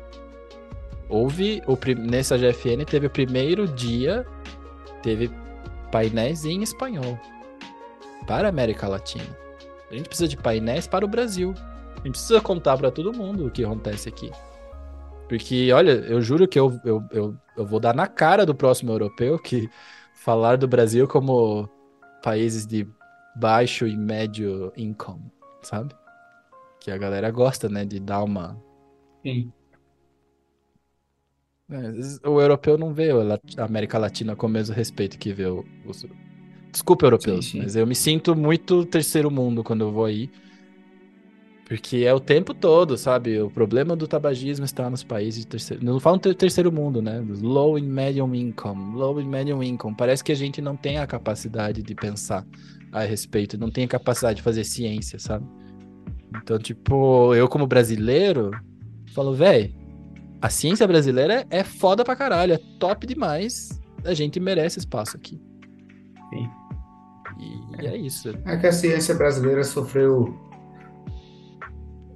[1.09, 4.23] Houve, o, nessa GFN teve o primeiro dia,
[5.01, 5.31] teve
[5.91, 7.19] painéis em espanhol
[8.27, 9.35] para a América Latina.
[9.89, 11.55] A gente precisa de painéis para o Brasil.
[11.93, 14.31] A gente precisa contar para todo mundo o que acontece aqui.
[15.27, 18.91] Porque, olha, eu juro que eu, eu, eu, eu vou dar na cara do próximo
[18.91, 19.69] europeu que
[20.15, 21.69] falar do Brasil como
[22.23, 22.87] países de
[23.35, 25.31] baixo e médio income,
[25.61, 25.93] sabe?
[26.79, 28.57] Que a galera gosta, né, de dar uma.
[29.23, 29.51] Sim.
[31.69, 33.09] É, o europeu não vê
[33.57, 35.45] a América Latina com o mesmo respeito que vê.
[35.85, 36.05] Os...
[36.71, 37.57] Desculpa, europeus, sim, sim.
[37.59, 40.29] mas eu me sinto muito terceiro mundo quando eu vou aí.
[41.67, 43.41] Porque é o tempo todo, sabe?
[43.41, 45.83] O problema do tabagismo está nos países de terceiro...
[45.83, 47.21] Não falam terceiro mundo, né?
[47.41, 48.95] Low and medium income.
[48.95, 49.93] Low and medium income.
[49.97, 52.45] Parece que a gente não tem a capacidade de pensar
[52.89, 55.45] a respeito, não tem a capacidade de fazer ciência, sabe?
[56.41, 58.51] Então, tipo, eu como brasileiro,
[59.13, 59.73] falo, velho,
[60.41, 63.77] a ciência brasileira é foda pra caralho, é top demais.
[64.05, 65.37] A gente merece espaço aqui.
[66.29, 66.49] Sim.
[67.39, 68.29] E, e é isso.
[68.45, 70.46] É que a ciência brasileira sofreu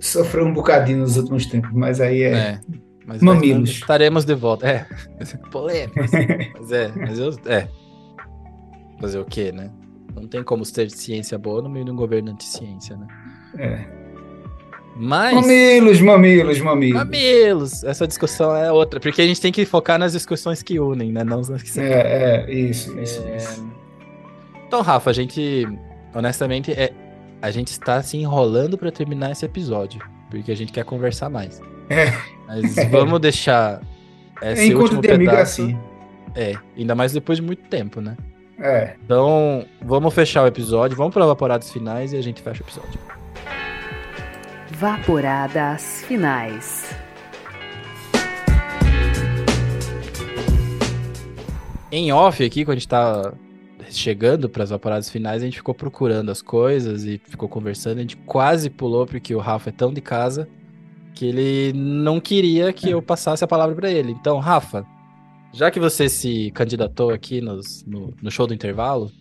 [0.01, 2.33] sofreu um bocadinho nos últimos tempos, mas aí é.
[2.33, 2.59] é
[3.05, 3.69] mas Mamilos.
[3.69, 4.67] Estaremos de volta.
[4.67, 4.85] É.
[5.51, 5.99] Polêmico.
[5.99, 7.31] mas é, mas eu.
[7.45, 7.67] É.
[8.99, 9.71] Fazer o quê, né?
[10.13, 13.07] Não tem como ter ciência boa no meio de um governo anti-ciência, né?
[13.57, 14.01] É.
[14.95, 15.33] Mas.
[15.33, 17.03] Mamilos, mamilos, mamilos.
[17.03, 17.83] Mamilos!
[17.83, 21.23] Essa discussão é outra, porque a gente tem que focar nas discussões que unem, né?
[21.23, 21.81] Não nas que se.
[21.81, 23.37] É, é, isso, isso, é...
[23.37, 23.67] isso.
[24.67, 25.67] Então, Rafa, a gente.
[26.13, 26.93] Honestamente, é,
[27.41, 31.59] a gente está se enrolando para terminar esse episódio, porque a gente quer conversar mais.
[31.89, 32.13] É.
[32.47, 33.81] Mas vamos deixar
[34.41, 35.63] esse é último de pedaço.
[35.63, 35.79] Assim.
[36.35, 38.15] É, ainda mais depois de muito tempo, né?
[38.59, 38.95] É.
[39.03, 42.99] Então, vamos fechar o episódio, vamos para vaporadas finais e a gente fecha o episódio.
[44.73, 46.95] Vaporadas finais.
[51.91, 53.33] Em off aqui, quando a gente tá
[53.97, 57.97] chegando para as vaporadas finais, a gente ficou procurando as coisas e ficou conversando.
[57.97, 60.47] A gente quase pulou porque o Rafa é tão de casa
[61.13, 64.11] que ele não queria que eu passasse a palavra para ele.
[64.11, 64.85] Então, Rafa,
[65.53, 69.11] já que você se candidatou aqui nos, no, no show do intervalo,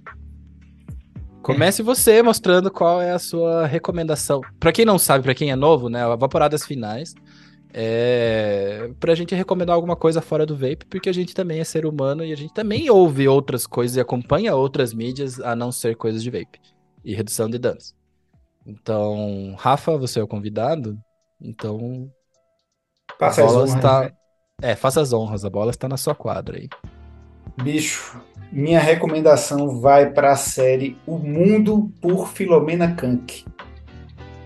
[1.43, 4.41] comece você mostrando qual é a sua recomendação.
[4.59, 7.15] Para quem não sabe, para quem é novo, né, Vaporadas Finais
[7.73, 11.87] é, pra gente recomendar alguma coisa fora do vape, porque a gente também é ser
[11.87, 15.97] humano e a gente também ouve outras coisas e acompanha outras mídias a não ser
[15.97, 16.61] coisas de vape
[17.05, 17.95] e redução de danos.
[18.67, 20.99] Então, Rafa, você é o convidado,
[21.41, 22.11] então.
[23.19, 23.75] Faça as honras.
[23.75, 24.01] Está...
[24.03, 24.13] Né?
[24.63, 26.69] É, faça as honras, a bola está na sua quadra aí.
[27.63, 28.21] Bicho,
[28.53, 33.45] minha recomendação vai para a série O Mundo por Filomena Kank,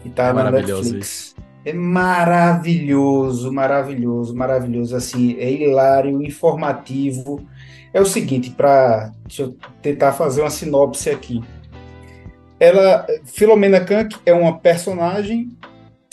[0.03, 1.09] que tá é na Netflix.
[1.09, 1.34] Isso.
[1.65, 4.94] É maravilhoso, maravilhoso, maravilhoso.
[4.94, 7.47] Assim, é hilário, informativo.
[7.93, 11.43] É o seguinte, para deixa eu tentar fazer uma sinopse aqui.
[12.60, 15.57] Ela, Filomena Kank é uma personagem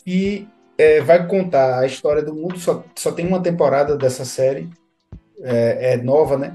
[0.03, 0.47] que
[0.77, 2.57] é, vai contar a história do mundo.
[2.57, 4.69] Só, só tem uma temporada dessa série,
[5.43, 6.53] é, é nova, né?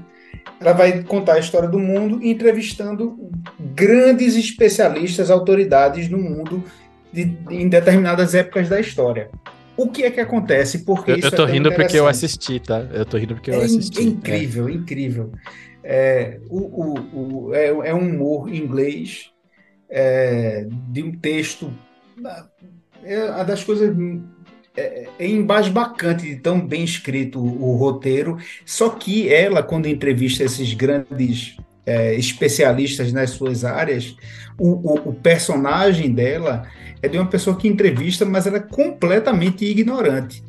[0.59, 6.63] Ela vai contar a história do mundo entrevistando grandes especialistas, autoridades no mundo
[7.11, 9.29] de, em determinadas épocas da história.
[9.75, 10.79] O que é que acontece?
[10.79, 12.79] Porque eu, eu tô é rindo porque eu assisti, tá?
[12.91, 13.99] Eu tô rindo porque eu é assisti.
[13.99, 14.71] É incrível, é.
[14.71, 15.31] incrível.
[15.83, 19.31] É, o, o, o, é, é um humor inglês
[19.89, 21.71] é, de um texto.
[23.03, 23.95] É uma das coisas
[24.75, 28.37] é, é embasbacante de tão bem escrito o, o, roteiro.
[28.65, 34.15] Só que ela, quando entrevista esses grandes é, especialistas nas suas áreas,
[34.57, 36.67] o, o, o, personagem dela
[37.01, 40.43] é de uma pessoa que entrevista, mas ela é completamente ignorante.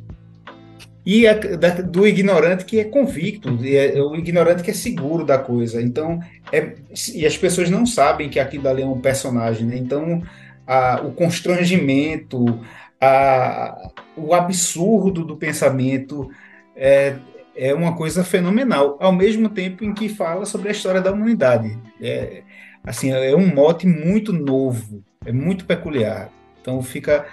[1.05, 5.81] E é do ignorante que é convicto, é, o ignorante que é seguro da coisa.
[5.81, 6.20] Então,
[6.52, 6.75] é,
[7.15, 9.78] e as pessoas não sabem que aquilo ali é um personagem, né?
[9.78, 10.23] Então,
[10.67, 12.60] a, o constrangimento,
[13.01, 16.28] a, o absurdo do pensamento
[16.77, 17.17] é,
[17.57, 21.75] é uma coisa fenomenal, ao mesmo tempo em que fala sobre a história da humanidade.
[22.02, 22.43] É,
[22.85, 26.31] assim, é um mote muito novo, é muito peculiar.
[26.61, 27.27] Então fica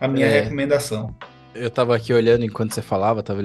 [0.00, 1.14] a minha é, recomendação.
[1.54, 3.40] Eu estava aqui olhando enquanto você falava, estava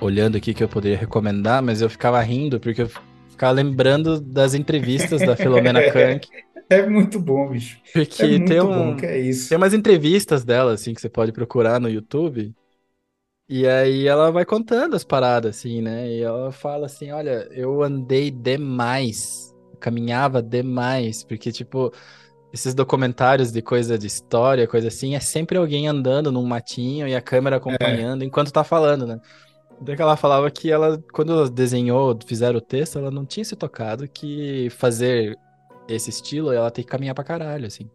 [0.00, 2.90] olhando aqui que eu poderia recomendar, mas eu ficava rindo porque eu
[3.28, 6.28] ficava lembrando das entrevistas da Filomena Kank.
[6.68, 7.78] É muito bom, bicho.
[7.92, 9.48] Porque é tem um, bom, que é isso.
[9.48, 12.54] Tem umas entrevistas dela, assim, que você pode procurar no YouTube.
[13.48, 16.10] E aí ela vai contando as paradas, assim, né?
[16.10, 21.92] E ela fala assim: olha, eu andei demais, caminhava demais, porque, tipo,
[22.56, 27.14] esses documentários de coisa de história, coisa assim, é sempre alguém andando num matinho e
[27.14, 28.26] a câmera acompanhando é.
[28.26, 29.20] enquanto tá falando, né?
[29.78, 33.44] Daí que ela falava que ela, quando ela desenhou, fizeram o texto, ela não tinha
[33.44, 35.36] se tocado que fazer
[35.86, 37.90] esse estilo, ela tem que caminhar pra caralho, assim.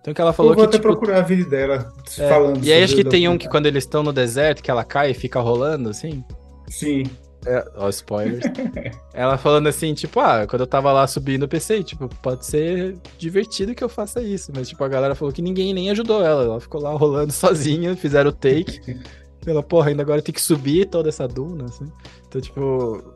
[0.00, 0.76] Então que ela falou eu vou que.
[0.76, 2.64] até tipo, procurar a vídeo dela é, falando.
[2.64, 5.10] E aí acho que tem um que quando eles estão no deserto, que ela cai
[5.10, 6.24] e fica rolando, assim.
[6.68, 7.04] Sim.
[7.46, 8.44] É, ó, spoilers.
[9.14, 12.96] ela falando assim, tipo, ah, quando eu tava lá subindo, eu pensei, tipo, pode ser
[13.16, 14.50] divertido que eu faça isso.
[14.54, 16.42] Mas, tipo, a galera falou que ninguém nem ajudou ela.
[16.42, 18.98] Ela ficou lá rolando sozinha, fizeram o take.
[19.46, 21.86] Ela, porra, ainda agora tem que subir toda essa duna, assim.
[22.26, 23.14] Então, tipo,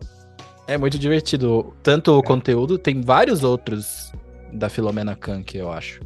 [0.69, 1.75] é muito divertido.
[1.83, 4.13] Tanto o conteúdo, tem vários outros
[4.53, 6.01] da Filomena Kank, eu acho.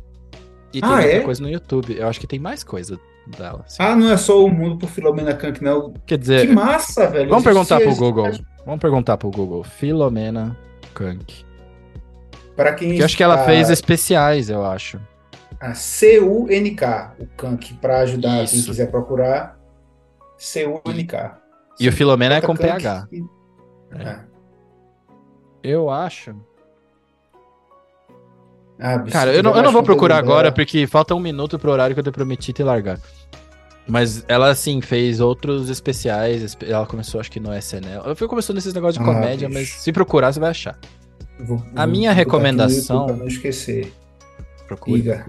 [0.73, 1.21] E tem ah, muita é?
[1.21, 1.95] coisa no YouTube.
[1.95, 3.65] Eu acho que tem mais coisa dela.
[3.67, 3.83] Assim.
[3.83, 5.95] Ah, não é só o mundo por Filomena Kank, não.
[6.07, 6.47] Quer dizer.
[6.47, 7.29] Que massa, velho.
[7.29, 8.33] Vamos perguntar pro Google.
[8.65, 9.65] Vamos perguntar pro Google.
[9.65, 10.57] Filomena
[10.95, 11.45] Kank.
[12.57, 12.97] Para quem.
[12.97, 15.01] Que acho que ela fez especiais, eu acho.
[15.61, 18.55] A C-U-N-K, o Kank, para ajudar Isso.
[18.55, 19.59] quem quiser procurar.
[20.37, 21.39] C-U-N-K.
[21.81, 23.09] E o Filomena é com PH.
[23.93, 24.03] É.
[24.03, 24.21] é.
[25.63, 26.37] Eu acho.
[28.79, 31.71] Ah, bicho, Cara, eu não, eu não vou procurar agora porque falta um minuto pro
[31.71, 32.99] horário que eu te prometi te largar.
[33.87, 36.57] Mas ela, assim, fez outros especiais.
[36.67, 38.03] Ela começou, acho que no SNL.
[38.05, 39.61] Ela foi, começou nesses negócios de ah, comédia, bicho.
[39.61, 40.79] mas se procurar, você vai achar.
[41.39, 43.07] Vou, a minha recomendação.
[43.07, 43.93] Pra não esquecer.
[44.67, 45.23] Procure.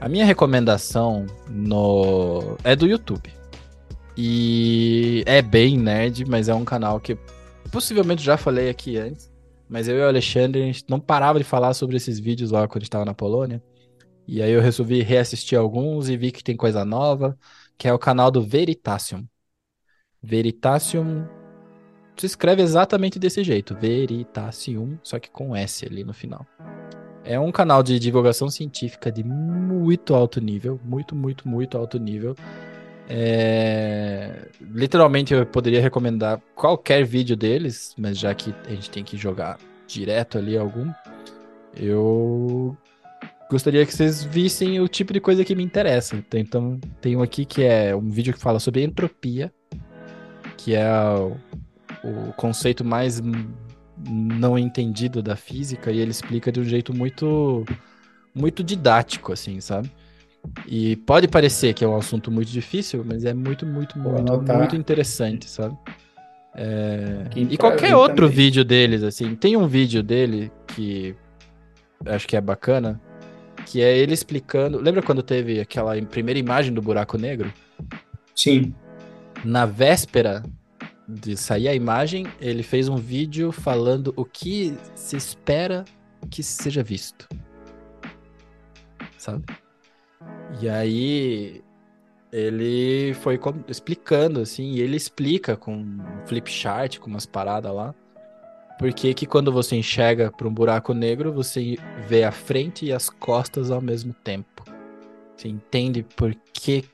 [0.00, 3.32] A minha recomendação no é do YouTube.
[4.16, 7.16] E é bem nerd, mas é um canal que
[7.70, 9.30] possivelmente já falei aqui antes,
[9.68, 12.66] mas eu e o Alexandre, a gente não parava de falar sobre esses vídeos lá
[12.68, 13.62] quando a gente tava na Polônia.
[14.26, 17.38] E aí eu resolvi reassistir alguns e vi que tem coisa nova,
[17.76, 19.26] que é o canal do Veritasium.
[20.22, 21.26] Veritasium
[22.16, 26.46] se escreve exatamente desse jeito, Veritasium, só que com S ali no final.
[27.24, 32.36] É um canal de divulgação científica de muito alto nível, muito, muito, muito alto nível.
[33.08, 34.48] É...
[34.60, 39.58] Literalmente eu poderia recomendar qualquer vídeo deles, mas já que a gente tem que jogar
[39.86, 40.90] direto ali algum,
[41.76, 42.76] eu
[43.50, 46.22] gostaria que vocês vissem o tipo de coisa que me interessa.
[46.34, 49.52] Então, tem um aqui que é um vídeo que fala sobre entropia,
[50.56, 51.36] que é o,
[52.02, 53.20] o conceito mais
[54.08, 57.64] não entendido da física, e ele explica de um jeito muito,
[58.34, 59.90] muito didático, assim, sabe?
[60.66, 64.76] E pode parecer que é um assunto muito difícil, mas é muito, muito, muito, muito
[64.76, 65.76] interessante, sabe?
[66.54, 67.28] É...
[67.34, 68.36] E qualquer outro também.
[68.36, 71.14] vídeo deles, assim, tem um vídeo dele que
[72.06, 73.00] acho que é bacana,
[73.66, 74.78] que é ele explicando.
[74.78, 77.52] Lembra quando teve aquela primeira imagem do buraco negro?
[78.34, 78.74] Sim.
[79.44, 80.42] Na véspera
[81.08, 85.84] de sair a imagem, ele fez um vídeo falando o que se espera
[86.30, 87.28] que seja visto.
[89.18, 89.44] Sabe?
[90.60, 91.62] E aí
[92.32, 97.94] ele foi explicando, assim, e ele explica com um flip chart, com umas paradas lá,
[98.78, 101.76] porque que quando você enxerga para um buraco negro, você
[102.08, 104.64] vê a frente e as costas ao mesmo tempo.
[105.36, 106.84] Você entende por que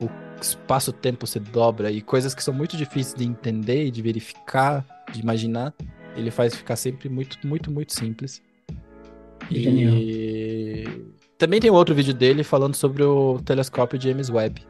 [0.00, 0.08] o
[0.40, 5.74] espaço-tempo se dobra e coisas que são muito difíceis de entender, de verificar, de imaginar,
[6.16, 8.42] ele faz ficar sempre muito, muito, muito simples.
[9.50, 9.94] Genial.
[11.40, 14.60] Também tem outro vídeo dele falando sobre o telescópio James Webb.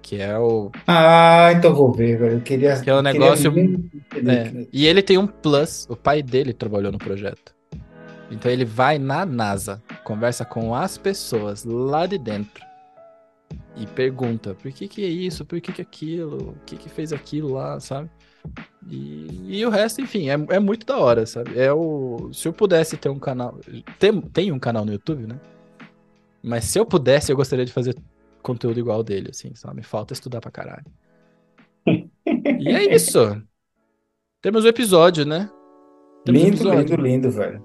[0.00, 0.70] Que é o.
[0.86, 2.34] Ah, então vou ver, velho.
[2.34, 2.80] Eu queria.
[2.80, 3.52] Que é o um negócio.
[4.14, 4.66] É.
[4.72, 5.88] E ele tem um plus.
[5.90, 7.52] O pai dele trabalhou no projeto.
[8.30, 12.62] Então ele vai na NASA, conversa com as pessoas lá de dentro
[13.74, 16.88] e pergunta por que que é isso, por que que é aquilo, o que que
[16.88, 18.08] fez aquilo lá, sabe?
[18.88, 21.58] E, e o resto, enfim, é, é muito da hora, sabe?
[21.58, 23.58] É o se eu pudesse ter um canal,
[23.98, 25.36] tem, tem um canal no YouTube, né?
[26.48, 27.94] Mas se eu pudesse, eu gostaria de fazer
[28.42, 30.86] conteúdo igual dele, assim, só me falta estudar pra caralho.
[31.86, 33.42] e é isso.
[34.40, 35.50] Temos o um episódio, né?
[36.24, 37.62] Temos lindo, um lindo, lindo, velho.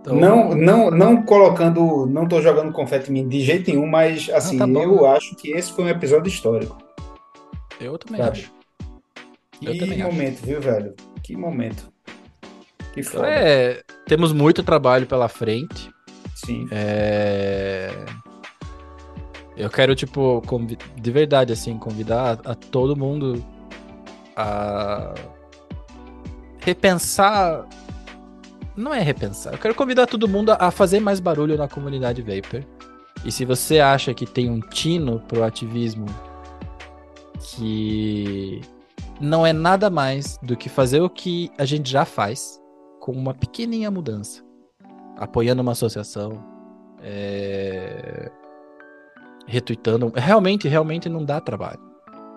[0.00, 0.16] Então...
[0.16, 4.56] Não, não, não colocando, não tô jogando confete em mim de jeito nenhum, mas assim,
[4.56, 6.76] ah, tá eu acho que esse foi um episódio histórico.
[7.80, 8.40] Eu também sabe?
[8.40, 8.52] acho.
[9.60, 10.46] Que também momento, acho.
[10.46, 10.94] viu, velho?
[11.22, 11.92] Que momento.
[12.92, 13.28] Que então, foda.
[13.28, 15.91] É, temos muito trabalho pela frente.
[16.44, 16.68] Sim.
[16.70, 18.04] É...
[19.56, 20.76] Eu quero, tipo, conv...
[20.96, 23.44] de verdade, assim, convidar a, a todo mundo
[24.36, 25.14] a
[26.58, 27.66] repensar.
[28.76, 29.52] Não é repensar.
[29.52, 32.64] Eu quero convidar todo mundo a fazer mais barulho na comunidade Vapor.
[33.24, 36.06] E se você acha que tem um tino pro ativismo
[37.38, 38.60] que
[39.20, 42.60] não é nada mais do que fazer o que a gente já faz
[42.98, 44.42] com uma pequenininha mudança,
[45.16, 46.42] apoiando uma associação,
[47.02, 48.30] é...
[49.46, 50.12] retweetando.
[50.14, 51.80] Realmente, realmente não dá trabalho.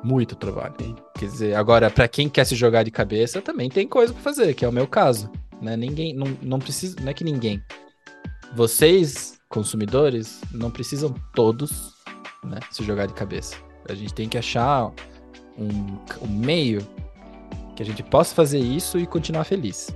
[0.03, 0.75] Muito trabalho.
[1.17, 4.53] Quer dizer, agora, para quem quer se jogar de cabeça, também tem coisa para fazer,
[4.53, 5.31] que é o meu caso.
[5.61, 5.75] Né?
[5.75, 7.61] Ninguém, não, não precisa, não é que ninguém.
[8.55, 11.93] Vocês, consumidores, não precisam todos
[12.43, 13.57] né, se jogar de cabeça.
[13.89, 14.91] A gente tem que achar
[15.57, 16.85] um, um meio
[17.75, 19.89] que a gente possa fazer isso e continuar feliz,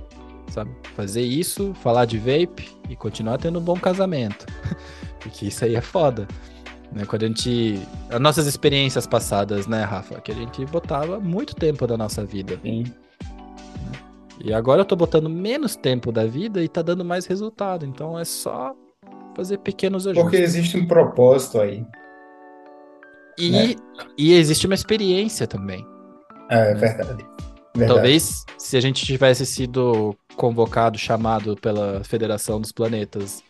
[0.50, 0.70] sabe?
[0.94, 4.46] Fazer isso, falar de vape e continuar tendo um bom casamento.
[5.20, 6.26] Porque isso aí é foda.
[6.92, 7.04] Né?
[7.06, 7.80] Quando a gente.
[8.08, 10.20] As nossas experiências passadas, né, Rafa?
[10.20, 12.58] Que a gente botava muito tempo da nossa vida.
[12.62, 12.84] Sim.
[14.42, 17.84] E agora eu tô botando menos tempo da vida e tá dando mais resultado.
[17.84, 18.74] Então é só
[19.36, 20.22] fazer pequenos ajustes.
[20.22, 21.84] Porque existe um propósito aí.
[23.38, 23.74] E, né?
[24.16, 25.86] e existe uma experiência também.
[26.50, 27.24] É, verdade.
[27.76, 27.94] verdade.
[27.94, 33.44] Talvez se a gente tivesse sido convocado, chamado pela Federação dos Planetas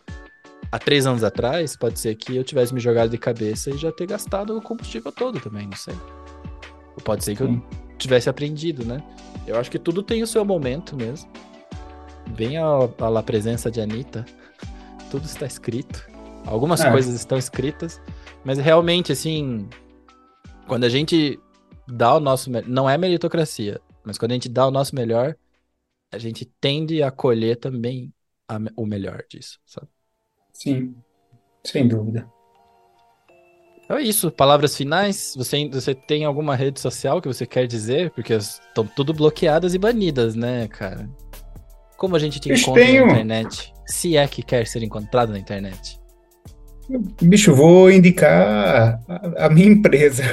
[0.69, 3.93] há três anos atrás, pode ser que eu tivesse me jogado de cabeça e já
[3.93, 5.95] ter gastado o combustível todo também, não sei.
[6.93, 7.63] Ou pode ser que Sim.
[7.63, 9.01] eu tivesse aprendido, né?
[9.47, 11.31] Eu acho que tudo tem o seu momento mesmo.
[12.35, 14.25] Vem a, a, a presença de Anitta,
[15.09, 16.05] tudo está escrito.
[16.45, 16.91] Algumas é.
[16.91, 18.01] coisas estão escritas,
[18.43, 19.65] mas realmente, assim,
[20.67, 21.39] quando a gente
[21.87, 22.51] dá o nosso.
[22.67, 25.37] Não é meritocracia, mas quando a gente dá o nosso melhor,
[26.11, 28.13] a gente tende a colher também
[28.47, 29.87] a, o melhor disso, sabe?
[30.51, 30.93] Sim,
[31.63, 32.27] sem dúvida.
[33.83, 34.31] Então é isso.
[34.31, 35.33] Palavras finais.
[35.35, 38.11] Você, você tem alguma rede social que você quer dizer?
[38.11, 41.09] Porque estão tudo bloqueadas e banidas, né, cara?
[41.97, 43.05] Como a gente te encontra tenho...
[43.05, 43.73] na internet?
[43.85, 45.99] Se é que quer ser encontrado na internet.
[47.21, 50.23] Bicho, vou indicar a, a minha empresa.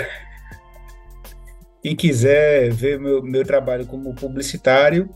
[1.82, 5.08] Quem quiser ver meu, meu trabalho como publicitário,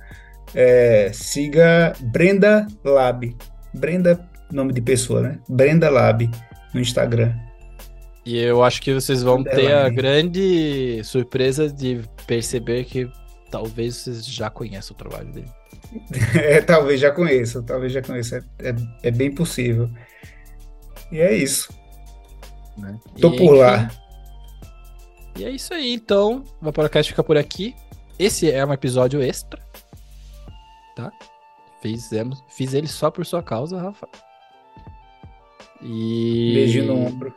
[0.55, 3.37] é, siga Brenda Lab.
[3.75, 5.39] Brenda, nome de pessoa, né?
[5.49, 6.31] Brenda Lab
[6.75, 7.35] no Instagram.
[8.25, 9.87] E eu acho que vocês vão Brenda ter Lab.
[9.87, 13.11] a grande surpresa de perceber que
[13.51, 15.51] talvez vocês já conheçam o trabalho dele.
[16.35, 18.39] É, talvez já conheçam, talvez já conheçam.
[18.59, 19.91] É, é, é bem possível.
[21.11, 21.71] E é isso.
[22.79, 22.99] Né?
[23.21, 23.91] Tô e, por lá.
[25.39, 26.45] E é isso aí, então.
[26.61, 27.75] O Vaporacast fica por aqui.
[28.19, 29.61] Esse é um episódio extra.
[30.95, 31.13] Tá?
[31.81, 34.09] Fizemos, fiz ele só por sua causa, Rafa.
[35.81, 36.53] E.
[36.55, 37.35] Beijo no ombro.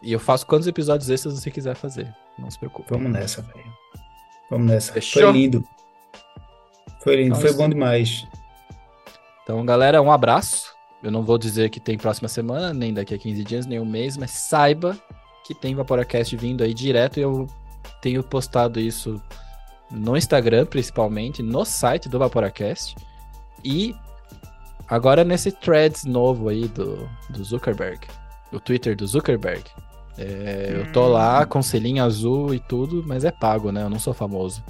[0.00, 2.14] E eu faço quantos episódios extras você quiser fazer.
[2.38, 2.88] Não se preocupe.
[2.88, 3.72] Vamos nessa, velho.
[4.48, 4.92] Vamos nessa.
[4.92, 5.22] Fechou?
[5.22, 5.64] Foi lindo.
[7.02, 8.26] Foi lindo, então, foi bom demais.
[9.42, 10.72] Então, galera, um abraço.
[11.02, 13.84] Eu não vou dizer que tem próxima semana, nem daqui a 15 dias, nem um
[13.84, 14.96] mês, mas saiba
[15.46, 17.46] que tem Vaporacast vindo aí direto e eu
[18.02, 19.20] tenho postado isso
[19.90, 22.96] no Instagram, principalmente, no site do Vaporacast
[23.64, 23.94] e
[24.88, 28.06] agora nesse threads novo aí do, do Zuckerberg,
[28.52, 29.64] o Twitter do Zuckerberg.
[30.16, 30.80] É, hum.
[30.80, 33.82] Eu tô lá com selinho azul e tudo, mas é pago, né?
[33.82, 34.62] Eu não sou famoso.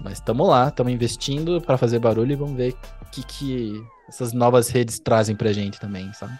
[0.00, 4.32] Mas estamos lá, estamos investindo para fazer barulho e vamos ver o que, que essas
[4.32, 6.38] novas redes trazem pra gente também, sabe?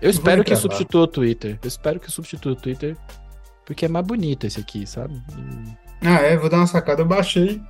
[0.00, 1.58] Eu espero que substitua o Twitter.
[1.62, 2.96] Eu espero que substitua o Twitter,
[3.64, 5.14] porque é mais bonito esse aqui, sabe?
[5.38, 5.81] E...
[6.02, 7.02] Ah, é, vou dar uma sacada.
[7.02, 7.60] Eu baixei,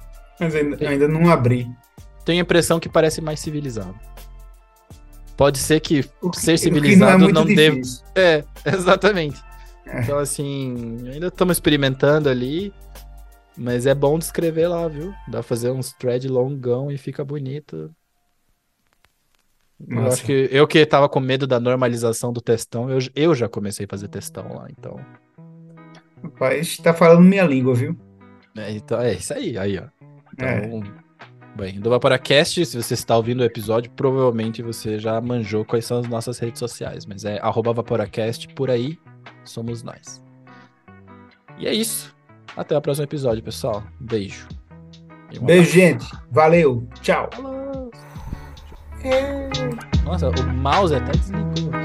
[0.41, 1.69] mas ainda, ainda não abri.
[2.25, 3.95] Tenho a impressão que parece mais civilizado.
[5.37, 7.81] Pode ser que, que ser civilizado não, é não deva.
[8.15, 9.43] É, exatamente.
[9.87, 10.01] É.
[10.01, 12.73] Então, assim, ainda estamos experimentando ali.
[13.57, 15.13] Mas é bom descrever lá, viu?
[15.27, 17.95] Dá pra fazer uns thread longão e fica bonito.
[19.89, 23.49] Eu acho que eu que tava com medo da normalização do testão, eu, eu já
[23.49, 24.99] comecei a fazer testão lá, então.
[26.23, 27.99] Rapaz, tá falando minha língua, viu?
[28.57, 29.85] É, então, é isso aí, aí, ó.
[30.35, 31.03] Então, é.
[31.55, 35.99] Bem, do Vaporacast, se você está ouvindo o episódio, provavelmente você já manjou quais são
[35.99, 38.99] as nossas redes sociais, mas é arroba Vaporacast, por aí
[39.45, 40.23] somos nós.
[41.59, 42.15] E é isso.
[42.57, 43.83] Até o próximo episódio, pessoal.
[44.01, 44.49] Um beijo.
[45.41, 46.07] Um beijo, gente.
[46.31, 46.87] Valeu.
[47.03, 47.29] Tchau.
[50.05, 51.82] Nossa, o mouse até desligou.